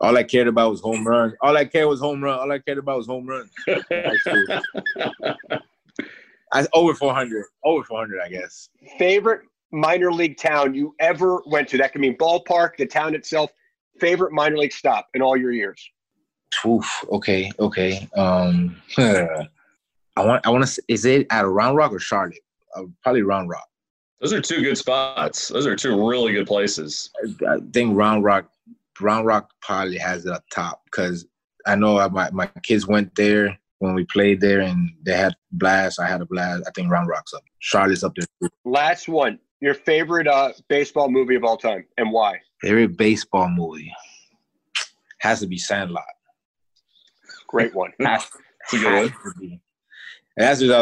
All 0.00 0.16
I 0.16 0.22
cared 0.24 0.48
about 0.48 0.70
was 0.70 0.80
home 0.80 1.06
run. 1.06 1.34
All 1.40 1.56
I 1.56 1.64
cared 1.64 1.88
was 1.88 2.00
home 2.00 2.22
run. 2.22 2.38
All 2.38 2.50
I 2.50 2.58
cared 2.58 2.78
about 2.78 2.98
was 2.98 3.06
home 3.06 3.26
run. 3.26 3.48
I 6.52 6.66
over 6.72 6.94
400. 6.94 7.44
Over 7.64 7.84
400, 7.84 8.20
I 8.20 8.28
guess. 8.28 8.68
Favorite 8.98 9.42
minor 9.72 10.12
league 10.12 10.36
town 10.36 10.74
you 10.74 10.94
ever 11.00 11.42
went 11.46 11.68
to? 11.68 11.78
That 11.78 11.92
could 11.92 12.00
mean 12.00 12.16
ballpark, 12.16 12.76
the 12.78 12.86
town 12.86 13.14
itself. 13.14 13.50
Favorite 14.00 14.32
minor 14.32 14.56
league 14.56 14.72
stop 14.72 15.08
in 15.14 15.22
all 15.22 15.36
your 15.36 15.52
years? 15.52 15.82
Oof. 16.66 17.04
Okay. 17.10 17.50
Okay. 17.58 18.08
Um. 18.16 18.76
I 18.98 20.24
want. 20.24 20.46
I 20.46 20.50
want 20.50 20.66
to. 20.66 20.82
Is 20.88 21.04
it 21.04 21.26
at 21.30 21.46
Round 21.46 21.76
Rock 21.76 21.92
or 21.92 21.98
Charlotte? 21.98 22.38
Uh, 22.76 22.82
probably 23.02 23.22
Round 23.22 23.48
Rock. 23.48 23.66
Those 24.24 24.32
are 24.32 24.40
two 24.40 24.62
good 24.62 24.78
spots. 24.78 25.48
Those 25.48 25.66
are 25.66 25.76
two 25.76 26.08
really 26.08 26.32
good 26.32 26.46
places. 26.46 27.10
I, 27.22 27.56
I 27.56 27.58
think 27.74 27.94
Round 27.94 28.24
Rock. 28.24 28.48
Round 28.98 29.26
Rock 29.26 29.50
probably 29.60 29.98
has 29.98 30.24
it 30.24 30.32
up 30.32 30.44
top 30.50 30.80
because 30.86 31.26
I 31.66 31.74
know 31.74 32.08
my 32.08 32.30
my 32.30 32.46
kids 32.62 32.86
went 32.86 33.14
there 33.16 33.58
when 33.80 33.94
we 33.94 34.04
played 34.06 34.40
there 34.40 34.62
and 34.62 34.88
they 35.02 35.14
had 35.14 35.34
blast. 35.52 36.00
I 36.00 36.06
had 36.06 36.22
a 36.22 36.24
blast. 36.24 36.64
I 36.66 36.70
think 36.70 36.90
Round 36.90 37.06
Rock's 37.06 37.34
up. 37.34 37.42
Charlotte's 37.58 38.02
up 38.02 38.14
there. 38.16 38.48
Last 38.64 39.10
one. 39.10 39.38
Your 39.60 39.74
favorite 39.74 40.26
uh, 40.26 40.52
baseball 40.70 41.10
movie 41.10 41.34
of 41.34 41.44
all 41.44 41.58
time 41.58 41.84
and 41.98 42.10
why? 42.10 42.40
Favorite 42.62 42.96
baseball 42.96 43.50
movie 43.50 43.92
has 45.18 45.40
to 45.40 45.46
be 45.46 45.58
Sandlot. 45.58 46.02
Great 47.46 47.74
one. 47.74 47.92
has, 48.00 48.26
has 48.70 49.10
to 49.10 49.60
be. 50.36 50.42
That's 50.42 50.60
just 50.60 50.72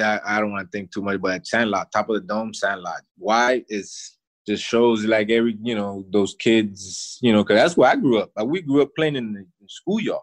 I, 0.00 0.20
I 0.24 0.40
don't 0.40 0.52
want 0.52 0.70
to 0.70 0.76
think 0.76 0.92
too 0.92 1.02
much, 1.02 1.20
but 1.20 1.46
Sandlot, 1.46 1.92
top 1.92 2.08
of 2.08 2.14
the 2.14 2.20
dome, 2.20 2.54
Sandlot. 2.54 3.02
Why 3.18 3.64
is 3.68 4.16
just 4.46 4.64
shows 4.64 5.04
like 5.04 5.30
every 5.30 5.56
you 5.62 5.74
know 5.74 6.04
those 6.10 6.34
kids, 6.38 7.18
you 7.22 7.32
know, 7.32 7.42
because 7.42 7.56
that's 7.56 7.76
where 7.76 7.90
I 7.90 7.96
grew 7.96 8.18
up. 8.18 8.30
Like, 8.36 8.46
we 8.46 8.62
grew 8.62 8.82
up 8.82 8.90
playing 8.96 9.16
in 9.16 9.32
the 9.32 9.46
schoolyard. 9.68 10.22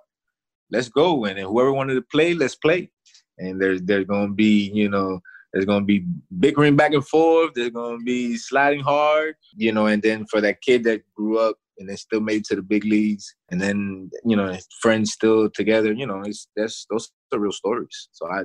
Let's 0.71 0.89
go, 0.89 1.25
and 1.25 1.39
whoever 1.39 1.73
wanted 1.73 1.95
to 1.95 2.01
play, 2.01 2.33
let's 2.33 2.55
play. 2.55 2.91
And 3.37 3.61
there's 3.61 3.81
there's 3.81 4.05
gonna 4.05 4.33
be 4.33 4.71
you 4.73 4.89
know 4.89 5.21
there's 5.53 5.65
gonna 5.65 5.85
be 5.85 6.05
bickering 6.39 6.75
back 6.75 6.93
and 6.93 7.07
forth. 7.07 7.53
There's 7.55 7.71
gonna 7.71 8.03
be 8.03 8.37
sliding 8.37 8.81
hard, 8.81 9.35
you 9.55 9.71
know. 9.71 9.87
And 9.87 10.01
then 10.01 10.25
for 10.27 10.41
that 10.41 10.61
kid 10.61 10.83
that 10.83 11.01
grew 11.15 11.39
up 11.39 11.57
and 11.77 11.87
then 11.89 11.97
still 11.97 12.19
made 12.19 12.41
it 12.41 12.45
to 12.47 12.55
the 12.55 12.61
big 12.61 12.83
leagues, 12.83 13.33
and 13.49 13.61
then 13.61 14.11
you 14.25 14.35
know 14.35 14.55
friends 14.81 15.13
still 15.13 15.49
together, 15.49 15.93
you 15.93 16.05
know, 16.05 16.21
it's 16.25 16.47
that's 16.55 16.85
those 16.89 17.09
are 17.33 17.39
real 17.39 17.53
stories. 17.53 18.09
So 18.11 18.29
I 18.29 18.43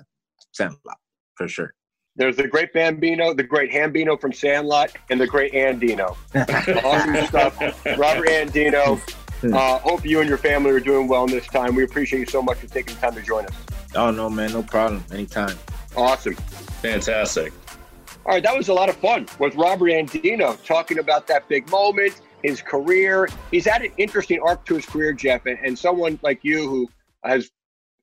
Sandlot 0.55 0.99
for 1.35 1.49
sure. 1.49 1.75
There's 2.17 2.37
the 2.37 2.47
great 2.47 2.73
Bambino, 2.73 3.35
the 3.35 3.43
great 3.43 3.73
Hambino 3.73 4.21
from 4.21 4.33
Sandlot, 4.33 4.93
and 5.11 5.21
the 5.21 5.27
great 5.27 5.53
Andino. 5.53 6.17
awesome 6.85 7.27
stuff. 7.27 7.87
Robert 7.99 8.29
Andino. 8.29 9.01
Uh, 9.53 9.79
hope 9.81 10.07
you 10.07 10.21
and 10.21 10.29
your 10.29 10.39
family 10.39 10.71
are 10.71 10.81
doing 10.81 11.09
well 11.09 11.25
in 11.25 11.31
this 11.31 11.47
time. 11.49 11.75
We 11.75 11.83
appreciate 11.83 12.21
you 12.21 12.27
so 12.27 12.41
much 12.41 12.59
for 12.59 12.69
taking 12.69 12.95
the 12.95 13.01
time 13.01 13.15
to 13.17 13.23
join 13.23 13.45
us. 13.47 13.53
Oh, 13.97 14.13
no, 14.13 14.31
man. 14.31 14.53
No 14.53 14.63
problem. 14.63 15.05
Anytime. 15.13 15.59
Awesome. 15.97 16.35
Fantastic. 16.35 17.53
All 18.25 18.35
right. 18.35 18.43
That 18.43 18.57
was 18.57 18.69
a 18.69 18.75
lot 18.75 18.89
of 18.89 18.97
fun 18.97 19.27
with 19.41 19.57
Robert 19.57 19.91
Andino 19.91 20.63
talking 20.65 21.01
about 21.01 21.27
that 21.27 21.49
big 21.49 21.69
moment, 21.69 22.21
his 22.45 22.63
career. 22.63 23.29
He's 23.51 23.67
had 23.67 23.83
an 23.83 23.91
interesting 23.99 24.39
arc 24.41 24.65
to 24.67 24.77
his 24.77 24.87
career, 24.87 25.13
Jeff, 25.13 25.47
and, 25.47 25.59
and 25.65 25.77
someone 25.77 26.19
like 26.23 26.41
you 26.43 26.69
who 26.69 26.89
has 27.25 27.51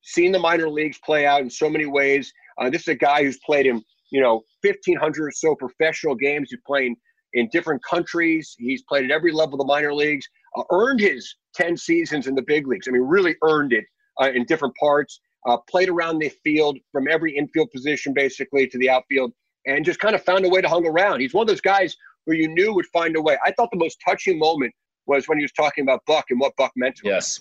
seen 0.02 0.32
the 0.32 0.38
minor 0.38 0.68
leagues 0.68 0.98
play 0.98 1.26
out 1.26 1.40
in 1.40 1.50
so 1.50 1.68
many 1.68 1.86
ways. 1.86 2.32
Uh, 2.60 2.70
this 2.70 2.82
is 2.82 2.88
a 2.88 2.94
guy 2.94 3.22
who's 3.22 3.38
played 3.44 3.66
in, 3.66 3.82
you 4.10 4.20
know, 4.20 4.42
1,500 4.62 5.26
or 5.26 5.30
so 5.30 5.54
professional 5.54 6.14
games. 6.14 6.48
He's 6.50 6.60
playing 6.66 6.96
in 7.34 7.48
different 7.52 7.82
countries. 7.84 8.54
He's 8.58 8.82
played 8.82 9.04
at 9.04 9.10
every 9.10 9.32
level 9.32 9.54
of 9.54 9.58
the 9.58 9.72
minor 9.72 9.94
leagues, 9.94 10.26
uh, 10.56 10.62
earned 10.70 11.00
his 11.00 11.34
10 11.54 11.76
seasons 11.76 12.26
in 12.26 12.34
the 12.34 12.42
big 12.42 12.66
leagues. 12.66 12.88
I 12.88 12.90
mean, 12.90 13.02
really 13.02 13.36
earned 13.42 13.72
it 13.72 13.84
uh, 14.20 14.30
in 14.34 14.44
different 14.44 14.74
parts, 14.76 15.20
uh, 15.46 15.56
played 15.68 15.88
around 15.88 16.18
the 16.18 16.30
field 16.44 16.78
from 16.90 17.08
every 17.08 17.36
infield 17.36 17.70
position 17.70 18.12
basically 18.12 18.66
to 18.68 18.78
the 18.78 18.90
outfield, 18.90 19.32
and 19.66 19.84
just 19.84 20.00
kind 20.00 20.14
of 20.14 20.22
found 20.22 20.44
a 20.44 20.48
way 20.48 20.60
to 20.60 20.68
hang 20.68 20.86
around. 20.86 21.20
He's 21.20 21.34
one 21.34 21.42
of 21.42 21.48
those 21.48 21.60
guys 21.60 21.96
who 22.26 22.34
you 22.34 22.48
knew 22.48 22.74
would 22.74 22.86
find 22.86 23.16
a 23.16 23.22
way. 23.22 23.36
I 23.44 23.52
thought 23.52 23.70
the 23.72 23.78
most 23.78 23.98
touching 24.04 24.38
moment 24.38 24.72
was 25.06 25.26
when 25.28 25.38
he 25.38 25.44
was 25.44 25.52
talking 25.52 25.82
about 25.82 26.00
Buck 26.06 26.26
and 26.30 26.38
what 26.38 26.54
Buck 26.56 26.72
meant 26.76 26.96
to 26.96 27.08
him. 27.08 27.14
Yes. 27.14 27.40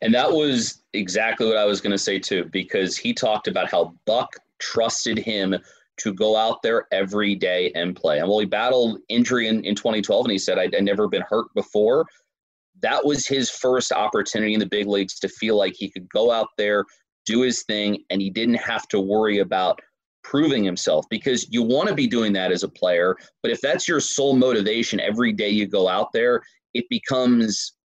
And 0.00 0.14
that 0.14 0.30
was 0.30 0.82
exactly 0.92 1.46
what 1.46 1.56
I 1.56 1.64
was 1.64 1.80
going 1.80 1.92
to 1.92 1.98
say 1.98 2.18
too, 2.18 2.48
because 2.52 2.96
he 2.96 3.12
talked 3.12 3.48
about 3.48 3.70
how 3.70 3.94
Buck 4.06 4.30
trusted 4.58 5.18
him 5.18 5.56
to 5.98 6.12
go 6.12 6.36
out 6.36 6.62
there 6.62 6.86
every 6.92 7.34
day 7.34 7.72
and 7.74 7.96
play. 7.96 8.18
And 8.18 8.28
while 8.28 8.40
he 8.40 8.46
battled 8.46 8.98
injury 9.08 9.48
in, 9.48 9.64
in 9.64 9.74
2012 9.74 10.26
and 10.26 10.32
he 10.32 10.38
said, 10.38 10.58
I'd, 10.58 10.74
I'd 10.74 10.84
never 10.84 11.08
been 11.08 11.24
hurt 11.28 11.46
before, 11.54 12.04
that 12.82 13.04
was 13.04 13.26
his 13.26 13.50
first 13.50 13.92
opportunity 13.92 14.52
in 14.52 14.60
the 14.60 14.66
big 14.66 14.86
leagues 14.86 15.18
to 15.20 15.28
feel 15.28 15.56
like 15.56 15.74
he 15.74 15.90
could 15.90 16.08
go 16.10 16.30
out 16.30 16.48
there, 16.58 16.84
do 17.24 17.40
his 17.40 17.62
thing, 17.62 18.04
and 18.10 18.20
he 18.20 18.28
didn't 18.28 18.56
have 18.56 18.86
to 18.88 19.00
worry 19.00 19.38
about 19.38 19.80
proving 20.22 20.64
himself 20.64 21.06
because 21.08 21.46
you 21.50 21.62
want 21.62 21.88
to 21.88 21.94
be 21.94 22.06
doing 22.06 22.32
that 22.32 22.52
as 22.52 22.62
a 22.62 22.68
player. 22.68 23.16
But 23.42 23.52
if 23.52 23.60
that's 23.60 23.88
your 23.88 24.00
sole 24.00 24.36
motivation 24.36 25.00
every 25.00 25.32
day 25.32 25.48
you 25.48 25.66
go 25.66 25.88
out 25.88 26.12
there, 26.12 26.42
it 26.74 26.84
becomes 26.90 27.75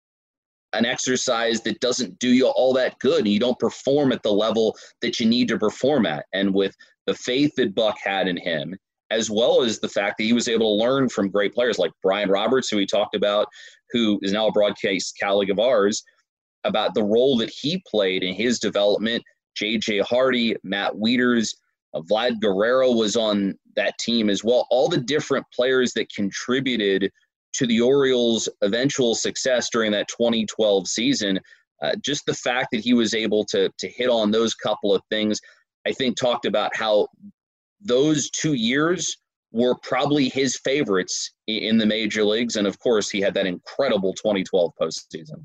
an 0.74 0.86
exercise 0.86 1.62
that 1.62 1.80
doesn't 1.80 2.18
do 2.20 2.30
you 2.30 2.48
all 2.48 2.74
that 2.74 2.98
good 3.00 3.20
and 3.20 3.28
you 3.28 3.40
don't 3.40 3.60
perform 3.60 4.12
at 4.12 4.24
the 4.24 4.32
level 4.32 4.76
that 5.02 5.20
you 5.20 5.26
need 5.26 5.48
to 5.50 5.58
perform 5.58 6.06
at. 6.06 6.26
And 6.34 6.54
with 6.54 6.76
the 7.08 7.14
faith 7.14 7.54
that 7.58 7.76
Buck 7.76 7.98
had 8.04 8.28
in 8.28 8.38
him, 8.38 8.76
as 9.10 9.30
well 9.30 9.62
as 9.62 9.80
the 9.80 9.90
fact 9.90 10.18
that 10.18 10.24
he 10.24 10.34
was 10.34 10.48
able 10.48 10.78
to 10.78 10.84
learn 10.84 11.10
from 11.10 11.30
great 11.30 11.54
players 11.54 11.78
like 11.78 11.92
Brian 12.02 12.30
Roberts, 12.30 12.70
who 12.70 12.78
we 12.78 12.86
talked 12.86 13.16
about, 13.16 13.48
who 13.92 14.18
is 14.22 14.32
now 14.32 14.48
a 14.48 14.52
broadcast 14.52 15.18
colleague 15.22 15.50
of 15.50 15.60
ours, 15.60 16.02
about 16.64 16.94
the 16.94 17.04
role 17.04 17.38
that 17.38 17.50
he 17.50 17.84
played 17.90 18.24
in 18.24 18.34
his 18.34 18.60
development. 18.60 19.24
J.J. 19.56 20.00
Hardy, 20.00 20.56
Matt 20.64 20.94
Wieters, 20.94 21.56
uh, 21.94 22.02
Vlad 22.02 22.40
Guerrero 22.40 22.92
was 22.92 23.18
on 23.18 23.58
that 23.76 23.98
team 24.00 24.30
as 24.30 24.44
well. 24.44 24.66
All 24.70 24.88
the 24.88 24.98
different 24.98 25.46
players 25.54 25.92
that 25.94 26.14
contributed 26.14 27.12
to 27.54 27.68
the 27.68 27.82
Orioles' 27.82 28.50
eventual 28.62 29.16
success 29.16 29.70
during 29.72 29.92
that 29.92 30.08
2012 30.08 30.88
season. 30.88 31.40
Uh, 31.82 31.94
just 32.04 32.26
the 32.26 32.34
fact 32.34 32.70
that 32.72 32.82
he 32.82 32.94
was 32.94 33.14
able 33.14 33.44
to 33.46 33.70
to 33.80 33.88
hit 33.88 34.10
on 34.10 34.32
those 34.32 34.54
couple 34.54 34.94
of 34.94 35.02
things, 35.10 35.40
I 35.88 35.92
think 35.92 36.16
talked 36.16 36.46
about 36.46 36.76
how 36.76 37.08
those 37.82 38.30
two 38.30 38.54
years 38.54 39.18
were 39.52 39.76
probably 39.84 40.30
his 40.30 40.58
favorites 40.58 41.32
in 41.48 41.78
the 41.78 41.86
major 41.86 42.24
leagues, 42.24 42.56
and 42.56 42.68
of 42.68 42.80
course, 42.80 43.10
he 43.10 43.20
had 43.20 43.34
that 43.34 43.48
incredible 43.48 44.14
2012 44.14 44.72
postseason. 44.80 45.44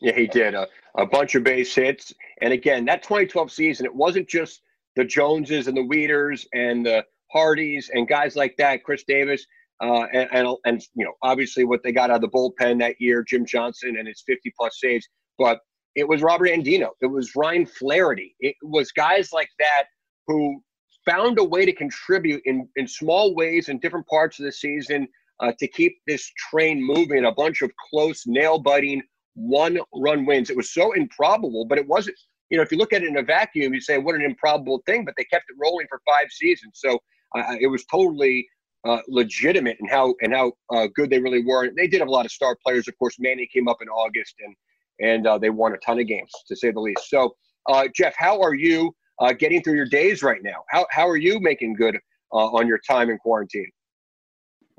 Yeah, 0.00 0.12
he 0.12 0.28
did 0.28 0.54
a, 0.54 0.68
a 0.96 1.06
bunch 1.06 1.34
of 1.34 1.42
base 1.42 1.74
hits, 1.74 2.12
and 2.40 2.52
again, 2.52 2.84
that 2.84 3.02
2012 3.02 3.50
season, 3.50 3.86
it 3.86 3.94
wasn't 3.94 4.28
just 4.28 4.62
the 4.94 5.04
Joneses 5.04 5.66
and 5.66 5.76
the 5.76 5.82
Wieters 5.82 6.46
and 6.52 6.84
the 6.84 7.04
Hardys 7.32 7.90
and 7.92 8.08
guys 8.08 8.36
like 8.36 8.56
that, 8.58 8.84
Chris 8.84 9.04
Davis 9.04 9.46
uh, 9.80 10.06
and, 10.12 10.28
and, 10.32 10.56
and 10.64 10.82
you 10.94 11.04
know 11.04 11.12
obviously 11.22 11.64
what 11.64 11.82
they 11.82 11.92
got 11.92 12.10
out 12.10 12.16
of 12.16 12.22
the 12.22 12.28
bullpen 12.28 12.78
that 12.80 12.96
year, 13.00 13.22
Jim 13.22 13.46
Johnson 13.46 13.96
and 13.98 14.08
his 14.08 14.22
50 14.26 14.52
plus 14.58 14.78
saves. 14.80 15.06
But 15.38 15.60
it 15.94 16.06
was 16.06 16.22
Robert 16.22 16.48
Andino, 16.48 16.90
it 17.00 17.06
was 17.06 17.34
Ryan 17.36 17.66
Flaherty, 17.66 18.34
it 18.40 18.56
was 18.62 18.92
guys 18.92 19.32
like 19.32 19.48
that 19.58 19.84
who 20.26 20.60
found 21.08 21.38
a 21.38 21.44
way 21.44 21.64
to 21.64 21.72
contribute 21.72 22.42
in 22.44 22.68
in 22.76 22.86
small 22.86 23.34
ways 23.34 23.68
in 23.68 23.78
different 23.78 24.06
parts 24.06 24.38
of 24.38 24.44
the 24.44 24.52
season 24.52 25.08
uh, 25.40 25.52
to 25.58 25.68
keep 25.68 25.98
this 26.06 26.30
train 26.50 26.84
moving. 26.84 27.24
A 27.24 27.32
bunch 27.32 27.62
of 27.62 27.70
close, 27.90 28.24
nail 28.26 28.58
biting, 28.58 29.02
one 29.34 29.78
run 29.94 30.26
wins. 30.26 30.50
It 30.50 30.56
was 30.56 30.72
so 30.72 30.92
improbable, 30.92 31.64
but 31.66 31.78
it 31.78 31.86
wasn't. 31.86 32.16
You 32.50 32.56
know, 32.56 32.62
if 32.62 32.72
you 32.72 32.78
look 32.78 32.94
at 32.94 33.02
it 33.02 33.08
in 33.08 33.18
a 33.18 33.22
vacuum, 33.22 33.74
you 33.74 33.80
say 33.80 33.98
what 33.98 34.14
an 34.14 34.22
improbable 34.22 34.82
thing. 34.86 35.04
But 35.04 35.14
they 35.16 35.24
kept 35.24 35.44
it 35.48 35.56
rolling 35.60 35.86
for 35.88 36.00
five 36.08 36.30
seasons, 36.30 36.72
so 36.74 36.98
uh, 37.36 37.56
it 37.60 37.66
was 37.66 37.84
totally 37.86 38.46
uh, 38.88 39.00
legitimate 39.08 39.76
and 39.80 39.90
how 39.90 40.14
and 40.22 40.32
how 40.32 40.52
uh, 40.72 40.88
good 40.94 41.10
they 41.10 41.20
really 41.20 41.44
were. 41.44 41.70
They 41.76 41.86
did 41.86 42.00
have 42.00 42.08
a 42.08 42.10
lot 42.10 42.24
of 42.24 42.32
star 42.32 42.56
players, 42.64 42.88
of 42.88 42.98
course. 42.98 43.16
Manny 43.18 43.48
came 43.52 43.68
up 43.68 43.78
in 43.82 43.88
August, 43.88 44.34
and 44.40 44.54
and 45.00 45.26
uh, 45.26 45.38
they 45.38 45.50
won 45.50 45.74
a 45.74 45.78
ton 45.78 46.00
of 46.00 46.06
games, 46.06 46.30
to 46.48 46.56
say 46.56 46.70
the 46.70 46.80
least. 46.80 47.08
So, 47.08 47.36
uh, 47.68 47.88
Jeff, 47.94 48.14
how 48.16 48.40
are 48.40 48.54
you 48.54 48.94
uh, 49.20 49.32
getting 49.32 49.62
through 49.62 49.74
your 49.74 49.86
days 49.86 50.22
right 50.22 50.42
now? 50.42 50.64
How 50.70 50.86
how 50.90 51.08
are 51.08 51.16
you 51.16 51.38
making 51.40 51.74
good 51.74 51.98
on 52.32 52.66
your 52.66 52.78
time 52.78 53.10
in 53.10 53.18
quarantine? 53.18 53.70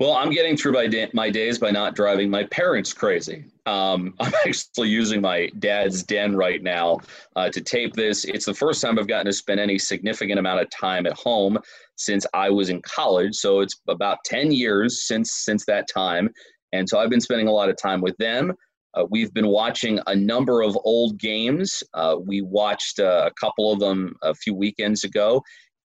Well, 0.00 0.14
I'm 0.14 0.30
getting 0.30 0.56
through 0.56 0.72
my, 0.72 1.10
my 1.12 1.28
days 1.28 1.58
by 1.58 1.70
not 1.70 1.94
driving 1.94 2.30
my 2.30 2.44
parents 2.44 2.90
crazy. 2.94 3.44
Um, 3.66 4.14
I'm 4.20 4.32
actually 4.46 4.88
using 4.88 5.20
my 5.20 5.50
dad's 5.58 6.02
den 6.02 6.34
right 6.34 6.62
now 6.62 7.00
uh, 7.36 7.50
to 7.50 7.60
tape 7.60 7.92
this. 7.92 8.24
It's 8.24 8.46
the 8.46 8.54
first 8.54 8.80
time 8.80 8.98
I've 8.98 9.06
gotten 9.06 9.26
to 9.26 9.32
spend 9.34 9.60
any 9.60 9.78
significant 9.78 10.38
amount 10.38 10.62
of 10.62 10.70
time 10.70 11.04
at 11.04 11.12
home 11.12 11.58
since 11.96 12.26
I 12.32 12.48
was 12.48 12.70
in 12.70 12.80
college. 12.80 13.34
So 13.34 13.60
it's 13.60 13.78
about 13.88 14.24
10 14.24 14.52
years 14.52 15.06
since 15.06 15.34
since 15.34 15.66
that 15.66 15.86
time, 15.86 16.30
and 16.72 16.88
so 16.88 16.98
I've 16.98 17.10
been 17.10 17.20
spending 17.20 17.48
a 17.48 17.52
lot 17.52 17.68
of 17.68 17.76
time 17.76 18.00
with 18.00 18.16
them. 18.16 18.54
Uh, 18.94 19.04
we've 19.10 19.32
been 19.34 19.48
watching 19.48 20.00
a 20.06 20.16
number 20.16 20.62
of 20.62 20.78
old 20.82 21.18
games. 21.18 21.82
Uh, 21.92 22.16
we 22.18 22.40
watched 22.40 22.98
uh, 22.98 23.28
a 23.30 23.34
couple 23.38 23.70
of 23.70 23.78
them 23.78 24.16
a 24.22 24.34
few 24.34 24.54
weekends 24.54 25.04
ago, 25.04 25.42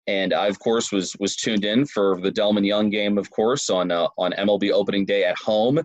and 0.09 0.33
I, 0.33 0.47
of 0.47 0.57
course, 0.57 0.91
was 0.91 1.15
was 1.19 1.35
tuned 1.35 1.63
in 1.63 1.85
for 1.85 2.19
the 2.19 2.31
Delmon 2.31 2.65
Young 2.65 2.89
game, 2.89 3.19
of 3.19 3.29
course, 3.29 3.69
on 3.69 3.91
uh, 3.91 4.07
on 4.17 4.31
MLB 4.31 4.71
opening 4.71 5.05
day 5.05 5.23
at 5.23 5.37
home. 5.37 5.79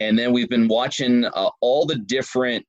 And 0.00 0.18
then 0.18 0.32
we've 0.32 0.48
been 0.48 0.66
watching 0.66 1.24
uh, 1.26 1.50
all 1.60 1.86
the 1.86 1.94
different 1.94 2.66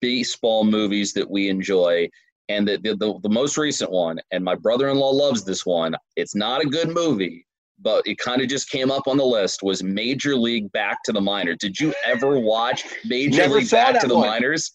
baseball 0.00 0.64
movies 0.64 1.12
that 1.12 1.30
we 1.30 1.50
enjoy. 1.50 2.08
And 2.48 2.66
the, 2.66 2.78
the, 2.78 2.96
the, 2.96 3.20
the 3.22 3.28
most 3.28 3.58
recent 3.58 3.90
one, 3.90 4.18
and 4.30 4.42
my 4.42 4.54
brother 4.54 4.88
in 4.88 4.96
law 4.96 5.10
loves 5.10 5.44
this 5.44 5.66
one. 5.66 5.94
It's 6.16 6.34
not 6.34 6.64
a 6.64 6.66
good 6.66 6.88
movie, 6.88 7.46
but 7.78 8.06
it 8.06 8.16
kind 8.16 8.40
of 8.40 8.48
just 8.48 8.70
came 8.70 8.90
up 8.90 9.06
on 9.06 9.18
the 9.18 9.24
list 9.24 9.62
was 9.62 9.82
Major 9.82 10.34
League 10.34 10.72
Back 10.72 11.02
to 11.04 11.12
the 11.12 11.20
Minors. 11.20 11.58
Did 11.60 11.78
you 11.78 11.92
ever 12.06 12.38
watch 12.38 12.86
Major 13.04 13.42
Never 13.42 13.56
League 13.56 13.70
Back 13.70 14.00
to 14.00 14.06
the 14.06 14.16
one. 14.16 14.28
Minors? 14.28 14.72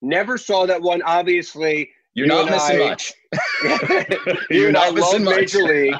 Never 0.00 0.38
saw 0.38 0.64
that 0.64 0.80
one. 0.80 1.02
Obviously, 1.02 1.90
You're 2.14 2.26
You 2.26 2.32
not 2.32 2.50
missing 2.50 2.82
I- 2.82 2.88
much. 2.88 3.12
you 4.50 4.58
You're 4.60 4.68
and 4.68 4.76
I 4.76 4.86
not 4.86 4.94
missing 4.94 5.24
love 5.24 5.34
much. 5.36 5.54
Major 5.54 5.62
League. 5.62 5.94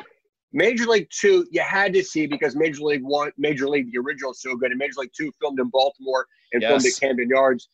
Major 0.53 0.85
League 0.87 1.09
Two, 1.11 1.47
you 1.51 1.63
had 1.63 1.95
to 1.95 2.03
see 2.05 2.27
because 2.27 2.55
Major 2.55 2.83
League 2.83 3.03
One, 3.03 3.33
Major 3.39 3.69
League 3.69 3.91
the 3.93 3.99
original 3.99 4.33
is 4.33 4.43
so 4.43 4.55
good, 4.55 4.71
and 4.71 4.79
Major 4.79 5.01
League 5.01 5.13
Two 5.17 5.33
filmed 5.41 5.59
in 5.61 5.69
Baltimore 5.71 6.27
and 6.53 6.63
filmed 6.63 6.85
Yes. 6.85 6.97
at 7.03 7.07
Camden 7.07 7.29
Yards. 7.31 7.69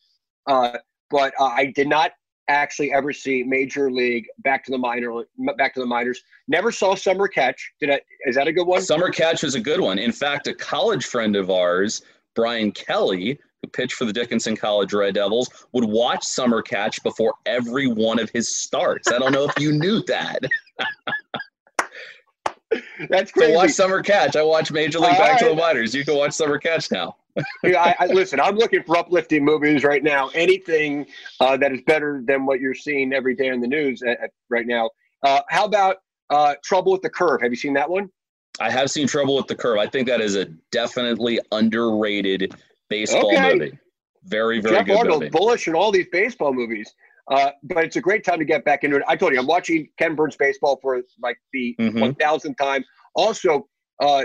Uh, 0.47 0.79
but 1.11 1.33
uh, 1.41 1.47
I 1.47 1.73
did 1.75 1.89
not 1.89 2.13
actually 2.47 2.93
ever 2.93 3.13
see 3.13 3.43
Major 3.43 3.91
League 3.91 4.27
Back 4.39 4.65
to 4.67 4.71
the 4.71 4.79
Minor, 4.79 5.25
Back 5.57 5.75
to 5.75 5.81
the 5.81 5.87
Minors. 5.87 6.23
Never 6.47 6.71
saw 6.71 6.95
Summer 6.95 7.27
Catch. 7.27 7.73
Did 7.81 7.91
I? 7.91 8.01
Is 8.27 8.37
that 8.37 8.47
a 8.47 8.53
good 8.53 8.67
one? 8.67 8.81
Summer 8.83 9.11
Catch 9.11 9.43
was 9.43 9.57
a 9.57 9.61
good 9.61 9.81
one. 9.81 9.99
In 9.99 10.13
fact, 10.13 10.47
a 10.47 10.55
college 10.55 11.05
friend 11.07 11.35
of 11.35 11.51
ours, 11.51 12.03
Brian 12.37 12.71
Kelly, 12.71 13.41
who 13.63 13.69
pitched 13.69 13.95
for 13.95 14.05
the 14.05 14.13
Dickinson 14.13 14.57
College 14.57 14.93
Red 14.93 15.15
Devils, 15.15 15.49
would 15.73 15.85
watch 15.85 16.25
Summer 16.25 16.63
Catch 16.63 17.03
before 17.03 17.35
every 17.47 17.87
one 17.87 18.19
of 18.19 18.31
his 18.31 18.57
starts. 18.57 19.11
I 19.11 19.19
don't 19.19 19.33
know 19.33 19.45
if 19.45 19.59
you 19.59 19.73
knew 19.73 20.03
that. 20.05 20.41
That's 23.09 23.33
So 23.33 23.41
crazy. 23.41 23.55
watch 23.55 23.71
Summer 23.71 24.03
Catch. 24.03 24.37
I 24.37 24.43
watch 24.43 24.71
Major 24.71 24.99
League 24.99 25.13
All 25.13 25.19
Back 25.19 25.39
to 25.41 25.47
the. 25.47 25.55
Minors. 25.55 25.95
You 25.95 26.05
can 26.05 26.17
watch 26.17 26.33
Summer 26.33 26.59
Catch 26.59 26.91
now. 26.91 27.17
Yeah, 27.63 27.81
I, 27.81 27.95
I, 28.01 28.07
listen, 28.07 28.41
I'm 28.41 28.57
looking 28.57 28.83
for 28.83 28.97
uplifting 28.97 29.45
movies 29.45 29.85
right 29.85 30.03
now. 30.03 30.29
Anything 30.35 31.07
uh, 31.39 31.57
that 31.59 31.71
is 31.71 31.81
better 31.83 32.21
than 32.27 32.45
what 32.47 32.59
you're 32.59 32.75
seeing 32.75 33.13
every 33.13 33.37
day 33.37 33.47
in 33.47 33.61
the 33.61 33.67
news 33.69 34.03
uh, 34.03 34.11
uh, 34.11 34.27
right 34.51 34.67
now. 34.67 34.91
Uh, 35.23 35.43
how 35.49 35.65
about 35.65 35.99
uh, 36.31 36.55
Trouble 36.65 36.91
with 36.91 37.03
the 37.03 37.11
Curve? 37.11 37.41
Have 37.41 37.53
you 37.53 37.57
seen 37.57 37.75
that 37.75 37.89
one? 37.89 38.11
I 38.59 38.73
have 38.73 38.91
seen 38.91 39.07
Trouble 39.07 39.37
with 39.37 39.47
the 39.47 39.55
Curve. 39.55 39.79
I 39.79 39.87
think 39.87 40.09
that 40.09 40.21
is 40.21 40.35
a 40.35 40.47
definitely 40.73 41.39
underrated 41.53 42.57
baseball 42.89 43.33
Okay. 43.33 43.55
movie. 43.55 43.79
Very, 44.25 44.61
very 44.61 44.77
Jeff 44.77 44.87
good 44.87 44.99
Arnold, 44.99 45.21
movie. 45.23 45.31
bullish 45.31 45.69
in 45.69 45.75
all 45.75 45.91
these 45.93 46.07
baseball 46.11 46.53
movies. 46.53 46.93
Uh, 47.31 47.51
but 47.63 47.85
it's 47.85 47.97
a 47.97 48.01
great 48.01 48.25
time 48.25 48.39
to 48.39 48.45
get 48.45 48.65
back 48.65 48.85
into 48.85 48.97
it. 48.97 49.03
I 49.07 49.15
told 49.17 49.33
you, 49.33 49.39
I'm 49.39 49.47
watching 49.47 49.89
Ken 49.99 50.15
Burns 50.15 50.37
baseball 50.37 50.79
for 50.81 51.03
like 51.23 51.37
the 51.53 51.77
Mhm. 51.79 52.01
1000th 52.19 52.57
time. 52.57 52.85
Also, 53.15 53.69
uh, 54.01 54.25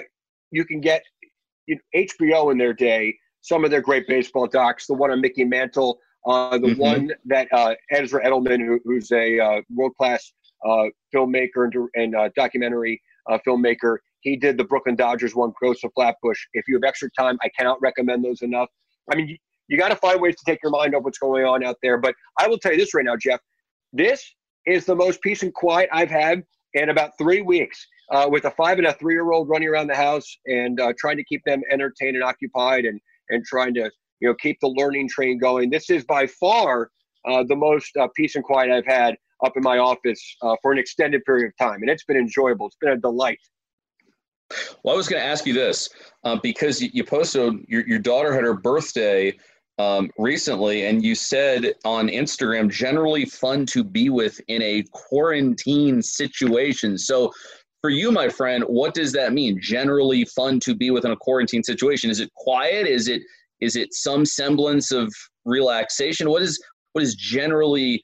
you 0.51 0.63
can 0.65 0.79
get 0.79 1.03
you 1.67 1.75
know, 1.75 1.81
HBO 1.93 2.51
in 2.51 2.57
their 2.57 2.73
day 2.73 3.17
some 3.41 3.65
of 3.65 3.71
their 3.71 3.81
great 3.81 4.07
baseball 4.07 4.47
docs. 4.47 4.87
The 4.87 4.93
one 4.93 5.11
on 5.11 5.19
Mickey 5.19 5.43
Mantle, 5.43 5.99
uh, 6.25 6.57
the 6.57 6.67
Mhm. 6.69 6.77
one 6.77 7.11
that 7.25 7.47
uh, 7.51 7.75
Ezra 7.91 8.23
Edelman, 8.25 8.65
who, 8.65 8.79
who's 8.85 9.11
a 9.11 9.39
uh, 9.39 9.61
world 9.69 9.95
class 9.97 10.33
uh, 10.65 10.85
filmmaker 11.13 11.65
and, 11.65 11.89
and 11.95 12.15
uh, 12.15 12.29
documentary 12.35 13.01
uh, 13.29 13.37
filmmaker, 13.45 13.97
he 14.23 14.37
did 14.37 14.57
the 14.57 14.63
Brooklyn 14.63 14.95
Dodgers 14.95 15.35
one, 15.35 15.53
Ghost 15.61 15.83
of 15.83 15.91
Flatbush. 15.93 16.39
If 16.53 16.65
you 16.67 16.75
have 16.75 16.83
extra 16.83 17.09
time, 17.11 17.37
I 17.43 17.49
cannot 17.57 17.81
recommend 17.81 18.23
those 18.23 18.41
enough. 18.41 18.69
I 19.11 19.15
mean, 19.15 19.27
you, 19.27 19.37
you 19.67 19.77
got 19.77 19.89
to 19.89 19.95
find 19.97 20.19
ways 20.21 20.35
to 20.37 20.43
take 20.45 20.59
your 20.63 20.71
mind 20.71 20.95
off 20.95 21.03
what's 21.03 21.19
going 21.19 21.45
on 21.45 21.63
out 21.63 21.75
there. 21.83 21.97
But 21.97 22.15
I 22.39 22.47
will 22.47 22.57
tell 22.57 22.71
you 22.71 22.77
this 22.77 22.93
right 22.93 23.05
now, 23.05 23.17
Jeff. 23.17 23.39
This 23.91 24.23
is 24.65 24.85
the 24.85 24.95
most 24.95 25.21
peace 25.21 25.43
and 25.43 25.53
quiet 25.53 25.89
I've 25.91 26.09
had 26.09 26.43
in 26.73 26.89
about 26.89 27.11
three 27.17 27.41
weeks 27.41 27.85
uh, 28.11 28.27
with 28.29 28.45
a 28.45 28.51
five 28.51 28.77
and 28.77 28.87
a 28.87 28.93
three 28.93 29.13
year 29.13 29.31
old 29.31 29.49
running 29.49 29.67
around 29.67 29.87
the 29.87 29.95
house 29.95 30.37
and 30.47 30.79
uh, 30.79 30.93
trying 30.97 31.17
to 31.17 31.23
keep 31.25 31.41
them 31.45 31.61
entertained 31.69 32.15
and 32.15 32.23
occupied 32.23 32.85
and, 32.85 32.99
and 33.29 33.43
trying 33.45 33.73
to 33.73 33.91
you 34.21 34.29
know 34.29 34.33
keep 34.35 34.57
the 34.61 34.67
learning 34.67 35.09
train 35.09 35.37
going. 35.37 35.69
This 35.69 35.89
is 35.89 36.05
by 36.05 36.27
far 36.27 36.89
uh, 37.27 37.43
the 37.47 37.55
most 37.55 37.95
uh, 37.97 38.07
peace 38.15 38.35
and 38.35 38.43
quiet 38.43 38.71
I've 38.71 38.85
had 38.85 39.15
up 39.45 39.57
in 39.57 39.63
my 39.63 39.77
office 39.77 40.21
uh, 40.41 40.55
for 40.61 40.71
an 40.71 40.77
extended 40.77 41.23
period 41.25 41.47
of 41.47 41.57
time. 41.57 41.81
And 41.81 41.89
it's 41.89 42.05
been 42.05 42.17
enjoyable. 42.17 42.67
It's 42.67 42.77
been 42.79 42.91
a 42.91 42.97
delight. 42.97 43.39
Well, 44.83 44.93
I 44.93 44.97
was 44.97 45.07
going 45.07 45.21
to 45.21 45.27
ask 45.27 45.45
you 45.45 45.53
this 45.53 45.89
uh, 46.23 46.37
because 46.41 46.81
you, 46.81 47.03
posted 47.03 47.65
your, 47.67 47.87
your 47.87 47.99
daughter 47.99 48.33
had 48.33 48.43
her 48.43 48.53
birthday 48.53 49.37
um, 49.79 50.11
recently, 50.17 50.85
and 50.85 51.03
you 51.03 51.15
said 51.15 51.73
on 51.83 52.07
Instagram, 52.07 52.69
generally 52.69 53.25
fun 53.25 53.65
to 53.67 53.83
be 53.83 54.09
with 54.09 54.39
in 54.47 54.61
a 54.61 54.83
quarantine 54.91 56.01
situation. 56.01 56.97
So, 56.97 57.31
for 57.81 57.89
you, 57.89 58.11
my 58.11 58.29
friend, 58.29 58.63
what 58.67 58.93
does 58.93 59.11
that 59.11 59.33
mean? 59.33 59.59
Generally 59.61 60.25
fun 60.25 60.59
to 60.61 60.73
be 60.73 60.89
with 60.89 61.03
in 61.03 61.11
a 61.11 61.17
quarantine 61.17 61.63
situation? 61.63 62.09
Is 62.09 62.21
it 62.21 62.31
quiet? 62.33 62.87
Is 62.87 63.09
it 63.09 63.23
is 63.59 63.75
it 63.75 63.93
some 63.93 64.25
semblance 64.25 64.91
of 64.91 65.13
relaxation? 65.43 66.29
What 66.29 66.43
is 66.43 66.63
what 66.93 67.03
is 67.03 67.15
generally 67.15 68.01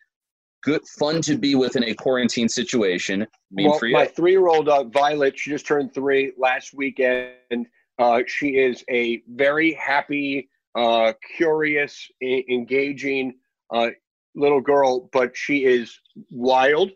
good 0.64 0.86
fun 0.88 1.22
to 1.22 1.38
be 1.38 1.55
with 1.55 1.76
in 1.76 1.84
a 1.86 1.93
quarantine 1.93 2.49
situation 2.49 3.26
mean 3.51 3.70
well, 3.70 3.80
for 3.80 3.88
you? 3.88 3.93
my 3.93 4.05
three-year-old 4.05 4.70
uh, 4.70 4.84
Violet, 4.86 5.38
she 5.38 5.51
just 5.51 5.66
turned 5.66 5.93
three 5.93 6.34
last 6.38 6.74
weekend. 6.74 7.68
Uh, 7.97 8.22
she 8.28 8.57
is 8.57 8.84
a 8.89 9.22
very 9.30 9.74
happy, 9.74 10.49
uh, 10.76 11.14
curious, 11.36 12.07
e- 12.22 12.45
engaging 12.49 13.34
uh, 13.74 13.89
little 14.36 14.62
girl, 14.62 15.10
but 15.12 15.36
she 15.36 15.66
is 15.66 15.97
wild. 16.30 16.91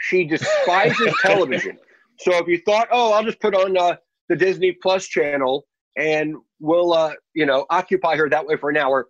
She 0.00 0.24
despises 0.24 1.14
television. 1.22 1.78
So 2.18 2.36
if 2.36 2.46
you 2.46 2.60
thought, 2.64 2.88
oh, 2.90 3.12
I'll 3.12 3.24
just 3.24 3.40
put 3.40 3.54
on 3.54 3.76
uh, 3.76 3.96
the 4.28 4.36
Disney 4.36 4.72
Plus 4.72 5.06
channel 5.06 5.66
and 5.96 6.36
we'll, 6.60 6.92
uh, 6.92 7.14
you 7.34 7.46
know, 7.46 7.66
occupy 7.70 8.16
her 8.16 8.28
that 8.28 8.46
way 8.46 8.56
for 8.56 8.70
an 8.70 8.76
hour, 8.76 9.08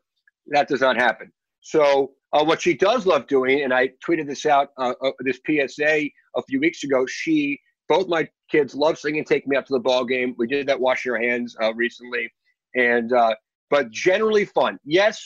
that 0.49 0.69
does 0.69 0.81
not 0.81 0.97
happen. 0.97 1.33
So 1.61 2.13
uh, 2.35 2.45
what 2.45 2.61
she 2.61 2.75
does 2.75 3.07
love 3.07 3.27
doing, 3.29 3.63
and 3.63 3.73
I 3.73 3.91
tweeted 4.07 4.27
this 4.27 4.45
out, 4.45 4.71
uh, 4.77 4.95
uh, 5.03 5.13
this 5.21 5.39
PSA 5.47 6.09
a 6.37 6.43
few 6.49 6.59
weeks 6.59 6.83
ago. 6.83 7.07
She, 7.07 7.59
both 7.89 8.09
my 8.09 8.29
kids, 8.51 8.75
love 8.75 8.99
singing 8.99 9.25
"Take 9.25 9.47
Me 9.47 9.57
Out 9.57 9.67
to 9.67 9.73
the 9.73 9.81
Ball 9.81 10.05
Game." 10.05 10.35
We 10.37 10.49
did 10.49 10.67
that 10.67 10.79
"Wash 10.79 11.05
Your 11.05 11.17
Hands" 11.17 11.57
uh, 11.63 11.73
recently, 11.75 12.29
and 12.75 13.13
uh, 13.13 13.35
but 13.71 13.91
generally 13.93 14.45
fun. 14.45 14.79
Yes, 14.85 15.25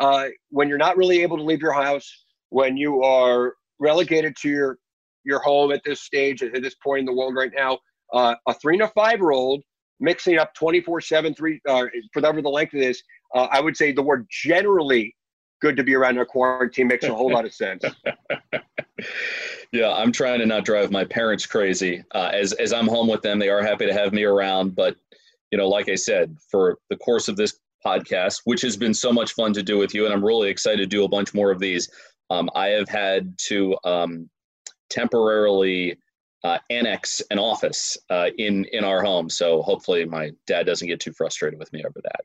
uh, 0.00 0.28
when 0.50 0.68
you're 0.68 0.78
not 0.78 0.96
really 0.96 1.20
able 1.22 1.36
to 1.36 1.42
leave 1.42 1.60
your 1.60 1.72
house, 1.72 2.08
when 2.50 2.76
you 2.76 3.02
are 3.02 3.54
relegated 3.80 4.36
to 4.42 4.48
your 4.48 4.78
your 5.24 5.40
home 5.40 5.72
at 5.72 5.82
this 5.84 6.02
stage, 6.02 6.44
at 6.44 6.62
this 6.62 6.76
point 6.76 7.00
in 7.00 7.06
the 7.06 7.12
world 7.12 7.34
right 7.34 7.50
now, 7.56 7.76
a 8.14 8.54
three 8.62 8.74
and 8.74 8.84
a 8.84 8.88
five 8.88 9.18
year 9.18 9.32
old 9.32 9.64
mixing 9.98 10.38
up 10.38 10.52
24 10.54 11.00
7 11.00 11.34
3 11.34 11.60
uh, 11.66 11.84
for 12.12 12.20
whatever 12.20 12.42
the 12.42 12.48
length 12.48 12.74
of 12.74 12.80
this 12.80 13.02
uh, 13.34 13.48
i 13.50 13.60
would 13.60 13.74
say 13.74 13.92
the 13.92 14.02
word 14.02 14.26
generally 14.30 15.14
good 15.60 15.76
to 15.76 15.82
be 15.82 15.94
around 15.94 16.16
in 16.16 16.20
a 16.20 16.26
quarantine 16.26 16.88
makes 16.88 17.04
a 17.04 17.14
whole 17.14 17.32
lot 17.32 17.44
of 17.44 17.52
sense 17.52 17.82
Yeah, 19.72 19.92
I'm 19.92 20.12
trying 20.12 20.38
to 20.40 20.46
not 20.46 20.64
drive 20.64 20.90
my 20.90 21.04
parents 21.04 21.46
crazy. 21.46 22.02
Uh, 22.14 22.30
as 22.32 22.52
as 22.54 22.72
I'm 22.72 22.86
home 22.86 23.08
with 23.08 23.22
them, 23.22 23.38
they 23.38 23.48
are 23.48 23.62
happy 23.62 23.86
to 23.86 23.92
have 23.92 24.12
me 24.12 24.24
around. 24.24 24.74
But 24.74 24.96
you 25.50 25.58
know, 25.58 25.68
like 25.68 25.88
I 25.88 25.94
said, 25.94 26.36
for 26.50 26.78
the 26.88 26.96
course 26.96 27.28
of 27.28 27.36
this 27.36 27.58
podcast, 27.84 28.42
which 28.44 28.62
has 28.62 28.76
been 28.76 28.94
so 28.94 29.12
much 29.12 29.32
fun 29.32 29.52
to 29.54 29.62
do 29.62 29.78
with 29.78 29.94
you, 29.94 30.04
and 30.04 30.14
I'm 30.14 30.24
really 30.24 30.48
excited 30.48 30.78
to 30.78 30.86
do 30.86 31.04
a 31.04 31.08
bunch 31.08 31.34
more 31.34 31.50
of 31.50 31.58
these. 31.58 31.90
Um, 32.30 32.48
I 32.54 32.68
have 32.68 32.88
had 32.88 33.36
to 33.48 33.76
um, 33.84 34.30
temporarily 34.90 35.98
uh, 36.42 36.58
annex 36.70 37.20
an 37.30 37.38
office 37.38 37.98
uh, 38.08 38.30
in 38.38 38.64
in 38.66 38.84
our 38.84 39.02
home, 39.02 39.28
so 39.28 39.62
hopefully 39.62 40.04
my 40.04 40.30
dad 40.46 40.66
doesn't 40.66 40.88
get 40.88 41.00
too 41.00 41.12
frustrated 41.12 41.58
with 41.58 41.72
me 41.72 41.84
over 41.84 42.00
that. 42.02 42.20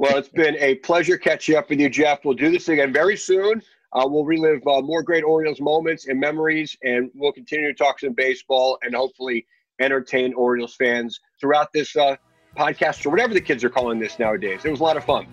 Well 0.00 0.16
it's 0.16 0.28
been 0.30 0.56
a 0.56 0.74
pleasure 0.76 1.16
catching 1.16 1.54
up 1.54 1.68
with 1.68 1.78
you 1.78 1.88
jeff 1.88 2.24
we'll 2.24 2.34
do 2.34 2.50
this 2.50 2.68
again 2.68 2.92
very 2.92 3.16
soon 3.16 3.62
uh, 3.92 4.06
we'll 4.06 4.24
relive 4.24 4.60
uh, 4.66 4.80
more 4.80 5.02
great 5.02 5.22
orioles 5.22 5.60
moments 5.60 6.08
and 6.08 6.18
memories 6.18 6.76
and 6.82 7.10
we'll 7.14 7.32
continue 7.32 7.68
to 7.68 7.74
talk 7.74 8.00
some 8.00 8.14
baseball 8.14 8.78
and 8.82 8.94
hopefully 8.94 9.46
entertain 9.80 10.32
orioles 10.34 10.74
fans 10.74 11.20
throughout 11.40 11.72
this 11.72 11.94
uh, 11.96 12.16
podcast 12.56 13.04
or 13.04 13.10
whatever 13.10 13.34
the 13.34 13.40
kids 13.40 13.62
are 13.62 13.70
calling 13.70 13.98
this 13.98 14.18
nowadays 14.18 14.64
it 14.64 14.70
was 14.70 14.80
a 14.80 14.82
lot 14.82 14.96
of 14.96 15.04
fun 15.04 15.26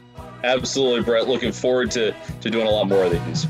Absolutely, 0.43 1.01
Brett. 1.01 1.27
Looking 1.27 1.51
forward 1.51 1.91
to 1.91 2.13
to 2.41 2.49
doing 2.49 2.67
a 2.67 2.69
lot 2.69 2.87
more 2.87 3.05
of 3.05 3.11
these. 3.11 3.47